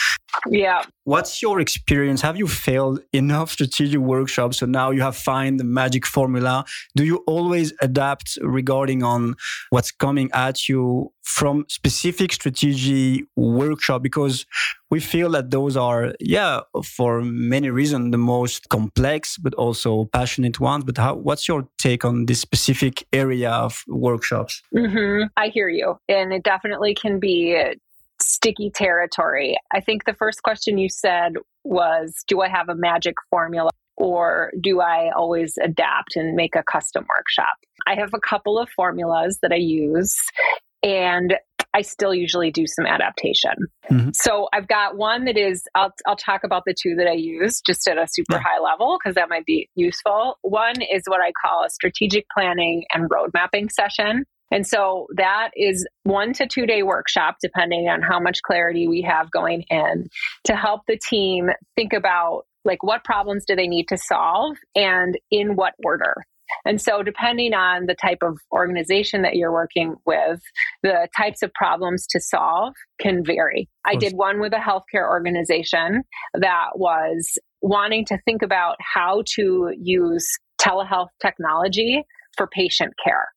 Yeah. 0.48 0.82
What's 1.04 1.42
your 1.42 1.60
experience? 1.60 2.22
Have 2.22 2.36
you 2.36 2.48
failed 2.48 3.00
enough 3.12 3.50
strategic 3.50 4.00
workshops 4.00 4.58
so 4.58 4.66
now 4.66 4.90
you 4.90 5.02
have 5.02 5.16
find 5.16 5.60
the 5.60 5.64
magic 5.64 6.06
formula? 6.06 6.64
Do 6.96 7.04
you 7.04 7.16
always 7.26 7.72
adapt 7.82 8.38
regarding 8.40 9.02
on 9.02 9.34
what's 9.70 9.90
coming 9.90 10.30
at 10.32 10.68
you 10.68 11.12
from 11.22 11.64
specific 11.68 12.32
strategy 12.32 13.24
workshop? 13.36 14.02
Because 14.02 14.46
we 14.90 15.00
feel 15.00 15.30
that 15.30 15.50
those 15.50 15.76
are, 15.76 16.14
yeah, 16.20 16.60
for 16.84 17.22
many 17.22 17.70
reasons, 17.70 18.12
the 18.12 18.18
most 18.18 18.68
complex 18.68 19.38
but 19.38 19.54
also 19.54 20.06
passionate 20.12 20.60
ones. 20.60 20.84
But 20.84 20.98
how, 20.98 21.14
what's 21.14 21.48
your 21.48 21.68
take 21.78 22.04
on 22.04 22.26
this 22.26 22.40
specific 22.40 23.06
area 23.12 23.50
of 23.50 23.82
workshops? 23.88 24.62
Mm-hmm. 24.74 25.24
I 25.36 25.48
hear 25.48 25.68
you, 25.68 25.96
and 26.08 26.32
it 26.32 26.42
definitely 26.42 26.94
can 26.94 27.18
be 27.18 27.74
sticky 28.20 28.70
territory. 28.70 29.56
I 29.72 29.80
think 29.80 30.04
the 30.04 30.14
first 30.14 30.42
question 30.42 30.78
you 30.78 30.88
said 30.88 31.34
was 31.64 32.22
Do 32.26 32.40
I 32.40 32.48
have 32.48 32.68
a 32.68 32.74
magic 32.74 33.14
formula 33.30 33.70
or 33.96 34.52
do 34.60 34.80
I 34.80 35.10
always 35.14 35.58
adapt 35.62 36.16
and 36.16 36.34
make 36.34 36.56
a 36.56 36.62
custom 36.62 37.06
workshop? 37.08 37.56
I 37.86 37.94
have 37.94 38.14
a 38.14 38.20
couple 38.20 38.58
of 38.58 38.68
formulas 38.70 39.38
that 39.42 39.52
I 39.52 39.56
use 39.56 40.16
and 40.82 41.34
I 41.74 41.82
still 41.82 42.14
usually 42.14 42.50
do 42.50 42.66
some 42.66 42.86
adaptation. 42.86 43.52
Mm-hmm. 43.90 44.10
So 44.12 44.48
I've 44.52 44.68
got 44.68 44.96
one 44.96 45.24
that 45.24 45.38
is 45.38 45.64
I'll 45.74 45.92
I'll 46.06 46.16
talk 46.16 46.42
about 46.44 46.64
the 46.66 46.74
two 46.78 46.94
that 46.96 47.06
I 47.06 47.14
use 47.14 47.60
just 47.66 47.88
at 47.88 47.96
a 47.96 48.06
super 48.10 48.34
yeah. 48.34 48.42
high 48.44 48.60
level 48.60 48.98
because 48.98 49.14
that 49.14 49.28
might 49.28 49.46
be 49.46 49.68
useful. 49.74 50.38
One 50.42 50.82
is 50.82 51.02
what 51.06 51.20
I 51.20 51.32
call 51.42 51.64
a 51.64 51.70
strategic 51.70 52.26
planning 52.34 52.84
and 52.92 53.08
road 53.10 53.30
mapping 53.32 53.70
session. 53.70 54.24
And 54.50 54.66
so 54.66 55.06
that 55.16 55.50
is 55.56 55.86
one 56.02 56.34
to 56.34 56.46
two 56.46 56.66
day 56.66 56.82
workshop, 56.82 57.36
depending 57.40 57.88
on 57.88 58.02
how 58.02 58.20
much 58.20 58.42
clarity 58.42 58.86
we 58.86 59.02
have 59.02 59.30
going 59.30 59.64
in 59.70 60.08
to 60.44 60.54
help 60.54 60.82
the 60.86 60.98
team 61.08 61.48
think 61.74 61.94
about 61.94 62.42
like 62.64 62.82
what 62.82 63.02
problems 63.02 63.44
do 63.46 63.56
they 63.56 63.66
need 63.66 63.88
to 63.88 63.96
solve 63.96 64.56
and 64.76 65.18
in 65.30 65.56
what 65.56 65.72
order. 65.84 66.14
And 66.64 66.80
so, 66.80 67.02
depending 67.02 67.54
on 67.54 67.86
the 67.86 67.94
type 67.94 68.18
of 68.22 68.38
organization 68.52 69.22
that 69.22 69.36
you're 69.36 69.52
working 69.52 69.96
with, 70.06 70.40
the 70.82 71.08
types 71.16 71.42
of 71.42 71.52
problems 71.54 72.06
to 72.08 72.20
solve 72.20 72.74
can 73.00 73.24
vary. 73.24 73.68
I 73.84 73.96
did 73.96 74.12
one 74.14 74.40
with 74.40 74.52
a 74.52 74.56
healthcare 74.56 75.08
organization 75.08 76.02
that 76.34 76.70
was 76.74 77.38
wanting 77.60 78.04
to 78.06 78.18
think 78.24 78.42
about 78.42 78.76
how 78.80 79.22
to 79.34 79.72
use 79.78 80.26
telehealth 80.60 81.08
technology 81.20 82.02
for 82.36 82.46
patient 82.46 82.92
care. 83.04 83.28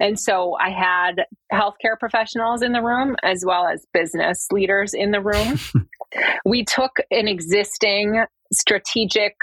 And 0.00 0.18
so 0.18 0.56
I 0.60 0.70
had 0.70 1.24
healthcare 1.52 1.98
professionals 1.98 2.62
in 2.62 2.72
the 2.72 2.82
room 2.82 3.16
as 3.22 3.44
well 3.46 3.66
as 3.66 3.86
business 3.92 4.46
leaders 4.52 4.94
in 4.94 5.10
the 5.10 5.20
room. 5.20 5.58
we 6.44 6.64
took 6.64 6.92
an 7.10 7.28
existing 7.28 8.24
strategic 8.52 9.34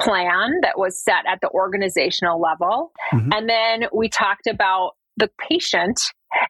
plan 0.00 0.60
that 0.62 0.78
was 0.78 1.02
set 1.02 1.26
at 1.26 1.40
the 1.42 1.50
organizational 1.50 2.40
level. 2.40 2.92
Mm-hmm. 3.12 3.32
And 3.32 3.48
then 3.48 3.88
we 3.92 4.08
talked 4.08 4.46
about 4.46 4.92
the 5.16 5.30
patient 5.48 6.00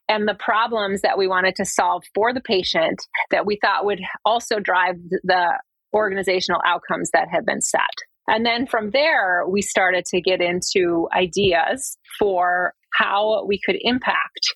and 0.09 0.29
the 0.29 0.35
problems 0.35 1.03
that 1.03 1.17
we 1.17 1.27
wanted 1.27 1.57
to 1.57 1.65
solve 1.65 2.03
for 2.15 2.35
the 2.35 2.41
patient 2.41 3.01
that 3.31 3.47
we 3.47 3.59
thought 3.63 3.87
would 3.87 4.01
also 4.25 4.59
drive 4.59 4.97
the 5.25 5.59
organizational 5.95 6.61
outcomes 6.67 7.11
that 7.13 7.29
had 7.33 7.47
been 7.47 7.61
set. 7.61 7.81
And 8.27 8.45
then 8.45 8.67
from 8.67 8.91
there, 8.91 9.45
we 9.49 9.63
started 9.63 10.05
to 10.07 10.21
get 10.21 10.43
into 10.43 11.09
ideas 11.17 11.97
for 12.19 12.75
how 12.93 13.45
we 13.47 13.59
could 13.65 13.77
impact 13.81 14.55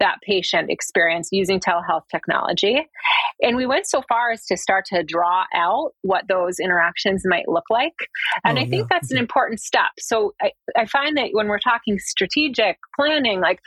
that 0.00 0.16
patient 0.22 0.70
experience 0.70 1.28
using 1.32 1.60
telehealth 1.60 2.02
technology. 2.10 2.86
And 3.40 3.56
we 3.56 3.66
went 3.66 3.86
so 3.86 4.02
far 4.08 4.30
as 4.32 4.44
to 4.46 4.56
start 4.56 4.86
to 4.86 5.02
draw 5.02 5.44
out 5.54 5.92
what 6.02 6.24
those 6.28 6.58
interactions 6.58 7.22
might 7.24 7.48
look 7.48 7.64
like. 7.70 7.94
And 8.44 8.58
oh, 8.58 8.62
I 8.62 8.64
think 8.64 8.82
yeah. 8.82 8.86
that's 8.90 9.10
an 9.10 9.16
mm-hmm. 9.16 9.22
important 9.22 9.60
step. 9.60 9.90
So 9.98 10.34
I, 10.40 10.52
I 10.76 10.86
find 10.86 11.16
that 11.16 11.30
when 11.32 11.48
we're 11.48 11.58
talking 11.58 11.98
strategic 11.98 12.76
planning, 12.96 13.40
like 13.40 13.60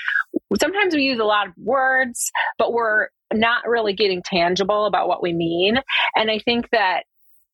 sometimes 0.59 0.95
we 0.95 1.03
use 1.03 1.19
a 1.19 1.25
lot 1.25 1.47
of 1.47 1.53
words, 1.57 2.31
but 2.57 2.73
we're 2.73 3.07
not 3.33 3.67
really 3.67 3.93
getting 3.93 4.21
tangible 4.23 4.85
about 4.85 5.07
what 5.07 5.21
we 5.21 5.33
mean. 5.33 5.79
And 6.15 6.29
I 6.29 6.39
think 6.39 6.69
that 6.71 7.03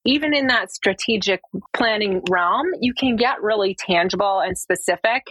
even 0.05 0.33
in 0.33 0.47
that 0.47 0.71
strategic 0.71 1.41
planning 1.75 2.23
realm, 2.29 2.67
you 2.79 2.93
can 2.93 3.17
get 3.17 3.41
really 3.41 3.75
tangible 3.77 4.39
and 4.39 4.57
specific, 4.57 5.23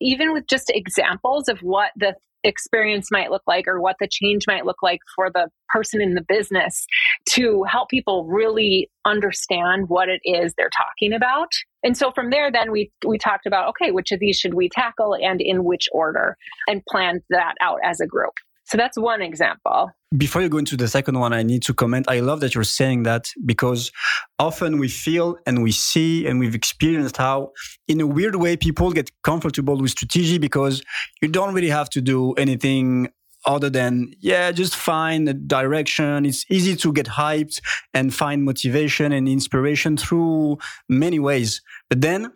even 0.00 0.32
with 0.32 0.46
just 0.46 0.70
examples 0.72 1.48
of 1.48 1.58
what 1.58 1.90
the 1.96 2.14
experience 2.44 3.10
might 3.10 3.30
look 3.30 3.42
like 3.46 3.66
or 3.66 3.80
what 3.80 3.96
the 4.00 4.08
change 4.10 4.46
might 4.46 4.66
look 4.66 4.82
like 4.82 5.00
for 5.14 5.30
the 5.30 5.48
person 5.68 6.00
in 6.00 6.14
the 6.14 6.24
business 6.26 6.86
to 7.26 7.64
help 7.64 7.88
people 7.88 8.26
really 8.26 8.90
understand 9.04 9.88
what 9.88 10.08
it 10.08 10.20
is 10.24 10.54
they're 10.56 10.70
talking 10.76 11.12
about. 11.12 11.48
And 11.82 11.96
so 11.96 12.10
from 12.10 12.30
there 12.30 12.50
then 12.50 12.70
we 12.70 12.90
we 13.06 13.18
talked 13.18 13.46
about 13.46 13.68
okay, 13.70 13.90
which 13.90 14.12
of 14.12 14.20
these 14.20 14.36
should 14.36 14.54
we 14.54 14.68
tackle 14.68 15.14
and 15.14 15.40
in 15.40 15.64
which 15.64 15.88
order 15.92 16.36
and 16.68 16.84
planned 16.88 17.22
that 17.30 17.54
out 17.60 17.78
as 17.84 18.00
a 18.00 18.06
group. 18.06 18.34
So 18.72 18.78
that's 18.78 18.96
one 18.96 19.20
example. 19.20 19.90
Before 20.16 20.40
you 20.40 20.48
go 20.48 20.56
into 20.56 20.78
the 20.78 20.88
second 20.88 21.18
one, 21.18 21.34
I 21.34 21.42
need 21.42 21.62
to 21.64 21.74
comment. 21.74 22.06
I 22.08 22.20
love 22.20 22.40
that 22.40 22.54
you're 22.54 22.64
saying 22.64 23.02
that 23.02 23.30
because 23.44 23.92
often 24.38 24.78
we 24.78 24.88
feel 24.88 25.36
and 25.44 25.62
we 25.62 25.72
see 25.72 26.26
and 26.26 26.40
we've 26.40 26.54
experienced 26.54 27.18
how, 27.18 27.52
in 27.86 28.00
a 28.00 28.06
weird 28.06 28.36
way, 28.36 28.56
people 28.56 28.90
get 28.90 29.10
comfortable 29.24 29.76
with 29.76 29.90
strategy 29.90 30.38
because 30.38 30.82
you 31.20 31.28
don't 31.28 31.52
really 31.52 31.68
have 31.68 31.90
to 31.90 32.00
do 32.00 32.32
anything 32.32 33.10
other 33.44 33.68
than 33.68 34.12
yeah 34.20 34.52
just 34.52 34.76
find 34.76 35.28
a 35.28 35.34
direction 35.34 36.24
it's 36.24 36.46
easy 36.48 36.76
to 36.76 36.92
get 36.92 37.06
hyped 37.06 37.60
and 37.92 38.14
find 38.14 38.44
motivation 38.44 39.10
and 39.10 39.28
inspiration 39.28 39.96
through 39.96 40.56
many 40.88 41.18
ways 41.18 41.60
but 41.90 42.00
then 42.00 42.30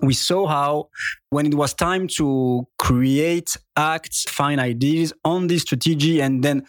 we 0.00 0.14
saw 0.14 0.46
how 0.46 0.88
when 1.30 1.46
it 1.46 1.54
was 1.54 1.74
time 1.74 2.08
to 2.08 2.66
create 2.78 3.56
acts, 3.76 4.24
find 4.24 4.60
ideas 4.60 5.12
on 5.24 5.46
this 5.46 5.62
strategy, 5.62 6.20
and 6.20 6.42
then 6.42 6.66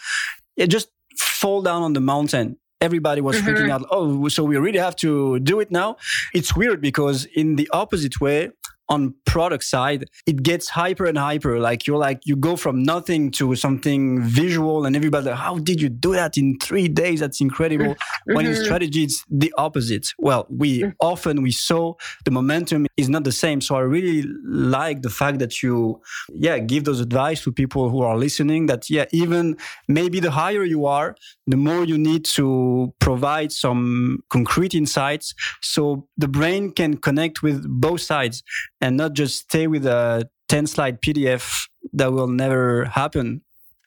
it 0.55 0.67
just 0.67 0.89
fall 1.17 1.61
down 1.61 1.81
on 1.81 1.93
the 1.93 1.99
mountain. 1.99 2.57
Everybody 2.79 3.21
was 3.21 3.37
mm-hmm. 3.37 3.49
freaking 3.49 3.69
out. 3.71 3.85
Oh, 3.89 4.27
so 4.27 4.43
we 4.43 4.57
really 4.57 4.79
have 4.79 4.95
to 4.97 5.39
do 5.39 5.59
it 5.59 5.71
now. 5.71 5.97
It's 6.33 6.55
weird 6.55 6.79
because 6.79 7.25
in 7.25 7.55
the 7.55 7.67
opposite 7.73 8.21
way, 8.21 8.51
on 8.89 9.13
product 9.25 9.63
side, 9.63 10.05
it 10.25 10.43
gets 10.43 10.69
hyper 10.69 11.05
and 11.05 11.17
hyper. 11.17 11.59
Like 11.59 11.85
you're 11.87 11.97
like, 11.97 12.21
you 12.25 12.35
go 12.35 12.55
from 12.55 12.83
nothing 12.83 13.31
to 13.31 13.55
something 13.55 14.23
visual 14.23 14.85
and 14.85 14.95
everybody's 14.95 15.27
like, 15.27 15.35
how 15.35 15.57
did 15.57 15.81
you 15.81 15.89
do 15.89 16.13
that 16.13 16.37
in 16.37 16.57
three 16.59 16.87
days? 16.87 17.19
That's 17.19 17.41
incredible. 17.41 17.95
Mm-hmm. 17.95 18.33
When 18.33 18.45
in 18.45 18.53
mm-hmm. 18.53 18.63
strategy, 18.63 19.03
it's 19.03 19.23
the 19.29 19.53
opposite. 19.57 20.07
Well, 20.17 20.47
we 20.49 20.81
mm-hmm. 20.81 20.89
often, 20.99 21.41
we 21.41 21.51
saw 21.51 21.93
the 22.25 22.31
momentum 22.31 22.87
is 22.95 23.09
not 23.09 23.23
the 23.23 23.31
same. 23.31 23.61
So 23.61 23.75
I 23.75 23.81
really 23.81 24.23
like 24.45 25.01
the 25.01 25.09
fact 25.09 25.39
that 25.39 25.61
you, 25.61 26.01
yeah, 26.29 26.57
give 26.59 26.85
those 26.85 27.01
advice 27.01 27.43
to 27.43 27.51
people 27.51 27.89
who 27.89 28.01
are 28.01 28.17
listening 28.17 28.67
that, 28.67 28.89
yeah, 28.89 29.05
even 29.11 29.57
maybe 29.87 30.19
the 30.19 30.31
higher 30.31 30.63
you 30.63 30.85
are, 30.85 31.15
the 31.45 31.57
more 31.57 31.83
you 31.83 31.97
need 31.97 32.25
to 32.25 32.93
provide 32.99 33.51
some 33.51 34.23
concrete 34.29 34.73
insights 34.73 35.33
so 35.61 36.07
the 36.17 36.27
brain 36.27 36.71
can 36.71 36.97
connect 36.97 37.43
with 37.43 37.65
both 37.67 38.01
sides 38.01 38.43
and 38.81 38.97
not 38.97 39.13
just 39.13 39.43
stay 39.43 39.67
with 39.67 39.85
a 39.85 40.29
10 40.49 40.67
slide 40.67 41.01
PDF 41.01 41.67
that 41.93 42.11
will 42.11 42.27
never 42.27 42.85
happen. 42.85 43.41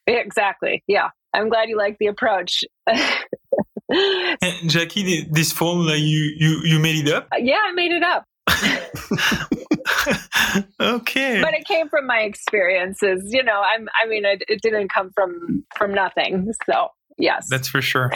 Exactly. 0.06 0.82
Yeah. 0.86 1.10
I'm 1.32 1.48
glad 1.48 1.68
you 1.68 1.76
like 1.76 1.96
the 1.98 2.06
approach. 2.06 2.64
Jackie, 4.66 5.28
this 5.30 5.52
formula 5.52 5.92
uh, 5.92 5.96
you, 5.96 6.32
you 6.36 6.60
you 6.64 6.78
made 6.78 7.06
it 7.06 7.12
up? 7.12 7.28
Uh, 7.32 7.36
yeah, 7.40 7.58
I 7.60 7.72
made 7.72 7.92
it 7.92 8.02
up. 8.02 8.24
okay. 10.80 11.40
But 11.40 11.54
it 11.54 11.64
came 11.66 11.88
from 11.88 12.06
my 12.06 12.20
experiences. 12.20 13.32
You 13.32 13.42
know, 13.42 13.60
I'm 13.60 13.88
I 14.02 14.08
mean 14.08 14.24
it, 14.24 14.42
it 14.48 14.62
didn't 14.62 14.92
come 14.92 15.10
from 15.14 15.64
from 15.76 15.92
nothing. 15.92 16.52
So 16.66 16.88
yes. 17.18 17.48
That's 17.48 17.68
for 17.68 17.82
sure. 17.82 18.12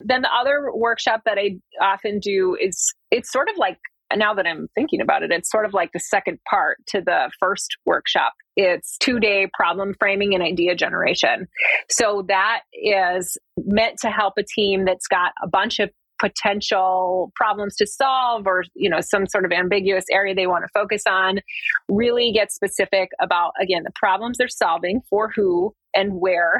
Then 0.00 0.22
the 0.22 0.30
other 0.32 0.70
workshop 0.74 1.22
that 1.24 1.38
I 1.38 1.58
often 1.80 2.20
do 2.20 2.56
is 2.60 2.92
it's 3.10 3.32
sort 3.32 3.48
of 3.48 3.56
like 3.56 3.78
now 4.16 4.34
that 4.34 4.46
I'm 4.46 4.68
thinking 4.74 5.00
about 5.00 5.22
it, 5.22 5.30
it's 5.30 5.50
sort 5.50 5.64
of 5.64 5.74
like 5.74 5.92
the 5.92 6.00
second 6.00 6.38
part 6.48 6.78
to 6.88 7.00
the 7.00 7.30
first 7.38 7.76
workshop. 7.86 8.32
It's 8.56 8.96
two 8.98 9.20
day 9.20 9.48
problem 9.54 9.94
framing 9.98 10.34
and 10.34 10.42
idea 10.42 10.74
generation. 10.74 11.46
So 11.88 12.24
that 12.28 12.62
is 12.72 13.38
meant 13.56 13.98
to 14.00 14.10
help 14.10 14.34
a 14.38 14.42
team 14.42 14.84
that's 14.84 15.06
got 15.06 15.32
a 15.42 15.48
bunch 15.48 15.78
of 15.78 15.90
potential 16.20 17.32
problems 17.34 17.74
to 17.76 17.86
solve 17.86 18.46
or 18.46 18.62
you 18.74 18.90
know 18.90 19.00
some 19.00 19.26
sort 19.26 19.46
of 19.46 19.52
ambiguous 19.52 20.04
area 20.12 20.34
they 20.34 20.46
want 20.46 20.62
to 20.62 20.68
focus 20.74 21.02
on 21.08 21.38
really 21.88 22.30
get 22.30 22.52
specific 22.52 23.08
about 23.22 23.52
again 23.58 23.82
the 23.84 23.92
problems 23.94 24.36
they're 24.36 24.46
solving 24.46 25.00
for 25.08 25.32
who 25.34 25.74
and 25.94 26.12
where 26.12 26.58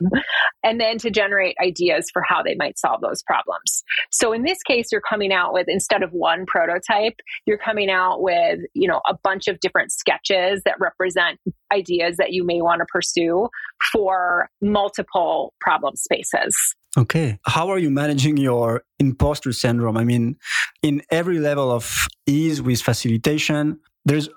and 0.64 0.80
then 0.80 0.98
to 0.98 1.10
generate 1.10 1.56
ideas 1.62 2.08
for 2.12 2.22
how 2.26 2.42
they 2.42 2.54
might 2.54 2.78
solve 2.78 3.00
those 3.00 3.22
problems. 3.22 3.82
So 4.10 4.32
in 4.32 4.42
this 4.42 4.62
case, 4.62 4.88
you're 4.92 5.00
coming 5.00 5.32
out 5.32 5.52
with 5.52 5.66
instead 5.68 6.02
of 6.02 6.10
one 6.12 6.46
prototype, 6.46 7.14
you're 7.46 7.58
coming 7.58 7.90
out 7.90 8.22
with, 8.22 8.60
you 8.74 8.88
know, 8.88 9.00
a 9.08 9.14
bunch 9.22 9.48
of 9.48 9.60
different 9.60 9.92
sketches 9.92 10.62
that 10.64 10.74
represent 10.80 11.38
ideas 11.72 12.16
that 12.18 12.32
you 12.32 12.44
may 12.44 12.60
want 12.60 12.80
to 12.80 12.86
pursue 12.92 13.48
for 13.92 14.48
multiple 14.60 15.54
problem 15.60 15.96
spaces. 15.96 16.56
Okay. 16.96 17.38
How 17.46 17.70
are 17.70 17.78
you 17.78 17.90
managing 17.90 18.36
your 18.36 18.82
imposter 18.98 19.52
syndrome? 19.52 19.96
I 19.96 20.04
mean, 20.04 20.36
in 20.82 21.02
every 21.10 21.38
level 21.38 21.70
of 21.70 21.90
ease 22.26 22.60
with 22.60 22.82
facilitation, 22.82 23.80
there's 24.04 24.28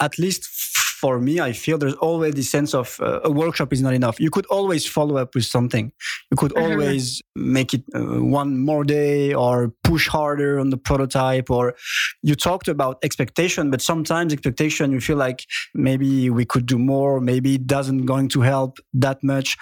at 0.00 0.18
least 0.18 0.48
for 1.00 1.20
me, 1.20 1.38
I 1.38 1.52
feel 1.52 1.78
there's 1.78 1.94
always 1.94 2.34
this 2.34 2.50
sense 2.50 2.74
of 2.74 2.98
uh, 3.00 3.20
a 3.22 3.30
workshop 3.30 3.72
is 3.72 3.80
not 3.80 3.94
enough. 3.94 4.18
You 4.18 4.30
could 4.30 4.46
always 4.46 4.84
follow 4.86 5.16
up 5.16 5.34
with 5.34 5.44
something. 5.44 5.92
You 6.30 6.36
could 6.36 6.52
mm-hmm. 6.52 6.72
always 6.72 7.22
make 7.36 7.72
it 7.72 7.84
uh, 7.94 8.20
one 8.20 8.58
more 8.58 8.84
day 8.84 9.32
or 9.32 9.72
push 9.84 10.08
harder 10.08 10.58
on 10.58 10.70
the 10.70 10.76
prototype. 10.76 11.50
Or 11.50 11.76
you 12.22 12.34
talked 12.34 12.68
about 12.68 12.98
expectation, 13.04 13.70
but 13.70 13.80
sometimes 13.80 14.32
expectation, 14.32 14.90
you 14.90 15.00
feel 15.00 15.16
like 15.16 15.44
maybe 15.72 16.30
we 16.30 16.44
could 16.44 16.66
do 16.66 16.78
more. 16.78 17.20
Maybe 17.20 17.54
it 17.54 17.66
doesn't 17.66 18.06
going 18.06 18.28
to 18.30 18.40
help 18.40 18.78
that 18.94 19.22
much. 19.22 19.56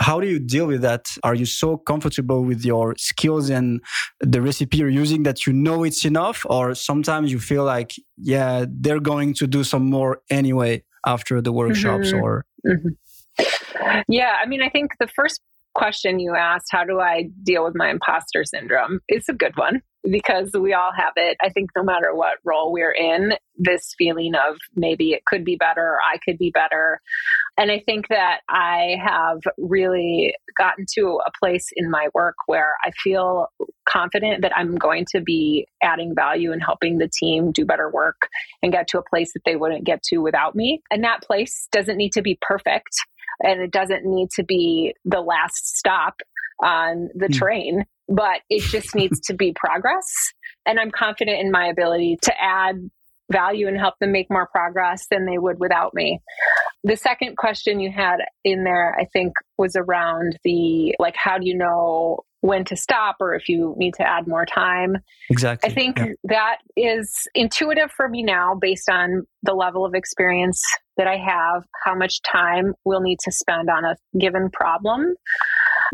How 0.00 0.18
do 0.18 0.26
you 0.26 0.38
deal 0.38 0.66
with 0.66 0.80
that? 0.80 1.06
Are 1.22 1.34
you 1.34 1.44
so 1.46 1.76
comfortable 1.76 2.42
with 2.42 2.64
your 2.64 2.94
skills 2.96 3.50
and 3.50 3.82
the 4.20 4.40
recipe 4.40 4.78
you're 4.78 4.88
using 4.88 5.24
that 5.24 5.46
you 5.46 5.52
know 5.52 5.84
it's 5.84 6.04
enough? 6.06 6.46
Or 6.48 6.74
sometimes 6.74 7.30
you 7.30 7.38
feel 7.38 7.64
like, 7.64 7.92
yeah, 8.16 8.64
they're 8.68 9.00
going 9.00 9.34
to 9.34 9.46
do 9.46 9.62
some 9.62 9.90
more 9.90 10.22
anyway 10.30 10.82
after 11.06 11.42
the 11.42 11.52
workshops 11.52 12.12
mm-hmm. 12.12 12.22
or. 12.22 12.46
Mm-hmm. 12.66 14.00
Yeah, 14.08 14.36
I 14.42 14.46
mean, 14.46 14.62
I 14.62 14.70
think 14.70 14.92
the 14.98 15.06
first 15.06 15.40
question 15.74 16.18
you 16.18 16.34
asked, 16.34 16.66
how 16.70 16.84
do 16.84 17.00
I 17.00 17.28
deal 17.42 17.64
with 17.64 17.74
my 17.76 17.90
imposter 17.90 18.44
syndrome, 18.44 19.00
is 19.08 19.28
a 19.28 19.32
good 19.32 19.56
one 19.56 19.82
because 20.10 20.50
we 20.58 20.72
all 20.72 20.90
have 20.96 21.12
it. 21.16 21.36
I 21.42 21.50
think 21.50 21.70
no 21.76 21.82
matter 21.82 22.14
what 22.14 22.38
role 22.44 22.72
we're 22.72 22.92
in, 22.92 23.34
this 23.56 23.94
feeling 23.98 24.34
of 24.34 24.56
maybe 24.74 25.12
it 25.12 25.24
could 25.26 25.44
be 25.44 25.56
better 25.56 25.82
or 25.82 25.98
I 26.02 26.18
could 26.24 26.38
be 26.38 26.50
better. 26.50 27.00
And 27.58 27.70
I 27.70 27.82
think 27.84 28.08
that 28.08 28.40
I 28.48 28.96
have 29.02 29.40
really 29.58 30.34
gotten 30.56 30.86
to 30.94 31.20
a 31.26 31.30
place 31.38 31.68
in 31.76 31.90
my 31.90 32.08
work 32.14 32.36
where 32.46 32.74
I 32.82 32.90
feel 33.02 33.48
confident 33.88 34.42
that 34.42 34.56
I'm 34.56 34.76
going 34.76 35.06
to 35.12 35.20
be 35.20 35.66
adding 35.82 36.14
value 36.14 36.52
and 36.52 36.62
helping 36.62 36.98
the 36.98 37.08
team 37.08 37.52
do 37.52 37.64
better 37.64 37.90
work 37.90 38.28
and 38.62 38.72
get 38.72 38.88
to 38.88 38.98
a 38.98 39.02
place 39.08 39.32
that 39.34 39.42
they 39.44 39.56
wouldn't 39.56 39.84
get 39.84 40.02
to 40.04 40.18
without 40.18 40.54
me. 40.54 40.82
And 40.90 41.04
that 41.04 41.22
place 41.22 41.68
doesn't 41.72 41.96
need 41.96 42.12
to 42.12 42.22
be 42.22 42.38
perfect 42.40 42.94
and 43.40 43.60
it 43.60 43.70
doesn't 43.70 44.04
need 44.04 44.30
to 44.36 44.44
be 44.44 44.94
the 45.04 45.20
last 45.20 45.76
stop 45.76 46.20
on 46.62 47.08
the 47.14 47.28
mm. 47.28 47.34
train, 47.34 47.84
but 48.08 48.40
it 48.48 48.62
just 48.62 48.94
needs 48.94 49.20
to 49.20 49.34
be 49.34 49.54
progress. 49.54 50.06
And 50.66 50.78
I'm 50.78 50.90
confident 50.90 51.40
in 51.40 51.50
my 51.50 51.68
ability 51.68 52.18
to 52.22 52.34
add 52.38 52.76
value 53.32 53.68
and 53.68 53.78
help 53.78 53.94
them 54.00 54.12
make 54.12 54.30
more 54.30 54.48
progress 54.48 55.06
than 55.10 55.26
they 55.26 55.38
would 55.38 55.58
without 55.58 55.94
me. 55.94 56.20
The 56.84 56.96
second 56.96 57.36
question 57.36 57.80
you 57.80 57.90
had 57.90 58.18
in 58.44 58.64
there, 58.64 58.96
I 58.98 59.04
think, 59.12 59.32
was 59.58 59.76
around 59.76 60.38
the 60.44 60.94
like, 60.98 61.16
how 61.16 61.38
do 61.38 61.46
you 61.46 61.56
know 61.56 62.24
when 62.40 62.64
to 62.64 62.76
stop 62.76 63.16
or 63.20 63.34
if 63.34 63.48
you 63.48 63.74
need 63.76 63.94
to 63.94 64.02
add 64.02 64.26
more 64.26 64.46
time. 64.46 64.96
Exactly. 65.28 65.70
I 65.70 65.74
think 65.74 65.98
yeah. 65.98 66.06
that 66.24 66.56
is 66.76 67.28
intuitive 67.34 67.90
for 67.90 68.08
me 68.08 68.22
now 68.22 68.54
based 68.58 68.88
on 68.88 69.26
the 69.42 69.52
level 69.52 69.84
of 69.84 69.94
experience 69.94 70.62
that 70.96 71.06
I 71.06 71.16
have, 71.16 71.64
how 71.84 71.94
much 71.94 72.20
time 72.22 72.74
we'll 72.84 73.00
need 73.00 73.18
to 73.24 73.32
spend 73.32 73.68
on 73.68 73.84
a 73.84 73.96
given 74.18 74.50
problem. 74.50 75.14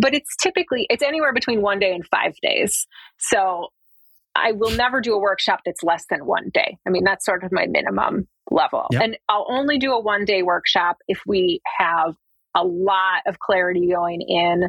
But 0.00 0.14
it's 0.14 0.36
typically 0.36 0.86
it's 0.88 1.02
anywhere 1.02 1.32
between 1.32 1.62
1 1.62 1.78
day 1.78 1.92
and 1.92 2.06
5 2.06 2.34
days. 2.42 2.86
So 3.18 3.68
I 4.38 4.52
will 4.52 4.70
never 4.70 5.00
do 5.00 5.14
a 5.14 5.18
workshop 5.18 5.60
that's 5.64 5.82
less 5.82 6.04
than 6.10 6.26
1 6.26 6.50
day. 6.52 6.78
I 6.86 6.90
mean, 6.90 7.04
that's 7.04 7.24
sort 7.24 7.44
of 7.44 7.52
my 7.52 7.66
minimum 7.66 8.28
level. 8.50 8.86
Yep. 8.92 9.02
And 9.02 9.18
I'll 9.28 9.46
only 9.48 9.78
do 9.78 9.92
a 9.92 10.00
1 10.00 10.24
day 10.24 10.42
workshop 10.42 10.96
if 11.08 11.20
we 11.26 11.60
have 11.78 12.14
a 12.54 12.64
lot 12.64 13.22
of 13.26 13.38
clarity 13.38 13.88
going 13.92 14.22
in 14.22 14.68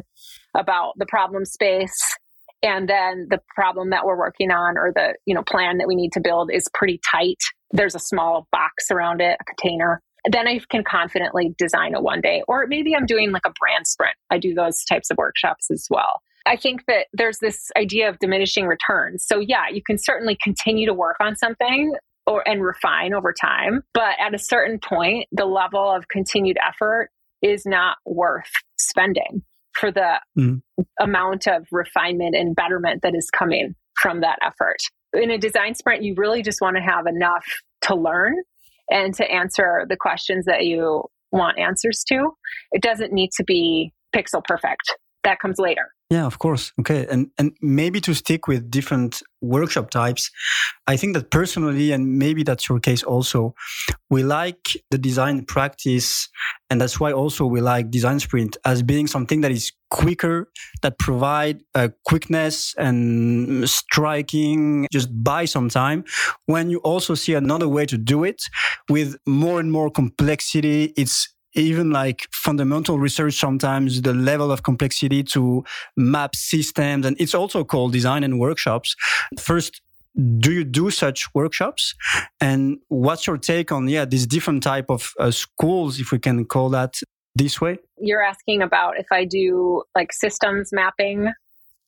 about 0.54 0.92
the 0.98 1.06
problem 1.06 1.44
space 1.44 2.16
and 2.62 2.88
then 2.88 3.26
the 3.30 3.40
problem 3.54 3.90
that 3.90 4.04
we're 4.04 4.18
working 4.18 4.50
on 4.50 4.76
or 4.76 4.92
the 4.94 5.14
you 5.26 5.34
know 5.34 5.42
plan 5.42 5.78
that 5.78 5.88
we 5.88 5.94
need 5.94 6.12
to 6.12 6.20
build 6.20 6.50
is 6.52 6.68
pretty 6.74 7.00
tight 7.10 7.38
there's 7.70 7.94
a 7.94 8.00
small 8.00 8.46
box 8.52 8.90
around 8.90 9.20
it 9.20 9.36
a 9.40 9.44
container 9.44 10.02
then 10.30 10.46
i 10.46 10.60
can 10.70 10.82
confidently 10.84 11.54
design 11.56 11.94
a 11.94 12.00
one 12.00 12.20
day 12.20 12.42
or 12.48 12.66
maybe 12.66 12.94
i'm 12.94 13.06
doing 13.06 13.30
like 13.30 13.46
a 13.46 13.52
brand 13.58 13.86
sprint 13.86 14.16
i 14.30 14.38
do 14.38 14.54
those 14.54 14.84
types 14.84 15.10
of 15.10 15.16
workshops 15.16 15.70
as 15.70 15.86
well 15.90 16.20
i 16.48 16.56
think 16.56 16.82
that 16.86 17.06
there's 17.12 17.38
this 17.38 17.70
idea 17.76 18.08
of 18.08 18.18
diminishing 18.18 18.66
returns 18.66 19.24
so 19.26 19.38
yeah 19.38 19.64
you 19.72 19.82
can 19.82 19.96
certainly 19.98 20.36
continue 20.42 20.86
to 20.86 20.94
work 20.94 21.16
on 21.20 21.36
something 21.36 21.92
or 22.26 22.46
and 22.48 22.62
refine 22.62 23.14
over 23.14 23.32
time 23.32 23.82
but 23.94 24.14
at 24.20 24.34
a 24.34 24.38
certain 24.38 24.78
point 24.78 25.26
the 25.32 25.46
level 25.46 25.90
of 25.94 26.08
continued 26.08 26.56
effort 26.66 27.08
is 27.42 27.64
not 27.64 27.96
worth 28.04 28.50
spending 28.78 29.42
for 29.78 29.92
the 29.92 30.20
mm. 30.36 30.60
amount 31.00 31.46
of 31.46 31.66
refinement 31.70 32.34
and 32.34 32.56
betterment 32.56 33.02
that 33.02 33.14
is 33.14 33.30
coming 33.30 33.74
from 34.00 34.20
that 34.20 34.38
effort. 34.42 34.78
In 35.12 35.30
a 35.30 35.38
design 35.38 35.74
sprint, 35.74 36.02
you 36.02 36.14
really 36.16 36.42
just 36.42 36.60
want 36.60 36.76
to 36.76 36.82
have 36.82 37.06
enough 37.06 37.44
to 37.82 37.94
learn 37.94 38.34
and 38.90 39.14
to 39.14 39.30
answer 39.30 39.86
the 39.88 39.96
questions 39.96 40.46
that 40.46 40.64
you 40.64 41.04
want 41.30 41.58
answers 41.58 42.04
to. 42.08 42.30
It 42.72 42.82
doesn't 42.82 43.12
need 43.12 43.30
to 43.36 43.44
be 43.44 43.92
pixel 44.14 44.42
perfect. 44.44 44.94
That 45.24 45.38
comes 45.40 45.58
later. 45.58 45.88
Yeah, 46.10 46.24
of 46.24 46.38
course. 46.38 46.72
Okay. 46.80 47.06
And 47.10 47.30
and 47.36 47.52
maybe 47.60 48.00
to 48.00 48.14
stick 48.14 48.48
with 48.48 48.70
different 48.70 49.22
workshop 49.42 49.90
types, 49.90 50.30
I 50.86 50.96
think 50.96 51.14
that 51.14 51.30
personally, 51.30 51.92
and 51.92 52.18
maybe 52.18 52.42
that's 52.42 52.66
your 52.66 52.80
case 52.80 53.02
also, 53.02 53.54
we 54.08 54.22
like 54.22 54.82
the 54.90 54.96
design 54.96 55.44
practice. 55.44 56.28
And 56.70 56.80
that's 56.80 56.98
why 56.98 57.12
also 57.12 57.44
we 57.44 57.60
like 57.60 57.90
design 57.90 58.20
sprint 58.20 58.56
as 58.64 58.82
being 58.82 59.06
something 59.06 59.42
that 59.42 59.50
is 59.50 59.70
quicker, 59.90 60.48
that 60.80 60.98
provide 60.98 61.60
a 61.74 61.92
quickness 62.06 62.74
and 62.78 63.68
striking 63.68 64.86
just 64.90 65.08
buy 65.22 65.44
some 65.44 65.68
time. 65.68 66.04
When 66.46 66.70
you 66.70 66.78
also 66.78 67.14
see 67.14 67.34
another 67.34 67.68
way 67.68 67.84
to 67.84 67.98
do 67.98 68.24
it 68.24 68.42
with 68.88 69.16
more 69.26 69.60
and 69.60 69.70
more 69.70 69.90
complexity, 69.90 70.94
it's 70.96 71.28
even 71.54 71.90
like 71.90 72.28
fundamental 72.32 72.98
research 72.98 73.34
sometimes 73.34 74.02
the 74.02 74.14
level 74.14 74.52
of 74.52 74.62
complexity 74.62 75.22
to 75.22 75.64
map 75.96 76.34
systems 76.34 77.06
and 77.06 77.16
it's 77.20 77.34
also 77.34 77.64
called 77.64 77.92
design 77.92 78.24
and 78.24 78.38
workshops. 78.38 78.94
First 79.38 79.80
do 80.40 80.52
you 80.52 80.64
do 80.64 80.90
such 80.90 81.32
workshops? 81.32 81.94
And 82.40 82.78
what's 82.88 83.26
your 83.26 83.38
take 83.38 83.70
on 83.70 83.88
yeah 83.88 84.04
these 84.04 84.26
different 84.26 84.62
type 84.62 84.86
of 84.88 85.12
uh, 85.18 85.30
schools 85.30 86.00
if 86.00 86.10
we 86.10 86.18
can 86.18 86.44
call 86.44 86.70
that 86.70 87.00
this 87.34 87.60
way? 87.60 87.78
You're 88.00 88.22
asking 88.22 88.62
about 88.62 88.98
if 88.98 89.06
i 89.12 89.24
do 89.24 89.82
like 89.94 90.12
systems 90.12 90.70
mapping 90.72 91.32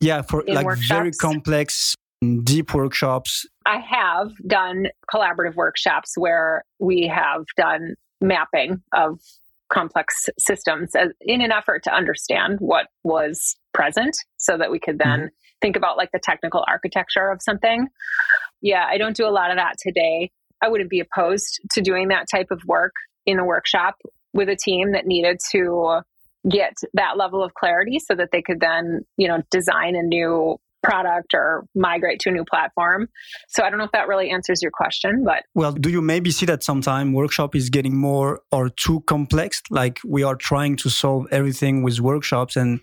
yeah 0.00 0.22
for 0.22 0.44
like 0.46 0.64
workshops? 0.64 0.88
very 0.88 1.10
complex 1.12 1.94
deep 2.42 2.74
workshops. 2.74 3.46
I 3.66 3.78
have 3.78 4.32
done 4.46 4.88
collaborative 5.12 5.54
workshops 5.54 6.14
where 6.16 6.64
we 6.78 7.06
have 7.08 7.44
done 7.56 7.94
mapping 8.20 8.82
of 8.92 9.20
complex 9.72 10.26
systems 10.38 10.94
as, 10.94 11.10
in 11.20 11.40
an 11.40 11.52
effort 11.52 11.82
to 11.84 11.94
understand 11.94 12.58
what 12.60 12.86
was 13.04 13.56
present 13.72 14.14
so 14.36 14.58
that 14.58 14.70
we 14.70 14.78
could 14.78 14.98
then 14.98 15.20
mm-hmm. 15.20 15.26
think 15.60 15.76
about 15.76 15.96
like 15.96 16.10
the 16.12 16.20
technical 16.22 16.64
architecture 16.68 17.30
of 17.30 17.40
something. 17.42 17.88
Yeah, 18.60 18.84
I 18.88 18.98
don't 18.98 19.16
do 19.16 19.26
a 19.26 19.30
lot 19.30 19.50
of 19.50 19.56
that 19.56 19.76
today. 19.78 20.30
I 20.62 20.68
wouldn't 20.68 20.90
be 20.90 21.00
opposed 21.00 21.60
to 21.72 21.80
doing 21.80 22.08
that 22.08 22.26
type 22.30 22.48
of 22.50 22.60
work 22.66 22.92
in 23.24 23.38
a 23.38 23.44
workshop 23.44 23.96
with 24.32 24.48
a 24.48 24.56
team 24.56 24.92
that 24.92 25.06
needed 25.06 25.38
to 25.52 26.00
get 26.48 26.74
that 26.94 27.16
level 27.16 27.42
of 27.42 27.54
clarity 27.54 27.98
so 27.98 28.14
that 28.14 28.30
they 28.32 28.42
could 28.42 28.60
then, 28.60 29.04
you 29.16 29.28
know, 29.28 29.42
design 29.50 29.94
a 29.96 30.02
new 30.02 30.58
product 30.82 31.34
or 31.34 31.66
migrate 31.74 32.20
to 32.20 32.30
a 32.30 32.32
new 32.32 32.44
platform. 32.44 33.08
So 33.48 33.62
I 33.62 33.70
don't 33.70 33.78
know 33.78 33.84
if 33.84 33.92
that 33.92 34.08
really 34.08 34.30
answers 34.30 34.62
your 34.62 34.70
question, 34.70 35.24
but 35.24 35.44
well, 35.54 35.72
do 35.72 35.90
you 35.90 36.00
maybe 36.00 36.30
see 36.30 36.46
that 36.46 36.62
sometime 36.62 37.12
workshop 37.12 37.54
is 37.54 37.70
getting 37.70 37.96
more 37.96 38.40
or 38.52 38.70
too 38.70 39.00
complex? 39.06 39.62
Like 39.70 40.00
we 40.06 40.22
are 40.22 40.36
trying 40.36 40.76
to 40.76 40.90
solve 40.90 41.26
everything 41.30 41.82
with 41.82 42.00
workshops, 42.00 42.56
and 42.56 42.80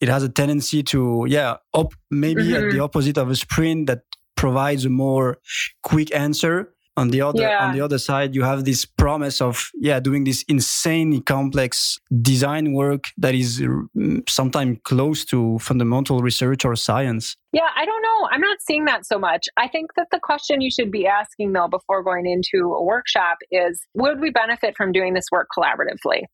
it 0.00 0.08
has 0.08 0.22
a 0.22 0.28
tendency 0.28 0.82
to 0.84 1.26
yeah, 1.28 1.56
op- 1.72 1.94
maybe 2.10 2.44
mm-hmm. 2.44 2.66
at 2.66 2.72
the 2.72 2.80
opposite 2.80 3.18
of 3.18 3.30
a 3.30 3.36
sprint 3.36 3.86
that 3.88 4.02
provides 4.36 4.84
a 4.84 4.90
more 4.90 5.38
quick 5.82 6.14
answer 6.14 6.72
on 7.00 7.08
the 7.08 7.20
other 7.28 7.42
yeah. 7.42 7.64
on 7.66 7.70
the 7.76 7.80
other 7.80 7.98
side 7.98 8.34
you 8.34 8.42
have 8.42 8.64
this 8.64 8.84
promise 8.84 9.40
of 9.40 9.70
yeah 9.88 9.98
doing 10.08 10.22
this 10.24 10.44
insanely 10.54 11.20
complex 11.20 11.98
design 12.30 12.66
work 12.72 13.04
that 13.16 13.34
is 13.34 13.60
mm, 13.60 14.28
sometimes 14.28 14.78
close 14.84 15.24
to 15.24 15.58
fundamental 15.58 16.20
research 16.20 16.64
or 16.64 16.74
science. 16.76 17.36
Yeah 17.52 17.70
i 17.80 17.84
don't 17.84 18.02
know. 18.08 18.20
I'm 18.32 18.44
not 18.50 18.58
seeing 18.60 18.84
that 18.84 19.06
so 19.06 19.18
much. 19.18 19.44
I 19.56 19.66
think 19.74 19.86
that 19.96 20.08
the 20.14 20.20
question 20.30 20.60
you 20.60 20.70
should 20.70 20.92
be 20.98 21.06
asking 21.06 21.52
though 21.54 21.68
before 21.68 22.02
going 22.02 22.26
into 22.34 22.58
a 22.80 22.82
workshop 22.92 23.38
is 23.50 23.74
would 23.94 24.20
we 24.20 24.30
benefit 24.30 24.76
from 24.76 24.92
doing 24.92 25.14
this 25.14 25.28
work 25.32 25.48
collaboratively? 25.56 26.24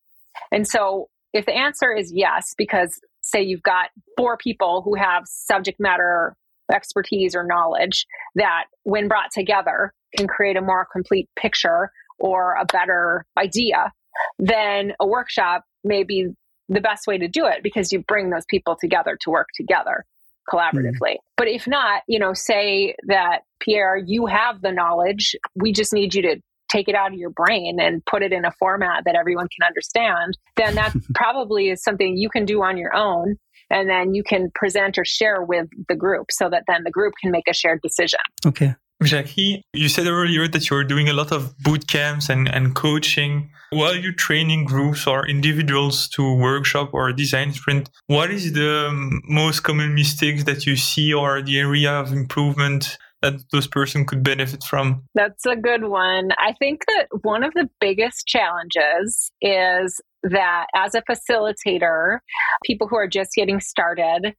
And 0.51 0.67
so 0.67 1.07
if 1.33 1.45
the 1.45 1.53
answer 1.53 1.91
is 1.91 2.11
yes, 2.13 2.53
because 2.57 2.99
say 3.21 3.41
you've 3.41 3.63
got 3.63 3.89
four 4.17 4.37
people 4.37 4.81
who 4.83 4.95
have 4.95 5.23
subject 5.25 5.79
matter 5.79 6.35
expertise 6.71 7.35
or 7.35 7.43
knowledge 7.43 8.05
that 8.35 8.65
when 8.83 9.07
brought 9.07 9.31
together 9.31 9.93
can 10.15 10.27
create 10.27 10.57
a 10.57 10.61
more 10.61 10.87
complete 10.91 11.29
picture 11.35 11.91
or 12.19 12.55
a 12.55 12.65
better 12.65 13.25
idea, 13.37 13.91
then 14.39 14.93
a 14.99 15.07
workshop 15.07 15.63
may 15.83 16.03
be 16.03 16.29
the 16.69 16.81
best 16.81 17.07
way 17.07 17.17
to 17.17 17.27
do 17.27 17.45
it 17.45 17.63
because 17.63 17.91
you 17.91 18.03
bring 18.07 18.29
those 18.29 18.45
people 18.49 18.75
together 18.79 19.17
to 19.21 19.29
work 19.29 19.47
together 19.55 20.03
collaboratively. 20.51 21.15
Mm. 21.15 21.17
But 21.35 21.47
if 21.47 21.67
not, 21.67 22.03
you 22.07 22.19
know, 22.19 22.33
say 22.33 22.95
that 23.07 23.39
Pierre, 23.59 23.97
you 23.97 24.25
have 24.25 24.61
the 24.61 24.71
knowledge, 24.71 25.35
we 25.55 25.71
just 25.71 25.93
need 25.93 26.13
you 26.13 26.21
to 26.23 26.37
take 26.69 26.89
it 26.89 26.95
out 26.95 27.13
of 27.13 27.17
your 27.17 27.29
brain 27.29 27.77
and 27.79 28.05
put 28.05 28.23
it 28.23 28.33
in 28.33 28.45
a 28.45 28.51
format 28.59 29.03
that 29.05 29.15
everyone 29.15 29.47
can 29.47 29.65
understand, 29.65 30.37
then 30.57 30.75
that 30.75 30.93
probably 31.15 31.69
is 31.69 31.81
something 31.81 32.17
you 32.17 32.29
can 32.29 32.45
do 32.45 32.61
on 32.61 32.77
your 32.77 32.93
own. 32.93 33.35
And 33.69 33.89
then 33.89 34.13
you 34.13 34.23
can 34.23 34.49
present 34.55 34.97
or 34.97 35.03
share 35.03 35.41
with 35.41 35.67
the 35.89 35.95
group 35.95 36.27
so 36.31 36.49
that 36.49 36.63
then 36.67 36.83
the 36.83 36.91
group 36.91 37.13
can 37.21 37.31
make 37.31 37.47
a 37.49 37.53
shared 37.53 37.81
decision. 37.81 38.19
Okay. 38.45 38.75
Jackie, 39.03 39.61
you 39.73 39.89
said 39.89 40.07
earlier 40.07 40.47
that 40.47 40.69
you're 40.69 40.83
doing 40.83 41.07
a 41.07 41.13
lot 41.13 41.31
of 41.31 41.57
boot 41.59 41.87
camps 41.87 42.29
and, 42.29 42.47
and 42.47 42.75
coaching. 42.75 43.51
While 43.69 43.95
you're 43.95 44.13
training 44.13 44.65
groups 44.65 45.05
or 45.05 45.27
individuals 45.27 46.07
to 46.09 46.35
workshop 46.35 46.93
or 46.93 47.11
design 47.13 47.51
sprint, 47.53 47.89
what 48.07 48.31
is 48.31 48.53
the 48.53 48.89
most 49.25 49.61
common 49.61 49.93
mistakes 49.93 50.45
that 50.45 50.65
you 50.65 50.75
see 50.75 51.13
or 51.13 51.41
the 51.41 51.59
area 51.59 51.91
of 51.91 52.11
improvement 52.11 52.97
that 53.21 53.33
those 53.51 53.67
person 53.67 54.05
could 54.05 54.23
benefit 54.23 54.63
from? 54.63 55.03
That's 55.13 55.45
a 55.45 55.55
good 55.55 55.83
one. 55.83 56.29
I 56.37 56.53
think 56.53 56.85
that 56.87 57.07
one 57.21 57.43
of 57.43 57.53
the 57.53 57.69
biggest 57.79 58.25
challenges 58.25 59.31
is 59.41 60.01
that 60.31 60.67
as 60.75 60.95
a 60.95 61.01
facilitator, 61.01 62.19
people 62.65 62.87
who 62.87 62.95
are 62.95 63.07
just 63.07 63.31
getting 63.35 63.59
started 63.59 64.33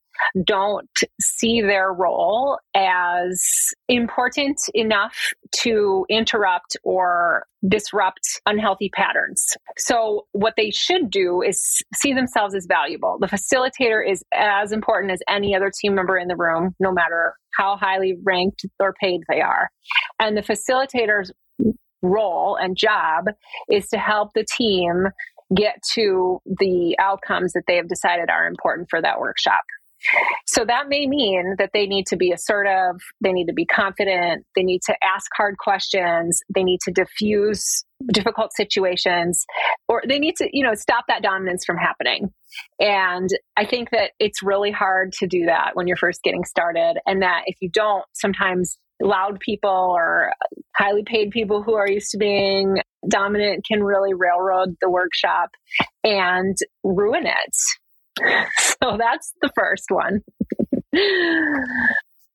don't 0.44 0.90
see 1.20 1.60
their 1.60 1.92
role 1.92 2.58
as 2.74 3.42
important 3.88 4.58
enough 4.74 5.32
to 5.52 6.04
interrupt 6.08 6.76
or 6.82 7.46
disrupt 7.66 8.40
unhealthy 8.46 8.90
patterns. 8.94 9.56
So, 9.76 10.26
what 10.32 10.54
they 10.56 10.70
should 10.70 11.10
do 11.10 11.42
is 11.42 11.82
see 11.94 12.12
themselves 12.12 12.54
as 12.54 12.66
valuable. 12.66 13.18
The 13.20 13.28
facilitator 13.28 14.08
is 14.08 14.22
as 14.34 14.72
important 14.72 15.12
as 15.12 15.20
any 15.28 15.54
other 15.54 15.70
team 15.70 15.94
member 15.94 16.18
in 16.18 16.28
the 16.28 16.36
room, 16.36 16.74
no 16.80 16.92
matter 16.92 17.34
how 17.56 17.76
highly 17.76 18.16
ranked 18.22 18.64
or 18.80 18.94
paid 19.00 19.20
they 19.28 19.40
are. 19.40 19.70
And 20.20 20.36
the 20.36 20.42
facilitator's 20.42 21.32
role 22.02 22.56
and 22.56 22.76
job 22.76 23.24
is 23.70 23.88
to 23.88 23.98
help 23.98 24.30
the 24.34 24.46
team 24.56 25.06
get 25.54 25.82
to 25.94 26.40
the 26.44 26.96
outcomes 26.98 27.52
that 27.52 27.64
they 27.66 27.76
have 27.76 27.88
decided 27.88 28.30
are 28.30 28.46
important 28.46 28.88
for 28.90 29.00
that 29.00 29.18
workshop. 29.18 29.62
So 30.46 30.64
that 30.64 30.88
may 30.88 31.06
mean 31.06 31.56
that 31.58 31.70
they 31.74 31.86
need 31.86 32.06
to 32.06 32.16
be 32.16 32.30
assertive, 32.30 33.00
they 33.20 33.32
need 33.32 33.46
to 33.46 33.52
be 33.52 33.66
confident, 33.66 34.46
they 34.54 34.62
need 34.62 34.80
to 34.86 34.94
ask 35.02 35.26
hard 35.36 35.58
questions, 35.58 36.40
they 36.54 36.62
need 36.62 36.80
to 36.84 36.92
diffuse 36.92 37.84
difficult 38.12 38.52
situations, 38.54 39.44
or 39.88 40.02
they 40.06 40.20
need 40.20 40.36
to, 40.36 40.48
you 40.52 40.64
know, 40.64 40.74
stop 40.74 41.06
that 41.08 41.22
dominance 41.22 41.64
from 41.64 41.76
happening. 41.76 42.32
And 42.78 43.28
I 43.56 43.66
think 43.66 43.90
that 43.90 44.12
it's 44.20 44.42
really 44.42 44.70
hard 44.70 45.12
to 45.14 45.26
do 45.26 45.46
that 45.46 45.72
when 45.74 45.88
you're 45.88 45.96
first 45.96 46.22
getting 46.22 46.44
started. 46.44 46.98
And 47.04 47.22
that 47.22 47.42
if 47.46 47.56
you 47.60 47.68
don't, 47.68 48.04
sometimes 48.14 48.78
loud 49.00 49.40
people 49.40 49.70
or 49.70 50.32
highly 50.76 51.02
paid 51.04 51.30
people 51.30 51.62
who 51.62 51.74
are 51.74 51.88
used 51.88 52.10
to 52.10 52.18
being 52.18 52.78
dominant 53.08 53.64
can 53.66 53.82
really 53.82 54.14
railroad 54.14 54.76
the 54.80 54.90
workshop 54.90 55.50
and 56.04 56.56
ruin 56.84 57.26
it. 57.26 57.54
So 58.82 58.96
that's 58.96 59.32
the 59.42 59.50
first 59.56 59.86
one. 59.90 60.22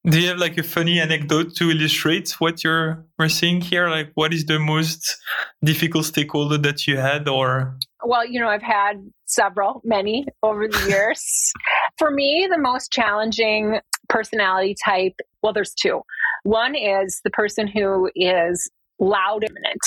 Do 0.05 0.19
you 0.19 0.27
have 0.27 0.37
like 0.37 0.57
a 0.57 0.63
funny 0.63 0.99
anecdote 0.99 1.55
to 1.55 1.71
illustrate 1.71 2.31
what 2.39 2.63
you're 2.63 3.05
we're 3.17 3.29
seeing 3.29 3.61
here? 3.61 3.87
Like, 3.87 4.11
what 4.15 4.33
is 4.33 4.45
the 4.45 4.59
most 4.59 5.15
difficult 5.63 6.05
stakeholder 6.05 6.57
that 6.57 6.85
you 6.85 6.97
had, 6.97 7.29
or? 7.29 7.77
Well, 8.03 8.25
you 8.25 8.41
know, 8.41 8.49
I've 8.49 8.61
had 8.61 8.95
several, 9.25 9.81
many 9.85 10.25
over 10.41 10.67
the 10.67 10.89
years. 10.89 11.53
For 11.97 12.11
me, 12.11 12.47
the 12.51 12.57
most 12.57 12.91
challenging 12.91 13.79
personality 14.13 14.75
type. 14.85 15.19
Well, 15.41 15.53
there's 15.53 15.73
two. 15.73 16.01
One 16.43 16.75
is 16.75 17.19
the 17.23 17.31
person 17.31 17.67
who 17.67 18.11
is 18.15 18.69
loud, 18.99 19.43
imminent, 19.43 19.81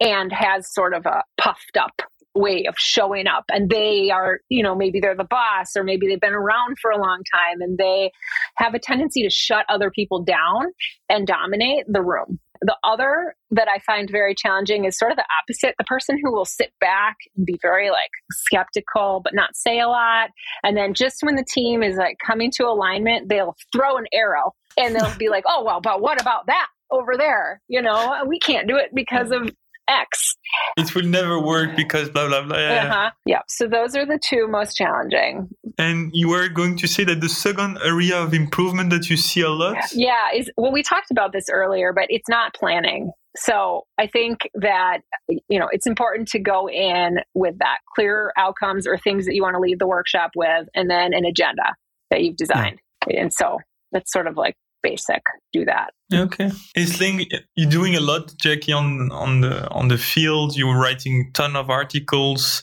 and 0.00 0.32
has 0.32 0.72
sort 0.72 0.94
of 0.94 1.04
a 1.06 1.22
puffed 1.36 1.76
up 1.76 2.02
way 2.34 2.66
of 2.68 2.74
showing 2.78 3.26
up 3.26 3.44
and 3.48 3.68
they 3.68 4.10
are 4.10 4.38
you 4.48 4.62
know 4.62 4.72
maybe 4.72 5.00
they're 5.00 5.16
the 5.16 5.24
boss 5.24 5.74
or 5.74 5.82
maybe 5.82 6.06
they've 6.06 6.20
been 6.20 6.34
around 6.34 6.76
for 6.80 6.92
a 6.92 6.98
long 6.98 7.20
time 7.32 7.60
and 7.60 7.78
they 7.78 8.12
have 8.54 8.74
a 8.74 8.78
tendency 8.78 9.24
to 9.24 9.30
shut 9.30 9.66
other 9.68 9.90
people 9.90 10.22
down 10.22 10.66
and 11.08 11.26
dominate 11.26 11.84
the 11.88 12.02
room 12.02 12.38
the 12.62 12.76
other 12.84 13.34
that 13.50 13.68
i 13.68 13.78
find 13.80 14.08
very 14.10 14.34
challenging 14.34 14.84
is 14.84 14.98
sort 14.98 15.10
of 15.10 15.16
the 15.16 15.24
opposite 15.42 15.74
the 15.78 15.84
person 15.84 16.18
who 16.22 16.32
will 16.32 16.44
sit 16.44 16.72
back 16.80 17.16
and 17.36 17.46
be 17.46 17.58
very 17.62 17.90
like 17.90 18.10
skeptical 18.32 19.20
but 19.22 19.34
not 19.34 19.54
say 19.54 19.80
a 19.80 19.88
lot 19.88 20.30
and 20.62 20.76
then 20.76 20.94
just 20.94 21.22
when 21.22 21.36
the 21.36 21.44
team 21.52 21.82
is 21.82 21.96
like 21.96 22.16
coming 22.24 22.50
to 22.50 22.64
alignment 22.64 23.28
they'll 23.28 23.56
throw 23.72 23.96
an 23.96 24.06
arrow 24.12 24.52
and 24.76 24.94
they'll 24.94 25.16
be 25.18 25.28
like 25.28 25.44
oh 25.46 25.62
well 25.64 25.80
but 25.80 26.00
what 26.00 26.20
about 26.20 26.46
that 26.46 26.68
over 26.90 27.16
there? 27.16 27.60
You 27.68 27.82
know? 27.82 28.22
We 28.26 28.38
can't 28.38 28.68
do 28.68 28.76
it 28.76 28.90
because 28.94 29.30
of 29.30 29.50
X. 29.88 30.36
It 30.76 30.94
will 30.94 31.04
never 31.04 31.40
work 31.40 31.76
because 31.76 32.10
blah, 32.10 32.28
blah, 32.28 32.42
blah. 32.42 32.58
Yeah. 32.58 32.84
Uh-huh. 32.84 33.10
yeah. 33.26 33.40
So 33.48 33.66
those 33.66 33.96
are 33.96 34.06
the 34.06 34.18
two 34.22 34.46
most 34.48 34.74
challenging. 34.74 35.48
And 35.78 36.10
you 36.12 36.28
were 36.28 36.48
going 36.48 36.76
to 36.78 36.86
say 36.86 37.04
that 37.04 37.20
the 37.20 37.28
second 37.28 37.78
area 37.84 38.16
of 38.16 38.34
improvement 38.34 38.90
that 38.90 39.08
you 39.10 39.16
see 39.16 39.40
a 39.40 39.50
lot? 39.50 39.76
Yeah. 39.92 40.32
Is 40.34 40.50
well, 40.56 40.72
we 40.72 40.82
talked 40.82 41.10
about 41.10 41.32
this 41.32 41.48
earlier, 41.50 41.92
but 41.92 42.06
it's 42.08 42.28
not 42.28 42.54
planning. 42.54 43.12
So 43.36 43.84
I 43.98 44.08
think 44.08 44.48
that, 44.54 44.98
you 45.28 45.58
know, 45.60 45.68
it's 45.70 45.86
important 45.86 46.28
to 46.28 46.40
go 46.40 46.68
in 46.68 47.18
with 47.34 47.58
that 47.58 47.78
clear 47.94 48.32
outcomes 48.36 48.86
or 48.86 48.98
things 48.98 49.26
that 49.26 49.34
you 49.34 49.42
want 49.42 49.54
to 49.54 49.60
leave 49.60 49.78
the 49.78 49.86
workshop 49.86 50.32
with, 50.34 50.66
and 50.74 50.90
then 50.90 51.14
an 51.14 51.24
agenda 51.24 51.74
that 52.10 52.22
you've 52.22 52.36
designed. 52.36 52.80
Yeah. 53.08 53.22
And 53.22 53.32
so 53.32 53.58
that's 53.92 54.12
sort 54.12 54.26
of 54.26 54.36
like 54.36 54.56
basic 54.82 55.22
do 55.52 55.64
that. 55.64 55.90
Okay. 56.12 56.50
Think 56.76 57.28
you're 57.54 57.70
doing 57.70 57.96
a 57.96 58.00
lot 58.00 58.32
jackie 58.40 58.72
on 58.72 59.10
on 59.12 59.40
the 59.40 59.68
on 59.70 59.88
the 59.88 59.98
field? 59.98 60.56
You're 60.56 60.78
writing 60.78 61.30
ton 61.34 61.56
of 61.56 61.70
articles. 61.70 62.62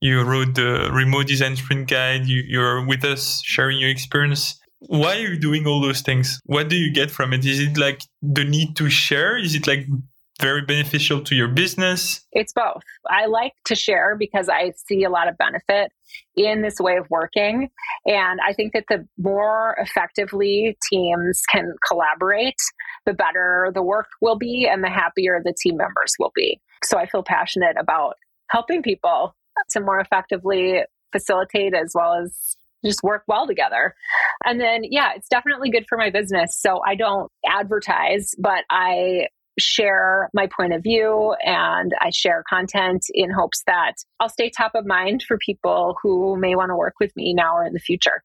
You 0.00 0.22
wrote 0.22 0.54
the 0.54 0.90
remote 0.92 1.26
design 1.26 1.56
sprint 1.56 1.88
guide. 1.88 2.26
You, 2.26 2.42
you're 2.46 2.86
with 2.86 3.04
us 3.04 3.42
sharing 3.44 3.78
your 3.78 3.90
experience. 3.90 4.60
Why 4.86 5.16
are 5.16 5.20
you 5.20 5.38
doing 5.38 5.66
all 5.66 5.80
those 5.80 6.02
things? 6.02 6.40
What 6.44 6.68
do 6.68 6.76
you 6.76 6.92
get 6.92 7.10
from 7.10 7.32
it? 7.32 7.44
Is 7.44 7.58
it 7.60 7.76
like 7.76 8.02
the 8.22 8.44
need 8.44 8.76
to 8.76 8.90
share? 8.90 9.38
Is 9.38 9.54
it 9.54 9.66
like 9.66 9.86
very 10.40 10.62
beneficial 10.62 11.22
to 11.22 11.34
your 11.34 11.48
business? 11.48 12.20
It's 12.32 12.52
both. 12.52 12.82
I 13.08 13.26
like 13.26 13.52
to 13.66 13.74
share 13.74 14.16
because 14.16 14.48
I 14.48 14.72
see 14.76 15.04
a 15.04 15.10
lot 15.10 15.28
of 15.28 15.36
benefit 15.38 15.92
in 16.36 16.62
this 16.62 16.76
way 16.80 16.96
of 16.96 17.06
working. 17.10 17.70
And 18.06 18.40
I 18.46 18.52
think 18.52 18.72
that 18.72 18.84
the 18.88 19.06
more 19.18 19.76
effectively 19.78 20.76
teams 20.90 21.42
can 21.50 21.74
collaborate, 21.86 22.58
the 23.06 23.14
better 23.14 23.70
the 23.74 23.82
work 23.82 24.06
will 24.20 24.36
be 24.36 24.68
and 24.70 24.82
the 24.82 24.90
happier 24.90 25.40
the 25.44 25.54
team 25.60 25.76
members 25.76 26.14
will 26.18 26.32
be. 26.34 26.60
So 26.82 26.98
I 26.98 27.06
feel 27.06 27.22
passionate 27.22 27.76
about 27.78 28.14
helping 28.48 28.82
people 28.82 29.34
to 29.70 29.80
more 29.80 30.00
effectively 30.00 30.80
facilitate 31.12 31.74
as 31.74 31.92
well 31.94 32.14
as 32.14 32.56
just 32.84 33.02
work 33.02 33.22
well 33.26 33.46
together. 33.46 33.94
And 34.44 34.60
then, 34.60 34.82
yeah, 34.84 35.12
it's 35.16 35.28
definitely 35.28 35.70
good 35.70 35.86
for 35.88 35.96
my 35.96 36.10
business. 36.10 36.58
So 36.60 36.80
I 36.86 36.94
don't 36.94 37.30
advertise, 37.46 38.34
but 38.38 38.64
I 38.70 39.28
share 39.58 40.30
my 40.32 40.46
point 40.46 40.72
of 40.72 40.82
view 40.82 41.34
and 41.44 41.92
I 42.00 42.10
share 42.10 42.42
content 42.48 43.04
in 43.12 43.30
hopes 43.30 43.62
that 43.66 43.94
I'll 44.20 44.28
stay 44.28 44.50
top 44.50 44.72
of 44.74 44.86
mind 44.86 45.22
for 45.26 45.38
people 45.38 45.96
who 46.02 46.36
may 46.36 46.54
want 46.54 46.70
to 46.70 46.76
work 46.76 46.94
with 47.00 47.14
me 47.16 47.34
now 47.34 47.56
or 47.56 47.64
in 47.64 47.72
the 47.72 47.80
future. 47.80 48.22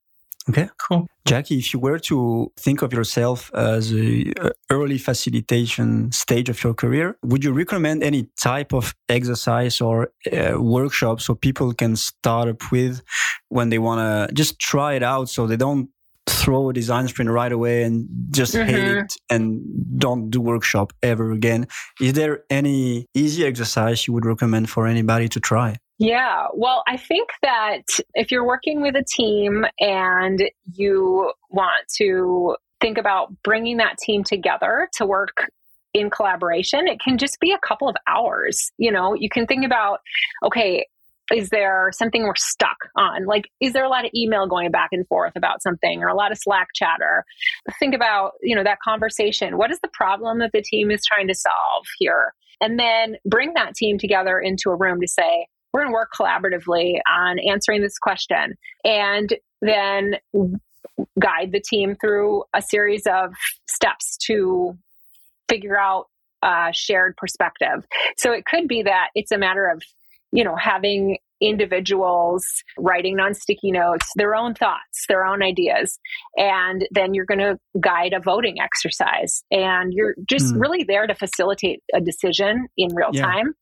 Okay, 0.49 0.69
cool. 0.77 1.05
Jackie, 1.25 1.59
if 1.59 1.73
you 1.73 1.79
were 1.79 1.99
to 1.99 2.51
think 2.57 2.81
of 2.81 2.91
yourself 2.91 3.51
as 3.53 3.93
a 3.93 4.33
early 4.71 4.97
facilitation 4.97 6.11
stage 6.11 6.49
of 6.49 6.63
your 6.63 6.73
career, 6.73 7.17
would 7.23 7.43
you 7.43 7.51
recommend 7.51 8.01
any 8.01 8.27
type 8.41 8.73
of 8.73 8.95
exercise 9.09 9.79
or 9.79 10.11
uh, 10.33 10.59
workshop 10.59 11.21
so 11.21 11.35
people 11.35 11.71
can 11.73 11.95
start 11.95 12.49
up 12.49 12.71
with 12.71 13.03
when 13.49 13.69
they 13.69 13.77
want 13.77 13.99
to 13.99 14.33
just 14.33 14.57
try 14.57 14.93
it 14.93 15.03
out 15.03 15.29
so 15.29 15.45
they 15.45 15.57
don't 15.57 15.89
throw 16.49 16.67
a 16.67 16.73
design 16.73 17.07
sprint 17.07 17.29
right 17.29 17.51
away 17.51 17.83
and 17.83 18.07
just 18.31 18.55
mm-hmm. 18.55 18.67
hate 18.67 18.97
it 18.97 19.13
and 19.29 19.61
don't 19.99 20.31
do 20.31 20.41
workshop 20.41 20.91
ever 21.03 21.31
again. 21.31 21.67
Is 22.01 22.13
there 22.13 22.43
any 22.49 23.05
easy 23.13 23.45
exercise 23.45 24.07
you 24.07 24.15
would 24.15 24.25
recommend 24.25 24.67
for 24.67 24.87
anybody 24.87 25.29
to 25.29 25.39
try? 25.39 25.77
Yeah, 25.99 26.47
well, 26.55 26.81
I 26.87 26.97
think 26.97 27.29
that 27.43 27.83
if 28.15 28.31
you're 28.31 28.47
working 28.47 28.81
with 28.81 28.95
a 28.95 29.03
team 29.03 29.63
and 29.79 30.41
you 30.73 31.31
want 31.51 31.85
to 31.97 32.55
think 32.81 32.97
about 32.97 33.31
bringing 33.43 33.77
that 33.77 33.99
team 33.99 34.23
together 34.23 34.89
to 34.93 35.05
work 35.05 35.51
in 35.93 36.09
collaboration, 36.09 36.87
it 36.87 36.99
can 36.99 37.19
just 37.19 37.39
be 37.39 37.51
a 37.51 37.59
couple 37.59 37.87
of 37.87 37.95
hours. 38.07 38.71
You 38.79 38.91
know, 38.91 39.13
you 39.13 39.29
can 39.29 39.45
think 39.45 39.65
about, 39.65 39.99
okay, 40.43 40.87
Is 41.33 41.49
there 41.49 41.91
something 41.93 42.23
we're 42.23 42.35
stuck 42.35 42.77
on? 42.95 43.25
Like, 43.25 43.49
is 43.61 43.73
there 43.73 43.83
a 43.83 43.89
lot 43.89 44.05
of 44.05 44.11
email 44.15 44.47
going 44.47 44.71
back 44.71 44.89
and 44.91 45.07
forth 45.07 45.33
about 45.35 45.61
something 45.61 46.01
or 46.01 46.07
a 46.07 46.15
lot 46.15 46.31
of 46.31 46.37
Slack 46.39 46.69
chatter? 46.73 47.23
Think 47.79 47.93
about, 47.93 48.31
you 48.41 48.55
know, 48.55 48.63
that 48.63 48.79
conversation. 48.83 49.57
What 49.57 49.71
is 49.71 49.79
the 49.81 49.89
problem 49.93 50.39
that 50.39 50.51
the 50.53 50.61
team 50.61 50.89
is 50.91 51.01
trying 51.05 51.27
to 51.27 51.35
solve 51.35 51.85
here? 51.97 52.33
And 52.61 52.79
then 52.79 53.17
bring 53.25 53.53
that 53.53 53.75
team 53.75 53.97
together 53.97 54.39
into 54.39 54.69
a 54.69 54.75
room 54.75 54.99
to 55.01 55.07
say, 55.07 55.47
we're 55.71 55.81
going 55.81 55.91
to 55.91 55.93
work 55.93 56.09
collaboratively 56.19 56.99
on 57.07 57.37
answering 57.39 57.81
this 57.81 57.97
question. 57.99 58.55
And 58.83 59.31
then 59.61 60.15
guide 61.19 61.51
the 61.51 61.61
team 61.61 61.95
through 62.01 62.43
a 62.55 62.61
series 62.61 63.03
of 63.05 63.33
steps 63.67 64.17
to 64.25 64.77
figure 65.47 65.79
out 65.79 66.07
a 66.41 66.69
shared 66.73 67.15
perspective. 67.17 67.85
So 68.17 68.31
it 68.31 68.45
could 68.45 68.67
be 68.67 68.83
that 68.83 69.09
it's 69.13 69.31
a 69.31 69.37
matter 69.37 69.67
of, 69.67 69.83
you 70.31 70.43
know, 70.43 70.55
having 70.55 71.17
individuals 71.41 72.45
writing 72.77 73.19
on 73.19 73.33
sticky 73.33 73.71
notes 73.71 74.05
their 74.15 74.35
own 74.35 74.53
thoughts, 74.53 75.05
their 75.07 75.25
own 75.25 75.41
ideas. 75.41 75.97
And 76.35 76.87
then 76.91 77.13
you're 77.13 77.25
going 77.25 77.39
to 77.39 77.57
guide 77.79 78.13
a 78.13 78.19
voting 78.19 78.57
exercise. 78.61 79.43
And 79.51 79.93
you're 79.93 80.15
just 80.27 80.53
mm. 80.53 80.59
really 80.59 80.83
there 80.83 81.07
to 81.07 81.15
facilitate 81.15 81.81
a 81.93 82.01
decision 82.01 82.67
in 82.77 82.93
real 82.93 83.09
yeah. 83.13 83.23
time. 83.23 83.53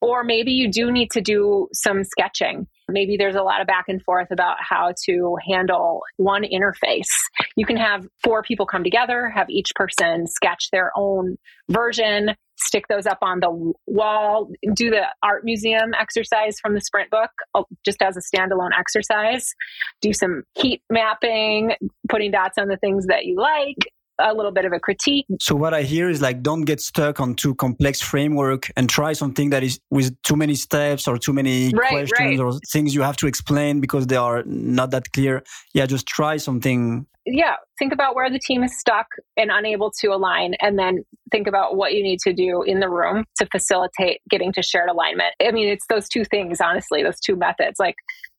Or 0.00 0.24
maybe 0.24 0.52
you 0.52 0.70
do 0.70 0.92
need 0.92 1.10
to 1.12 1.20
do 1.20 1.68
some 1.72 2.04
sketching. 2.04 2.66
Maybe 2.88 3.16
there's 3.16 3.36
a 3.36 3.42
lot 3.42 3.60
of 3.60 3.66
back 3.66 3.84
and 3.88 4.02
forth 4.02 4.28
about 4.30 4.56
how 4.60 4.92
to 5.06 5.36
handle 5.48 6.02
one 6.18 6.42
interface. 6.42 7.08
You 7.56 7.64
can 7.64 7.76
have 7.76 8.06
four 8.22 8.42
people 8.42 8.66
come 8.66 8.84
together, 8.84 9.30
have 9.34 9.48
each 9.48 9.70
person 9.74 10.26
sketch 10.26 10.68
their 10.72 10.90
own 10.96 11.36
version, 11.70 12.34
stick 12.62 12.88
those 12.88 13.06
up 13.06 13.18
on 13.22 13.40
the 13.40 13.72
wall, 13.86 14.50
do 14.74 14.90
the 14.90 15.04
art 15.22 15.44
museum 15.44 15.92
exercise 15.98 16.58
from 16.60 16.74
the 16.74 16.80
sprint 16.80 17.10
book 17.10 17.30
uh, 17.54 17.62
just 17.84 18.02
as 18.02 18.16
a 18.16 18.20
standalone 18.20 18.70
exercise, 18.78 19.54
do 20.00 20.12
some 20.12 20.42
heat 20.54 20.82
mapping, 20.90 21.72
putting 22.08 22.30
dots 22.30 22.58
on 22.58 22.68
the 22.68 22.76
things 22.76 23.06
that 23.06 23.24
you 23.24 23.36
like, 23.36 23.76
a 24.18 24.34
little 24.34 24.52
bit 24.52 24.64
of 24.64 24.72
a 24.72 24.78
critique. 24.78 25.26
So 25.40 25.54
what 25.54 25.74
I 25.74 25.82
hear 25.82 26.08
is 26.08 26.20
like 26.20 26.42
don't 26.42 26.62
get 26.62 26.80
stuck 26.80 27.20
on 27.20 27.34
too 27.34 27.54
complex 27.54 28.00
framework 28.00 28.70
and 28.76 28.88
try 28.88 29.12
something 29.12 29.50
that 29.50 29.62
is 29.62 29.80
with 29.90 30.20
too 30.22 30.36
many 30.36 30.54
steps 30.54 31.08
or 31.08 31.18
too 31.18 31.32
many 31.32 31.70
right, 31.70 31.90
questions 31.90 32.38
right. 32.38 32.40
or 32.40 32.58
things 32.70 32.94
you 32.94 33.02
have 33.02 33.16
to 33.18 33.26
explain 33.26 33.80
because 33.80 34.06
they 34.06 34.16
are 34.16 34.42
not 34.44 34.90
that 34.90 35.12
clear. 35.12 35.42
Yeah, 35.74 35.86
just 35.86 36.06
try 36.06 36.36
something. 36.36 37.06
Yeah, 37.24 37.54
think 37.78 37.92
about 37.92 38.16
where 38.16 38.30
the 38.30 38.40
team 38.40 38.64
is 38.64 38.78
stuck 38.78 39.06
and 39.36 39.50
unable 39.52 39.92
to 40.00 40.08
align 40.08 40.54
and 40.60 40.76
then 40.78 41.04
think 41.30 41.46
about 41.46 41.76
what 41.76 41.92
you 41.94 42.02
need 42.02 42.18
to 42.20 42.32
do 42.32 42.62
in 42.62 42.80
the 42.80 42.88
room 42.88 43.24
to 43.36 43.46
facilitate 43.46 44.20
getting 44.28 44.52
to 44.54 44.62
shared 44.62 44.90
alignment. 44.90 45.32
I 45.40 45.52
mean, 45.52 45.68
it's 45.68 45.86
those 45.88 46.08
two 46.08 46.24
things 46.24 46.60
honestly, 46.60 47.02
those 47.02 47.20
two 47.24 47.36
methods 47.36 47.78
like 47.78 47.94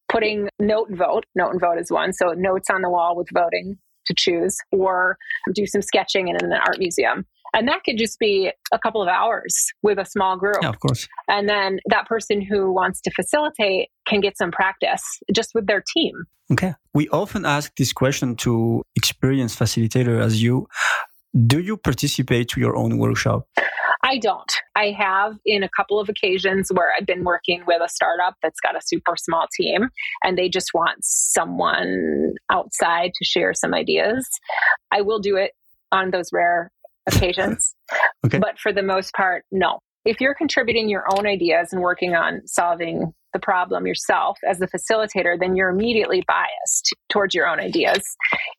putting 0.09 0.49
note 0.59 0.89
and 0.89 0.97
vote. 0.97 1.25
Note 1.33 1.51
and 1.51 1.61
vote 1.61 1.77
is 1.79 1.89
one. 1.89 2.11
So 2.13 2.33
notes 2.35 2.69
on 2.69 2.81
the 2.81 2.89
wall 2.89 3.15
with 3.15 3.27
voting 3.33 3.77
to 4.05 4.13
choose 4.17 4.57
or 4.71 5.17
do 5.53 5.65
some 5.65 5.81
sketching 5.81 6.27
in 6.27 6.35
an 6.35 6.51
art 6.51 6.77
museum. 6.77 7.25
And 7.53 7.67
that 7.67 7.83
could 7.83 7.97
just 7.97 8.19
be 8.19 8.51
a 8.71 8.79
couple 8.79 9.01
of 9.01 9.07
hours 9.07 9.71
with 9.83 9.99
a 9.99 10.05
small 10.05 10.37
group. 10.37 10.57
Yeah, 10.61 10.69
of 10.69 10.79
course. 10.79 11.07
And 11.27 11.47
then 11.47 11.79
that 11.87 12.07
person 12.07 12.41
who 12.41 12.73
wants 12.73 12.99
to 13.01 13.11
facilitate 13.11 13.89
can 14.07 14.21
get 14.21 14.37
some 14.37 14.51
practice 14.51 15.03
just 15.33 15.51
with 15.53 15.67
their 15.67 15.83
team. 15.95 16.13
Okay. 16.51 16.73
We 16.93 17.09
often 17.09 17.45
ask 17.45 17.75
this 17.75 17.93
question 17.93 18.35
to 18.37 18.83
experienced 18.95 19.57
facilitator 19.59 20.19
as 20.19 20.41
you. 20.41 20.67
Do 21.47 21.59
you 21.59 21.77
participate 21.77 22.49
to 22.49 22.59
your 22.59 22.75
own 22.75 22.97
workshop? 22.97 23.47
I 24.03 24.17
don't. 24.17 24.51
I 24.75 24.91
have 24.91 25.37
in 25.45 25.63
a 25.63 25.69
couple 25.75 25.99
of 25.99 26.09
occasions 26.09 26.69
where 26.73 26.91
I've 26.97 27.05
been 27.05 27.23
working 27.23 27.63
with 27.65 27.81
a 27.81 27.87
startup 27.87 28.35
that's 28.43 28.59
got 28.59 28.75
a 28.75 28.81
super 28.83 29.15
small 29.15 29.47
team 29.57 29.89
and 30.23 30.37
they 30.37 30.49
just 30.49 30.71
want 30.73 30.97
someone 31.01 32.33
outside 32.51 33.11
to 33.15 33.25
share 33.25 33.53
some 33.53 33.73
ideas. 33.73 34.29
I 34.91 35.01
will 35.01 35.19
do 35.19 35.37
it 35.37 35.51
on 35.91 36.11
those 36.11 36.29
rare 36.33 36.69
occasions. 37.07 37.75
okay. 38.25 38.39
But 38.39 38.59
for 38.59 38.73
the 38.73 38.83
most 38.83 39.13
part, 39.13 39.43
no. 39.51 39.79
If 40.05 40.19
you're 40.19 40.35
contributing 40.35 40.89
your 40.89 41.05
own 41.15 41.25
ideas 41.25 41.69
and 41.71 41.81
working 41.81 42.13
on 42.13 42.45
solving 42.45 43.13
the 43.31 43.39
problem 43.39 43.87
yourself 43.87 44.37
as 44.47 44.59
the 44.59 44.67
facilitator, 44.67 45.37
then 45.39 45.55
you're 45.55 45.69
immediately 45.69 46.23
biased 46.27 46.93
towards 47.09 47.33
your 47.33 47.47
own 47.47 47.59
ideas. 47.59 48.01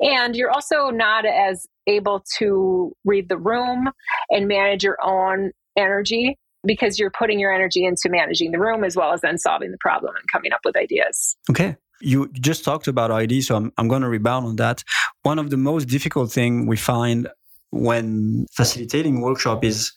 And 0.01 0.35
you're 0.35 0.51
also 0.51 0.91
not 0.91 1.25
as 1.25 1.67
able 1.87 2.25
to 2.39 2.93
read 3.05 3.29
the 3.29 3.39
room 3.39 3.91
and 4.31 4.49
manage 4.49 4.83
your 4.83 4.99
own 5.03 5.53
energy 5.77 6.37
because 6.67 6.99
you're 6.99 7.11
putting 7.11 7.39
your 7.39 7.53
energy 7.53 7.85
into 7.85 8.09
managing 8.09 8.51
the 8.51 8.59
room 8.59 8.85
as 8.85 8.97
well 8.97 9.13
as 9.13 9.21
then 9.21 9.39
solving 9.39 9.71
the 9.71 9.79
problem 9.81 10.15
and 10.17 10.25
coming 10.33 10.53
up 10.53 10.61
with 10.65 10.77
ideas. 10.77 11.37
Okay. 11.51 11.77
You 12.01 12.29
just 12.33 12.65
talked 12.65 12.89
about 12.89 13.11
ideas, 13.11 13.47
so 13.47 13.57
I'm, 13.57 13.73
I'm 13.79 13.89
going 13.89 14.03
to 14.03 14.09
rebound 14.09 14.47
on 14.47 14.57
that. 14.57 14.83
One 15.23 15.39
of 15.39 15.51
the 15.51 15.57
most 15.57 15.87
difficult 15.87 16.33
thing 16.33 16.67
we 16.67 16.77
find 16.77 17.29
when 17.75 18.47
facilitating 18.53 19.21
workshop 19.21 19.65
is 19.65 19.93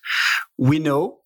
we 0.58 0.80
know 0.80 1.20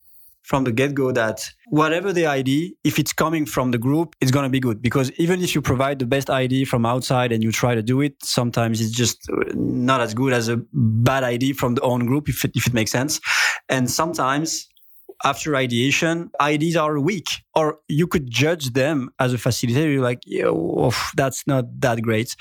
from 0.43 0.65
the 0.65 0.71
get 0.71 0.93
go 0.93 1.11
that 1.13 1.49
whatever 1.67 2.11
the 2.11 2.25
ID, 2.25 2.75
if 2.83 2.99
it's 2.99 3.13
coming 3.13 3.45
from 3.45 3.71
the 3.71 3.77
group, 3.77 4.15
it's 4.19 4.31
going 4.31 4.43
to 4.43 4.49
be 4.49 4.59
good. 4.59 4.81
Because 4.81 5.09
even 5.11 5.41
if 5.41 5.55
you 5.55 5.61
provide 5.61 5.99
the 5.99 6.05
best 6.05 6.29
ID 6.29 6.65
from 6.65 6.85
outside 6.85 7.31
and 7.31 7.41
you 7.41 7.51
try 7.53 7.73
to 7.73 7.81
do 7.81 8.01
it, 8.01 8.15
sometimes 8.21 8.81
it's 8.81 8.91
just 8.91 9.29
uh, 9.29 9.35
not 9.53 10.01
as 10.01 10.13
good 10.13 10.33
as 10.33 10.49
a 10.49 10.57
bad 10.73 11.23
ID 11.23 11.53
from 11.53 11.75
the 11.75 11.81
own 11.81 12.05
group, 12.05 12.27
if 12.27 12.43
it, 12.43 12.51
if 12.53 12.67
it 12.67 12.73
makes 12.73 12.91
sense. 12.91 13.21
And 13.69 13.89
sometimes 13.89 14.67
after 15.23 15.55
ideation, 15.55 16.31
IDs 16.45 16.75
are 16.75 16.99
weak, 16.99 17.43
or 17.55 17.79
you 17.87 18.07
could 18.07 18.29
judge 18.29 18.73
them 18.73 19.09
as 19.19 19.33
a 19.33 19.37
facilitator. 19.37 19.93
You're 19.93 20.03
like, 20.03 20.23
oh, 20.43 20.93
that's 21.15 21.45
not 21.47 21.65
that 21.81 22.01
great. 22.01 22.35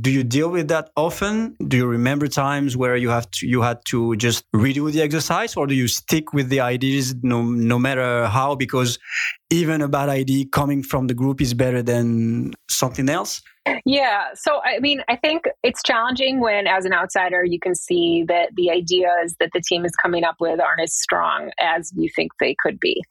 Do 0.00 0.10
you 0.10 0.24
deal 0.24 0.50
with 0.50 0.68
that 0.68 0.90
often? 0.96 1.56
Do 1.66 1.76
you 1.76 1.86
remember 1.86 2.28
times 2.28 2.76
where 2.76 2.96
you 2.96 3.10
have 3.10 3.30
to, 3.32 3.46
you 3.46 3.62
had 3.62 3.84
to 3.86 4.16
just 4.16 4.44
redo 4.52 4.90
the 4.92 5.02
exercise, 5.02 5.56
or 5.56 5.66
do 5.66 5.74
you 5.74 5.88
stick 5.88 6.32
with 6.32 6.48
the 6.48 6.60
ideas 6.60 7.14
no 7.22 7.42
no 7.42 7.78
matter 7.78 8.26
how? 8.26 8.54
Because 8.54 8.98
even 9.50 9.82
a 9.82 9.88
bad 9.88 10.08
idea 10.08 10.44
coming 10.50 10.82
from 10.82 11.06
the 11.06 11.14
group 11.14 11.40
is 11.40 11.54
better 11.54 11.82
than 11.82 12.52
something 12.68 13.08
else. 13.08 13.42
Yeah. 13.86 14.26
So, 14.34 14.60
I 14.62 14.78
mean, 14.80 15.02
I 15.08 15.16
think 15.16 15.44
it's 15.62 15.82
challenging 15.82 16.40
when, 16.40 16.66
as 16.66 16.84
an 16.84 16.92
outsider, 16.92 17.44
you 17.44 17.58
can 17.58 17.74
see 17.74 18.24
that 18.28 18.50
the 18.56 18.70
ideas 18.70 19.36
that 19.40 19.50
the 19.54 19.62
team 19.66 19.84
is 19.86 19.92
coming 19.96 20.22
up 20.22 20.36
with 20.38 20.60
aren't 20.60 20.82
as 20.82 20.94
strong 20.94 21.50
as 21.58 21.90
you 21.96 22.10
think 22.14 22.32
they 22.40 22.54
could 22.62 22.78
be. 22.78 23.02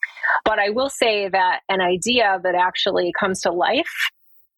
But 0.45 0.59
I 0.59 0.69
will 0.69 0.89
say 0.89 1.27
that 1.27 1.61
an 1.69 1.81
idea 1.81 2.39
that 2.43 2.53
actually 2.53 3.11
comes 3.19 3.41
to 3.41 3.51
life 3.51 4.11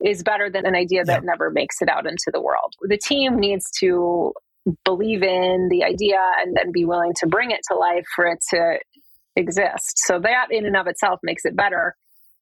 is 0.04 0.24
better 0.24 0.50
than 0.50 0.66
an 0.66 0.76
idea 0.76 1.04
that 1.04 1.22
yeah. 1.24 1.30
never 1.32 1.50
makes 1.50 1.82
it 1.82 1.90
out 1.90 2.06
into 2.06 2.32
the 2.32 2.42
world. 2.42 2.74
The 2.82 2.98
team 2.98 3.38
needs 3.38 3.70
to 3.80 4.34
believe 4.84 5.24
in 5.24 5.68
the 5.70 5.84
idea 5.84 6.20
and 6.42 6.56
then 6.56 6.72
be 6.72 6.86
willing 6.86 7.14
to 7.20 7.28
bring 7.28 7.52
it 7.52 7.62
to 7.70 7.78
life 7.78 8.06
for 8.16 8.26
it 8.26 8.40
to 8.50 8.80
exist. 9.36 10.00
So, 10.06 10.20
that 10.20 10.48
in 10.52 10.66
and 10.66 10.76
of 10.76 10.88
itself 10.88 11.20
makes 11.24 11.46
it 11.46 11.56
better 11.56 11.96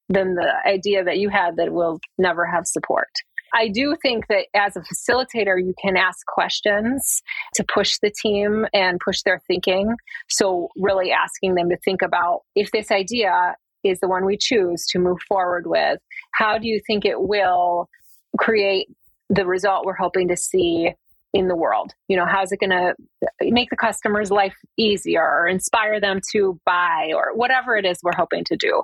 than 0.09 0.35
the 0.35 0.51
idea 0.67 1.03
that 1.03 1.17
you 1.17 1.29
had 1.29 1.55
that 1.57 1.71
will 1.71 1.99
never 2.17 2.45
have 2.45 2.65
support. 2.65 3.09
I 3.55 3.67
do 3.67 3.95
think 4.01 4.27
that 4.29 4.47
as 4.55 4.75
a 4.75 4.81
facilitator, 4.81 5.59
you 5.59 5.75
can 5.79 5.95
ask 5.95 6.25
questions 6.25 7.21
to 7.55 7.63
push 7.71 7.97
the 8.01 8.11
team 8.21 8.65
and 8.73 8.99
push 8.99 9.21
their 9.23 9.41
thinking. 9.47 9.93
So, 10.29 10.69
really 10.75 11.11
asking 11.11 11.55
them 11.55 11.69
to 11.69 11.77
think 11.83 12.01
about 12.01 12.41
if 12.55 12.71
this 12.71 12.91
idea 12.91 13.55
is 13.83 13.99
the 13.99 14.07
one 14.07 14.25
we 14.25 14.37
choose 14.37 14.85
to 14.87 14.99
move 14.99 15.19
forward 15.27 15.67
with, 15.67 15.99
how 16.33 16.57
do 16.57 16.67
you 16.67 16.79
think 16.85 17.05
it 17.05 17.21
will 17.21 17.89
create 18.37 18.87
the 19.29 19.45
result 19.45 19.85
we're 19.85 19.93
hoping 19.93 20.27
to 20.29 20.37
see 20.37 20.93
in 21.33 21.47
the 21.47 21.55
world? 21.55 21.93
You 22.07 22.15
know, 22.15 22.25
how's 22.25 22.51
it 22.51 22.59
going 22.59 22.69
to 22.69 22.93
make 23.41 23.69
the 23.69 23.75
customer's 23.75 24.29
life 24.29 24.55
easier 24.77 25.23
or 25.23 25.47
inspire 25.47 25.99
them 25.99 26.19
to 26.31 26.59
buy 26.65 27.11
or 27.15 27.35
whatever 27.35 27.75
it 27.75 27.85
is 27.85 27.99
we're 28.03 28.15
hoping 28.15 28.43
to 28.45 28.55
do? 28.55 28.83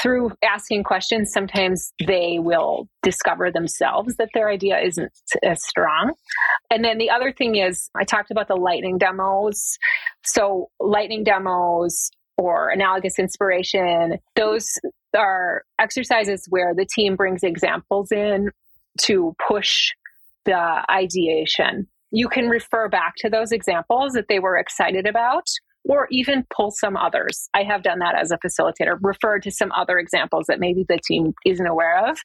Through 0.00 0.32
asking 0.42 0.84
questions, 0.84 1.30
sometimes 1.32 1.92
they 2.06 2.38
will 2.40 2.88
discover 3.02 3.52
themselves 3.52 4.16
that 4.16 4.30
their 4.34 4.48
idea 4.50 4.80
isn't 4.80 5.12
as 5.44 5.64
strong. 5.64 6.12
And 6.70 6.84
then 6.84 6.98
the 6.98 7.10
other 7.10 7.32
thing 7.32 7.56
is, 7.56 7.90
I 7.94 8.04
talked 8.04 8.30
about 8.30 8.48
the 8.48 8.56
lightning 8.56 8.98
demos. 8.98 9.78
So, 10.24 10.70
lightning 10.80 11.22
demos 11.22 12.10
or 12.38 12.70
analogous 12.70 13.18
inspiration, 13.18 14.18
those 14.34 14.66
are 15.16 15.62
exercises 15.78 16.46
where 16.48 16.74
the 16.74 16.86
team 16.86 17.16
brings 17.16 17.42
examples 17.42 18.12
in 18.12 18.50
to 18.98 19.34
push 19.48 19.88
the 20.44 20.84
ideation. 20.90 21.86
You 22.10 22.28
can 22.28 22.48
refer 22.48 22.88
back 22.88 23.14
to 23.18 23.30
those 23.30 23.52
examples 23.52 24.12
that 24.12 24.26
they 24.28 24.38
were 24.38 24.56
excited 24.56 25.06
about 25.06 25.46
or 25.88 26.08
even 26.10 26.44
pull 26.54 26.70
some 26.70 26.96
others. 26.96 27.48
I 27.54 27.62
have 27.62 27.82
done 27.82 28.00
that 28.00 28.16
as 28.16 28.32
a 28.32 28.38
facilitator, 28.38 28.98
refer 29.00 29.38
to 29.40 29.50
some 29.50 29.70
other 29.72 29.98
examples 29.98 30.46
that 30.48 30.58
maybe 30.58 30.84
the 30.88 30.98
team 31.06 31.32
isn't 31.44 31.66
aware 31.66 32.08
of 32.08 32.18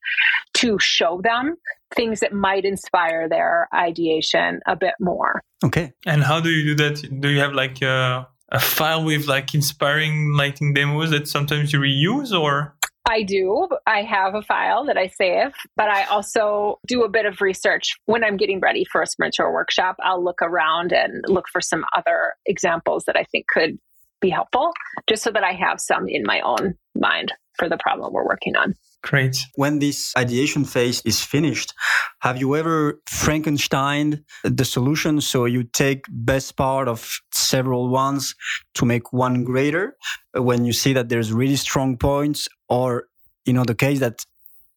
to 0.55 0.77
show 0.79 1.21
them 1.23 1.55
things 1.95 2.21
that 2.21 2.33
might 2.33 2.65
inspire 2.65 3.29
their 3.29 3.67
ideation 3.73 4.61
a 4.67 4.75
bit 4.75 4.93
more. 4.99 5.41
Okay. 5.63 5.93
And 6.05 6.23
how 6.23 6.39
do 6.39 6.49
you 6.49 6.75
do 6.75 6.83
that? 6.83 7.21
Do 7.21 7.29
you 7.29 7.39
have 7.39 7.53
like 7.53 7.81
a, 7.81 8.27
a 8.51 8.59
file 8.59 9.03
with 9.03 9.27
like 9.27 9.53
inspiring 9.53 10.33
lightning 10.33 10.73
demos 10.73 11.09
that 11.11 11.27
sometimes 11.27 11.71
you 11.73 11.79
reuse 11.79 12.37
or? 12.37 12.75
I 13.09 13.23
do. 13.23 13.67
I 13.87 14.03
have 14.03 14.35
a 14.35 14.41
file 14.41 14.85
that 14.85 14.97
I 14.97 15.07
save, 15.07 15.53
but 15.75 15.89
I 15.89 16.03
also 16.03 16.79
do 16.87 17.03
a 17.03 17.09
bit 17.09 17.25
of 17.25 17.41
research 17.41 17.97
when 18.05 18.23
I'm 18.23 18.37
getting 18.37 18.59
ready 18.59 18.85
for 18.85 19.01
a 19.01 19.07
sprint 19.07 19.35
or 19.39 19.47
a 19.47 19.51
workshop. 19.51 19.95
I'll 20.03 20.23
look 20.23 20.41
around 20.41 20.91
and 20.91 21.23
look 21.27 21.45
for 21.51 21.61
some 21.61 21.83
other 21.95 22.35
examples 22.45 23.05
that 23.07 23.17
I 23.17 23.25
think 23.31 23.45
could 23.51 23.77
be 24.21 24.29
helpful, 24.29 24.71
just 25.09 25.23
so 25.23 25.31
that 25.31 25.43
I 25.43 25.53
have 25.53 25.79
some 25.79 26.07
in 26.07 26.23
my 26.23 26.41
own 26.41 26.75
mind 26.95 27.33
for 27.57 27.67
the 27.67 27.77
problem 27.77 28.13
we're 28.13 28.25
working 28.25 28.55
on. 28.55 28.75
Great. 29.03 29.37
When 29.55 29.79
this 29.79 30.13
ideation 30.15 30.63
phase 30.63 31.01
is 31.05 31.21
finished, 31.21 31.73
have 32.19 32.39
you 32.39 32.55
ever 32.55 33.01
Frankenstein 33.09 34.23
the 34.43 34.63
solution? 34.63 35.21
So 35.21 35.45
you 35.45 35.63
take 35.63 36.05
best 36.09 36.55
part 36.55 36.87
of 36.87 37.19
several 37.33 37.89
ones 37.89 38.35
to 38.75 38.85
make 38.85 39.11
one 39.11 39.43
greater 39.43 39.95
uh, 40.37 40.43
when 40.43 40.65
you 40.65 40.73
see 40.73 40.93
that 40.93 41.09
there's 41.09 41.33
really 41.33 41.55
strong 41.55 41.97
points 41.97 42.47
or 42.69 43.07
you 43.45 43.53
know 43.53 43.63
the 43.63 43.75
case 43.75 43.99
that 44.01 44.23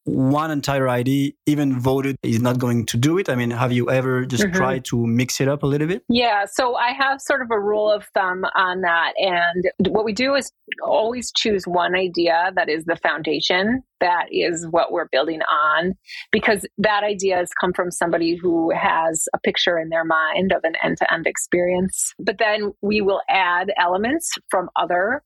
one 0.04 0.50
entire 0.50 0.88
ID, 0.88 1.36
even 1.46 1.80
voted, 1.80 2.16
is 2.22 2.40
not 2.40 2.58
going 2.58 2.86
to 2.86 2.96
do 2.96 3.18
it? 3.18 3.28
I 3.28 3.34
mean, 3.34 3.50
have 3.50 3.72
you 3.72 3.90
ever 3.90 4.26
just 4.26 4.44
mm-hmm. 4.44 4.56
tried 4.56 4.84
to 4.86 5.06
mix 5.06 5.40
it 5.40 5.48
up 5.48 5.62
a 5.62 5.66
little 5.66 5.88
bit? 5.88 6.04
Yeah, 6.08 6.44
so 6.50 6.76
I 6.76 6.92
have 6.92 7.20
sort 7.20 7.40
of 7.40 7.50
a 7.50 7.58
rule 7.58 7.90
of 7.90 8.04
thumb 8.14 8.44
on 8.54 8.82
that. 8.82 9.12
And 9.16 9.70
what 9.88 10.04
we 10.04 10.12
do 10.12 10.34
is 10.34 10.52
always 10.82 11.32
choose 11.34 11.64
one 11.66 11.94
idea 11.94 12.52
that 12.54 12.68
is 12.68 12.84
the 12.84 12.96
foundation, 12.96 13.82
that 14.00 14.26
is 14.30 14.66
what 14.70 14.92
we're 14.92 15.08
building 15.10 15.40
on, 15.42 15.94
because 16.30 16.66
that 16.78 17.02
idea 17.02 17.36
has 17.36 17.48
come 17.58 17.72
from 17.72 17.90
somebody 17.90 18.36
who 18.36 18.70
has 18.70 19.26
a 19.34 19.38
picture 19.38 19.78
in 19.78 19.88
their 19.88 20.04
mind 20.04 20.52
of 20.52 20.60
an 20.64 20.74
end 20.82 20.98
to 20.98 21.12
end 21.12 21.26
experience. 21.26 22.12
But 22.18 22.38
then 22.38 22.72
we 22.82 23.00
will 23.00 23.22
add 23.28 23.72
elements 23.78 24.32
from 24.50 24.68
other 24.76 25.22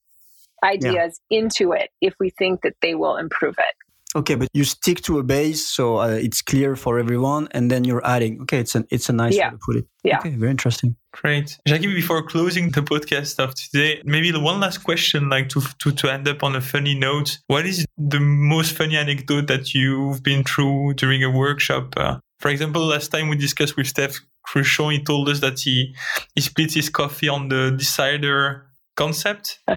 ideas 0.64 1.20
yeah. 1.30 1.38
into 1.38 1.72
it 1.72 1.90
if 2.00 2.14
we 2.18 2.30
think 2.30 2.62
that 2.62 2.74
they 2.82 2.94
will 2.94 3.16
improve 3.16 3.56
it. 3.58 3.74
Okay, 4.18 4.34
but 4.34 4.48
you 4.52 4.64
stick 4.64 5.00
to 5.02 5.20
a 5.20 5.22
base 5.22 5.64
so 5.64 5.98
uh, 5.98 6.08
it's 6.08 6.42
clear 6.42 6.74
for 6.74 6.98
everyone, 6.98 7.46
and 7.52 7.70
then 7.70 7.84
you're 7.84 8.04
adding. 8.04 8.42
Okay, 8.42 8.58
it's 8.58 8.74
a 8.74 8.84
it's 8.90 9.08
a 9.08 9.12
nice 9.12 9.36
yeah. 9.36 9.46
way 9.46 9.50
to 9.52 9.58
put 9.64 9.76
it. 9.76 9.86
Yeah. 10.02 10.18
Okay, 10.18 10.30
very 10.30 10.50
interesting. 10.50 10.96
Great, 11.12 11.56
Jackie. 11.68 11.86
Before 11.86 12.22
closing 12.24 12.70
the 12.70 12.80
podcast 12.80 13.38
of 13.38 13.54
today, 13.54 14.02
maybe 14.04 14.32
one 14.32 14.58
last 14.58 14.78
question, 14.78 15.28
like 15.28 15.48
to 15.50 15.60
to 15.78 15.92
to 15.92 16.12
end 16.12 16.26
up 16.26 16.42
on 16.42 16.56
a 16.56 16.60
funny 16.60 16.94
note. 16.94 17.38
What 17.46 17.64
is 17.64 17.86
the 17.96 18.18
most 18.18 18.76
funny 18.76 18.96
anecdote 18.96 19.46
that 19.46 19.72
you've 19.72 20.22
been 20.24 20.42
through 20.42 20.94
during 20.94 21.22
a 21.22 21.30
workshop? 21.30 21.94
Uh, 21.96 22.18
for 22.40 22.50
example, 22.50 22.84
last 22.86 23.08
time 23.12 23.28
we 23.28 23.36
discussed 23.36 23.76
with 23.76 23.86
Steph 23.86 24.20
Cruchon, 24.48 24.92
he 24.92 25.04
told 25.04 25.28
us 25.28 25.40
that 25.40 25.60
he 25.60 25.94
he 26.34 26.40
split 26.40 26.72
his 26.74 26.90
coffee 26.90 27.28
on 27.28 27.48
the 27.48 27.70
decider 27.70 28.67
concept. 28.98 29.60
so 29.68 29.76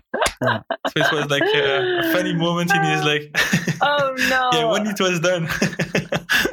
it 0.95 1.11
was 1.13 1.29
like 1.29 1.43
a, 1.43 1.99
a, 1.99 2.13
funny 2.13 2.33
moment 2.33 2.73
in 2.73 2.83
his 2.83 3.05
like. 3.05 3.31
oh 3.81 4.15
no! 4.29 4.49
yeah, 4.53 4.65
when 4.71 4.87
it 4.87 4.99
was 4.99 5.19
done. 5.19 5.47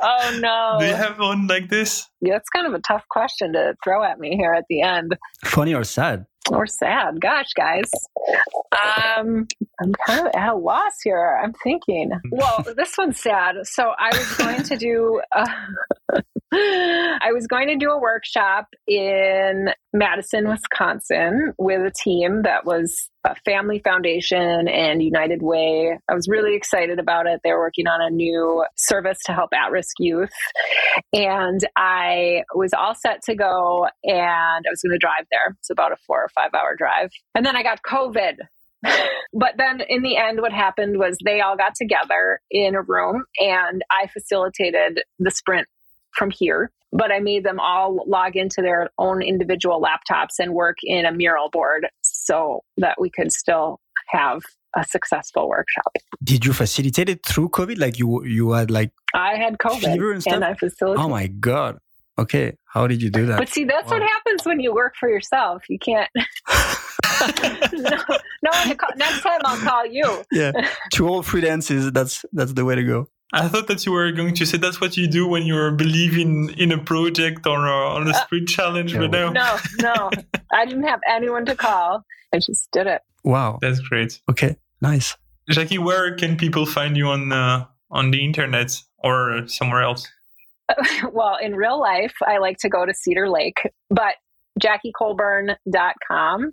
oh 0.01 0.39
no! 0.41 0.77
Do 0.79 0.87
you 0.87 0.95
have 0.95 1.19
one 1.19 1.47
like 1.47 1.71
this? 1.71 2.07
Yeah, 2.21 2.37
it's 2.37 2.51
kind 2.51 2.67
of 2.67 2.75
a 2.75 2.81
tough 2.81 3.05
question 3.09 3.55
to 3.55 3.75
throw 3.83 4.05
at 4.05 4.21
me 4.21 4.37
here 4.37 4.53
at 4.53 4.67
the 4.69 4.83
end. 4.83 5.17
Funny 5.45 5.75
or 5.75 5.85
sad? 5.85 6.27
Or 6.51 6.67
sad. 6.67 7.21
Gosh, 7.21 7.53
guys. 7.57 7.91
Um, 8.73 9.49
I'm 9.83 9.93
kind 10.07 10.27
of 10.27 10.33
at 10.35 10.49
a 10.51 10.55
loss 10.55 11.01
here. 11.03 11.41
I'm 11.43 11.53
thinking. 11.65 12.11
Well, 12.31 12.65
this 12.77 12.97
one's 12.97 13.21
sad. 13.21 13.57
So 13.65 13.93
I 13.99 14.17
was 14.17 14.37
going 14.37 14.63
to 14.63 14.77
do. 14.77 15.21
Uh, 15.35 16.21
I 16.53 17.31
was 17.33 17.47
going 17.47 17.69
to 17.69 17.77
do 17.77 17.91
a 17.91 18.01
workshop 18.01 18.69
in 18.87 19.69
Madison, 19.93 20.49
Wisconsin 20.49 21.53
with 21.59 21.81
a 21.83 21.93
team 22.03 22.43
that 22.43 22.65
was 22.65 23.11
a 23.25 23.35
Family 23.45 23.81
Foundation 23.81 24.67
and 24.67 25.03
United 25.03 25.43
Way. 25.43 25.99
I 26.09 26.15
was 26.15 26.27
really 26.27 26.55
excited 26.55 26.99
about 26.99 27.27
it. 27.27 27.41
They 27.45 27.53
were 27.53 27.59
working 27.59 27.87
on 27.87 28.01
a 28.01 28.09
new 28.09 28.65
service 28.77 29.19
to 29.27 29.33
help 29.33 29.51
at 29.53 29.71
risk 29.71 29.97
youth. 29.99 30.33
And 31.13 31.61
I 31.77 32.45
was 32.55 32.73
all 32.73 32.95
set 32.95 33.21
to 33.25 33.35
go 33.35 33.87
and 34.05 34.65
I 34.67 34.71
was 34.71 34.81
going 34.83 34.93
to 34.93 34.99
drive 34.99 35.27
there. 35.31 35.55
It's 35.59 35.71
about 35.71 35.93
a 35.93 35.97
four 36.07 36.23
or 36.23 36.29
five 36.29 36.55
hour 36.55 36.77
drive. 36.77 37.11
And 37.35 37.45
then 37.45 37.57
I 37.57 37.63
got 37.63 37.83
COVID. 37.83 38.37
but 39.35 39.55
then 39.59 39.83
in 39.87 40.03
the 40.03 40.17
end, 40.17 40.41
what 40.41 40.53
happened 40.53 40.99
was 40.99 41.19
they 41.23 41.41
all 41.41 41.57
got 41.57 41.75
together 41.75 42.41
in 42.51 42.75
a 42.75 42.81
room 42.81 43.25
and 43.39 43.83
I 43.91 44.07
facilitated 44.07 45.03
the 45.19 45.31
sprint 45.31 45.67
from 46.19 46.31
here, 46.31 46.71
but 46.93 47.13
I 47.13 47.21
made 47.21 47.45
them 47.45 47.61
all 47.61 48.05
log 48.07 48.37
into 48.37 48.61
their 48.61 48.91
own 48.99 49.23
individual 49.23 49.81
laptops 49.81 50.39
and 50.39 50.53
work 50.53 50.77
in 50.83 51.07
a 51.07 51.13
mural 51.13 51.49
board 51.51 51.89
so 52.03 52.63
that 52.77 53.01
we 53.01 53.11
could 53.11 53.33
still 53.33 53.81
have 54.09 54.43
a 54.77 54.85
successful 54.85 55.49
workshop. 55.49 55.93
Did 56.23 56.45
you 56.45 56.53
facilitate 56.53 57.09
it 57.09 57.25
through 57.25 57.51
COVID? 57.51 57.79
Like 57.79 57.99
you 57.99 58.25
you 58.25 58.53
had 58.53 58.71
like 58.71 58.93
I 59.15 59.37
had 59.37 59.59
COVID 59.59 60.15
and, 60.15 60.27
and 60.27 60.45
I 60.45 60.55
facilitated. 60.55 61.05
Oh 61.05 61.09
my 61.09 61.27
god. 61.29 61.79
Okay, 62.19 62.57
how 62.65 62.89
did 62.89 63.01
you 63.01 63.11
do 63.11 63.27
that? 63.27 63.39
But 63.39 63.49
see, 63.49 63.65
that's 63.65 63.89
wow. 63.89 63.99
what 63.99 64.03
happens 64.03 64.45
when 64.45 64.59
you 64.59 64.75
work 64.75 64.95
for 64.99 65.09
yourself. 65.09 65.63
You 65.69 65.79
can't. 65.79 66.11
no, 67.73 67.91
no 68.43 68.75
call. 68.75 68.91
Next 68.97 69.23
time 69.23 69.41
I'll 69.45 69.59
call 69.59 69.87
you. 69.87 70.25
yeah, 70.33 70.53
to 70.93 71.09
all 71.09 71.23
freelancers, 71.23 71.93
that's 71.93 72.25
that's 72.33 72.53
the 72.55 72.65
way 72.65 72.75
to 72.75 72.85
go. 72.85 73.09
I 73.33 73.49
thought 73.49 73.67
that 73.67 73.85
you 73.85 73.93
were 73.93 74.11
going 74.13 74.35
to 74.35 74.47
say 74.47 74.57
that's 74.57 74.81
what 74.81 74.97
you 74.97 75.07
do 75.07 75.27
when 75.27 75.45
you're 75.45 75.71
believing 75.71 76.51
in 76.57 76.73
a 76.73 76.79
project 76.79 77.47
or 77.47 77.67
a, 77.67 77.89
on 77.89 78.09
a 78.09 78.15
sprint 78.15 78.49
uh, 78.49 78.53
challenge, 78.53 78.95
no. 78.95 79.01
but 79.01 79.11
no. 79.11 79.31
No, 79.31 79.59
no. 79.81 80.11
I 80.53 80.65
didn't 80.65 80.85
have 80.85 81.01
anyone 81.11 81.45
to 81.47 81.55
call. 81.55 82.05
I 82.33 82.39
just 82.39 82.71
did 82.73 82.87
it. 82.87 83.03
Wow. 83.25 83.59
That's 83.61 83.81
great. 83.81 84.21
Okay, 84.31 84.57
nice. 84.81 85.17
Jackie, 85.51 85.79
where 85.79 86.15
can 86.17 86.37
people 86.37 86.67
find 86.67 86.97
you 86.97 87.09
on 87.09 87.33
uh, 87.33 87.67
on 87.91 88.11
the 88.11 88.25
internet 88.25 88.81
or 88.99 89.47
somewhere 89.47 89.83
else? 89.83 90.07
well, 91.13 91.37
in 91.41 91.55
real 91.55 91.81
life, 91.81 92.15
I 92.27 92.39
like 92.39 92.59
to 92.59 92.69
go 92.69 92.85
to 92.85 92.93
Cedar 92.93 93.29
Lake, 93.31 93.71
but 93.91 94.17
jackiecolburn.com 94.61 96.53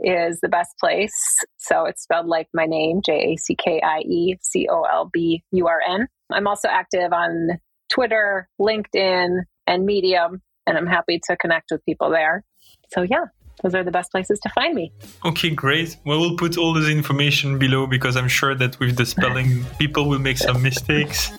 is 0.00 0.40
the 0.40 0.48
best 0.48 0.70
place. 0.78 1.14
So 1.56 1.86
it's 1.86 2.02
spelled 2.02 2.26
like 2.26 2.48
my 2.52 2.66
name, 2.66 3.00
J 3.04 3.32
A 3.32 3.36
C 3.36 3.54
K 3.54 3.80
I 3.82 4.00
E 4.00 4.36
C 4.42 4.68
O 4.70 4.82
L 4.82 5.08
B 5.12 5.42
U 5.52 5.66
R 5.66 5.80
N. 5.88 6.08
I'm 6.32 6.46
also 6.46 6.68
active 6.68 7.12
on 7.12 7.58
Twitter, 7.92 8.48
LinkedIn, 8.60 9.40
and 9.66 9.86
Medium, 9.86 10.42
and 10.66 10.76
I'm 10.76 10.86
happy 10.86 11.20
to 11.28 11.36
connect 11.36 11.70
with 11.70 11.84
people 11.84 12.10
there. 12.10 12.44
So, 12.92 13.02
yeah, 13.02 13.26
those 13.62 13.74
are 13.74 13.84
the 13.84 13.90
best 13.90 14.10
places 14.10 14.40
to 14.40 14.48
find 14.50 14.74
me. 14.74 14.92
Okay, 15.24 15.50
great. 15.50 15.96
Well, 16.04 16.20
we'll 16.20 16.36
put 16.36 16.58
all 16.58 16.72
this 16.72 16.88
information 16.88 17.58
below 17.58 17.86
because 17.86 18.16
I'm 18.16 18.28
sure 18.28 18.54
that 18.54 18.78
with 18.80 18.96
the 18.96 19.06
spelling, 19.06 19.64
people 19.78 20.08
will 20.08 20.18
make 20.18 20.38
some 20.38 20.62
mistakes. 20.62 21.30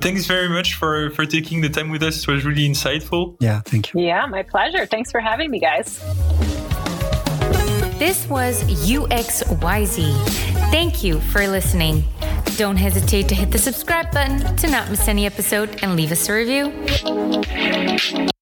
Thanks 0.00 0.26
very 0.26 0.48
much 0.48 0.74
for, 0.74 1.10
for 1.10 1.26
taking 1.26 1.62
the 1.62 1.68
time 1.68 1.90
with 1.90 2.02
us. 2.02 2.22
It 2.22 2.28
was 2.28 2.44
really 2.44 2.68
insightful. 2.68 3.36
Yeah, 3.40 3.60
thank 3.64 3.92
you. 3.92 4.02
Yeah, 4.02 4.26
my 4.26 4.42
pleasure. 4.42 4.86
Thanks 4.86 5.10
for 5.10 5.20
having 5.20 5.50
me, 5.50 5.58
guys. 5.58 5.98
This 7.98 8.28
was 8.28 8.62
UXYZ. 8.88 10.45
Thank 10.70 11.02
you 11.02 11.20
for 11.20 11.46
listening. 11.46 12.04
Don't 12.56 12.76
hesitate 12.76 13.28
to 13.28 13.34
hit 13.34 13.50
the 13.50 13.58
subscribe 13.58 14.12
button 14.12 14.56
to 14.56 14.68
not 14.68 14.90
miss 14.90 15.08
any 15.08 15.26
episode 15.26 15.82
and 15.82 15.96
leave 15.96 16.12
us 16.12 16.28
a 16.28 16.32
review. 16.32 18.35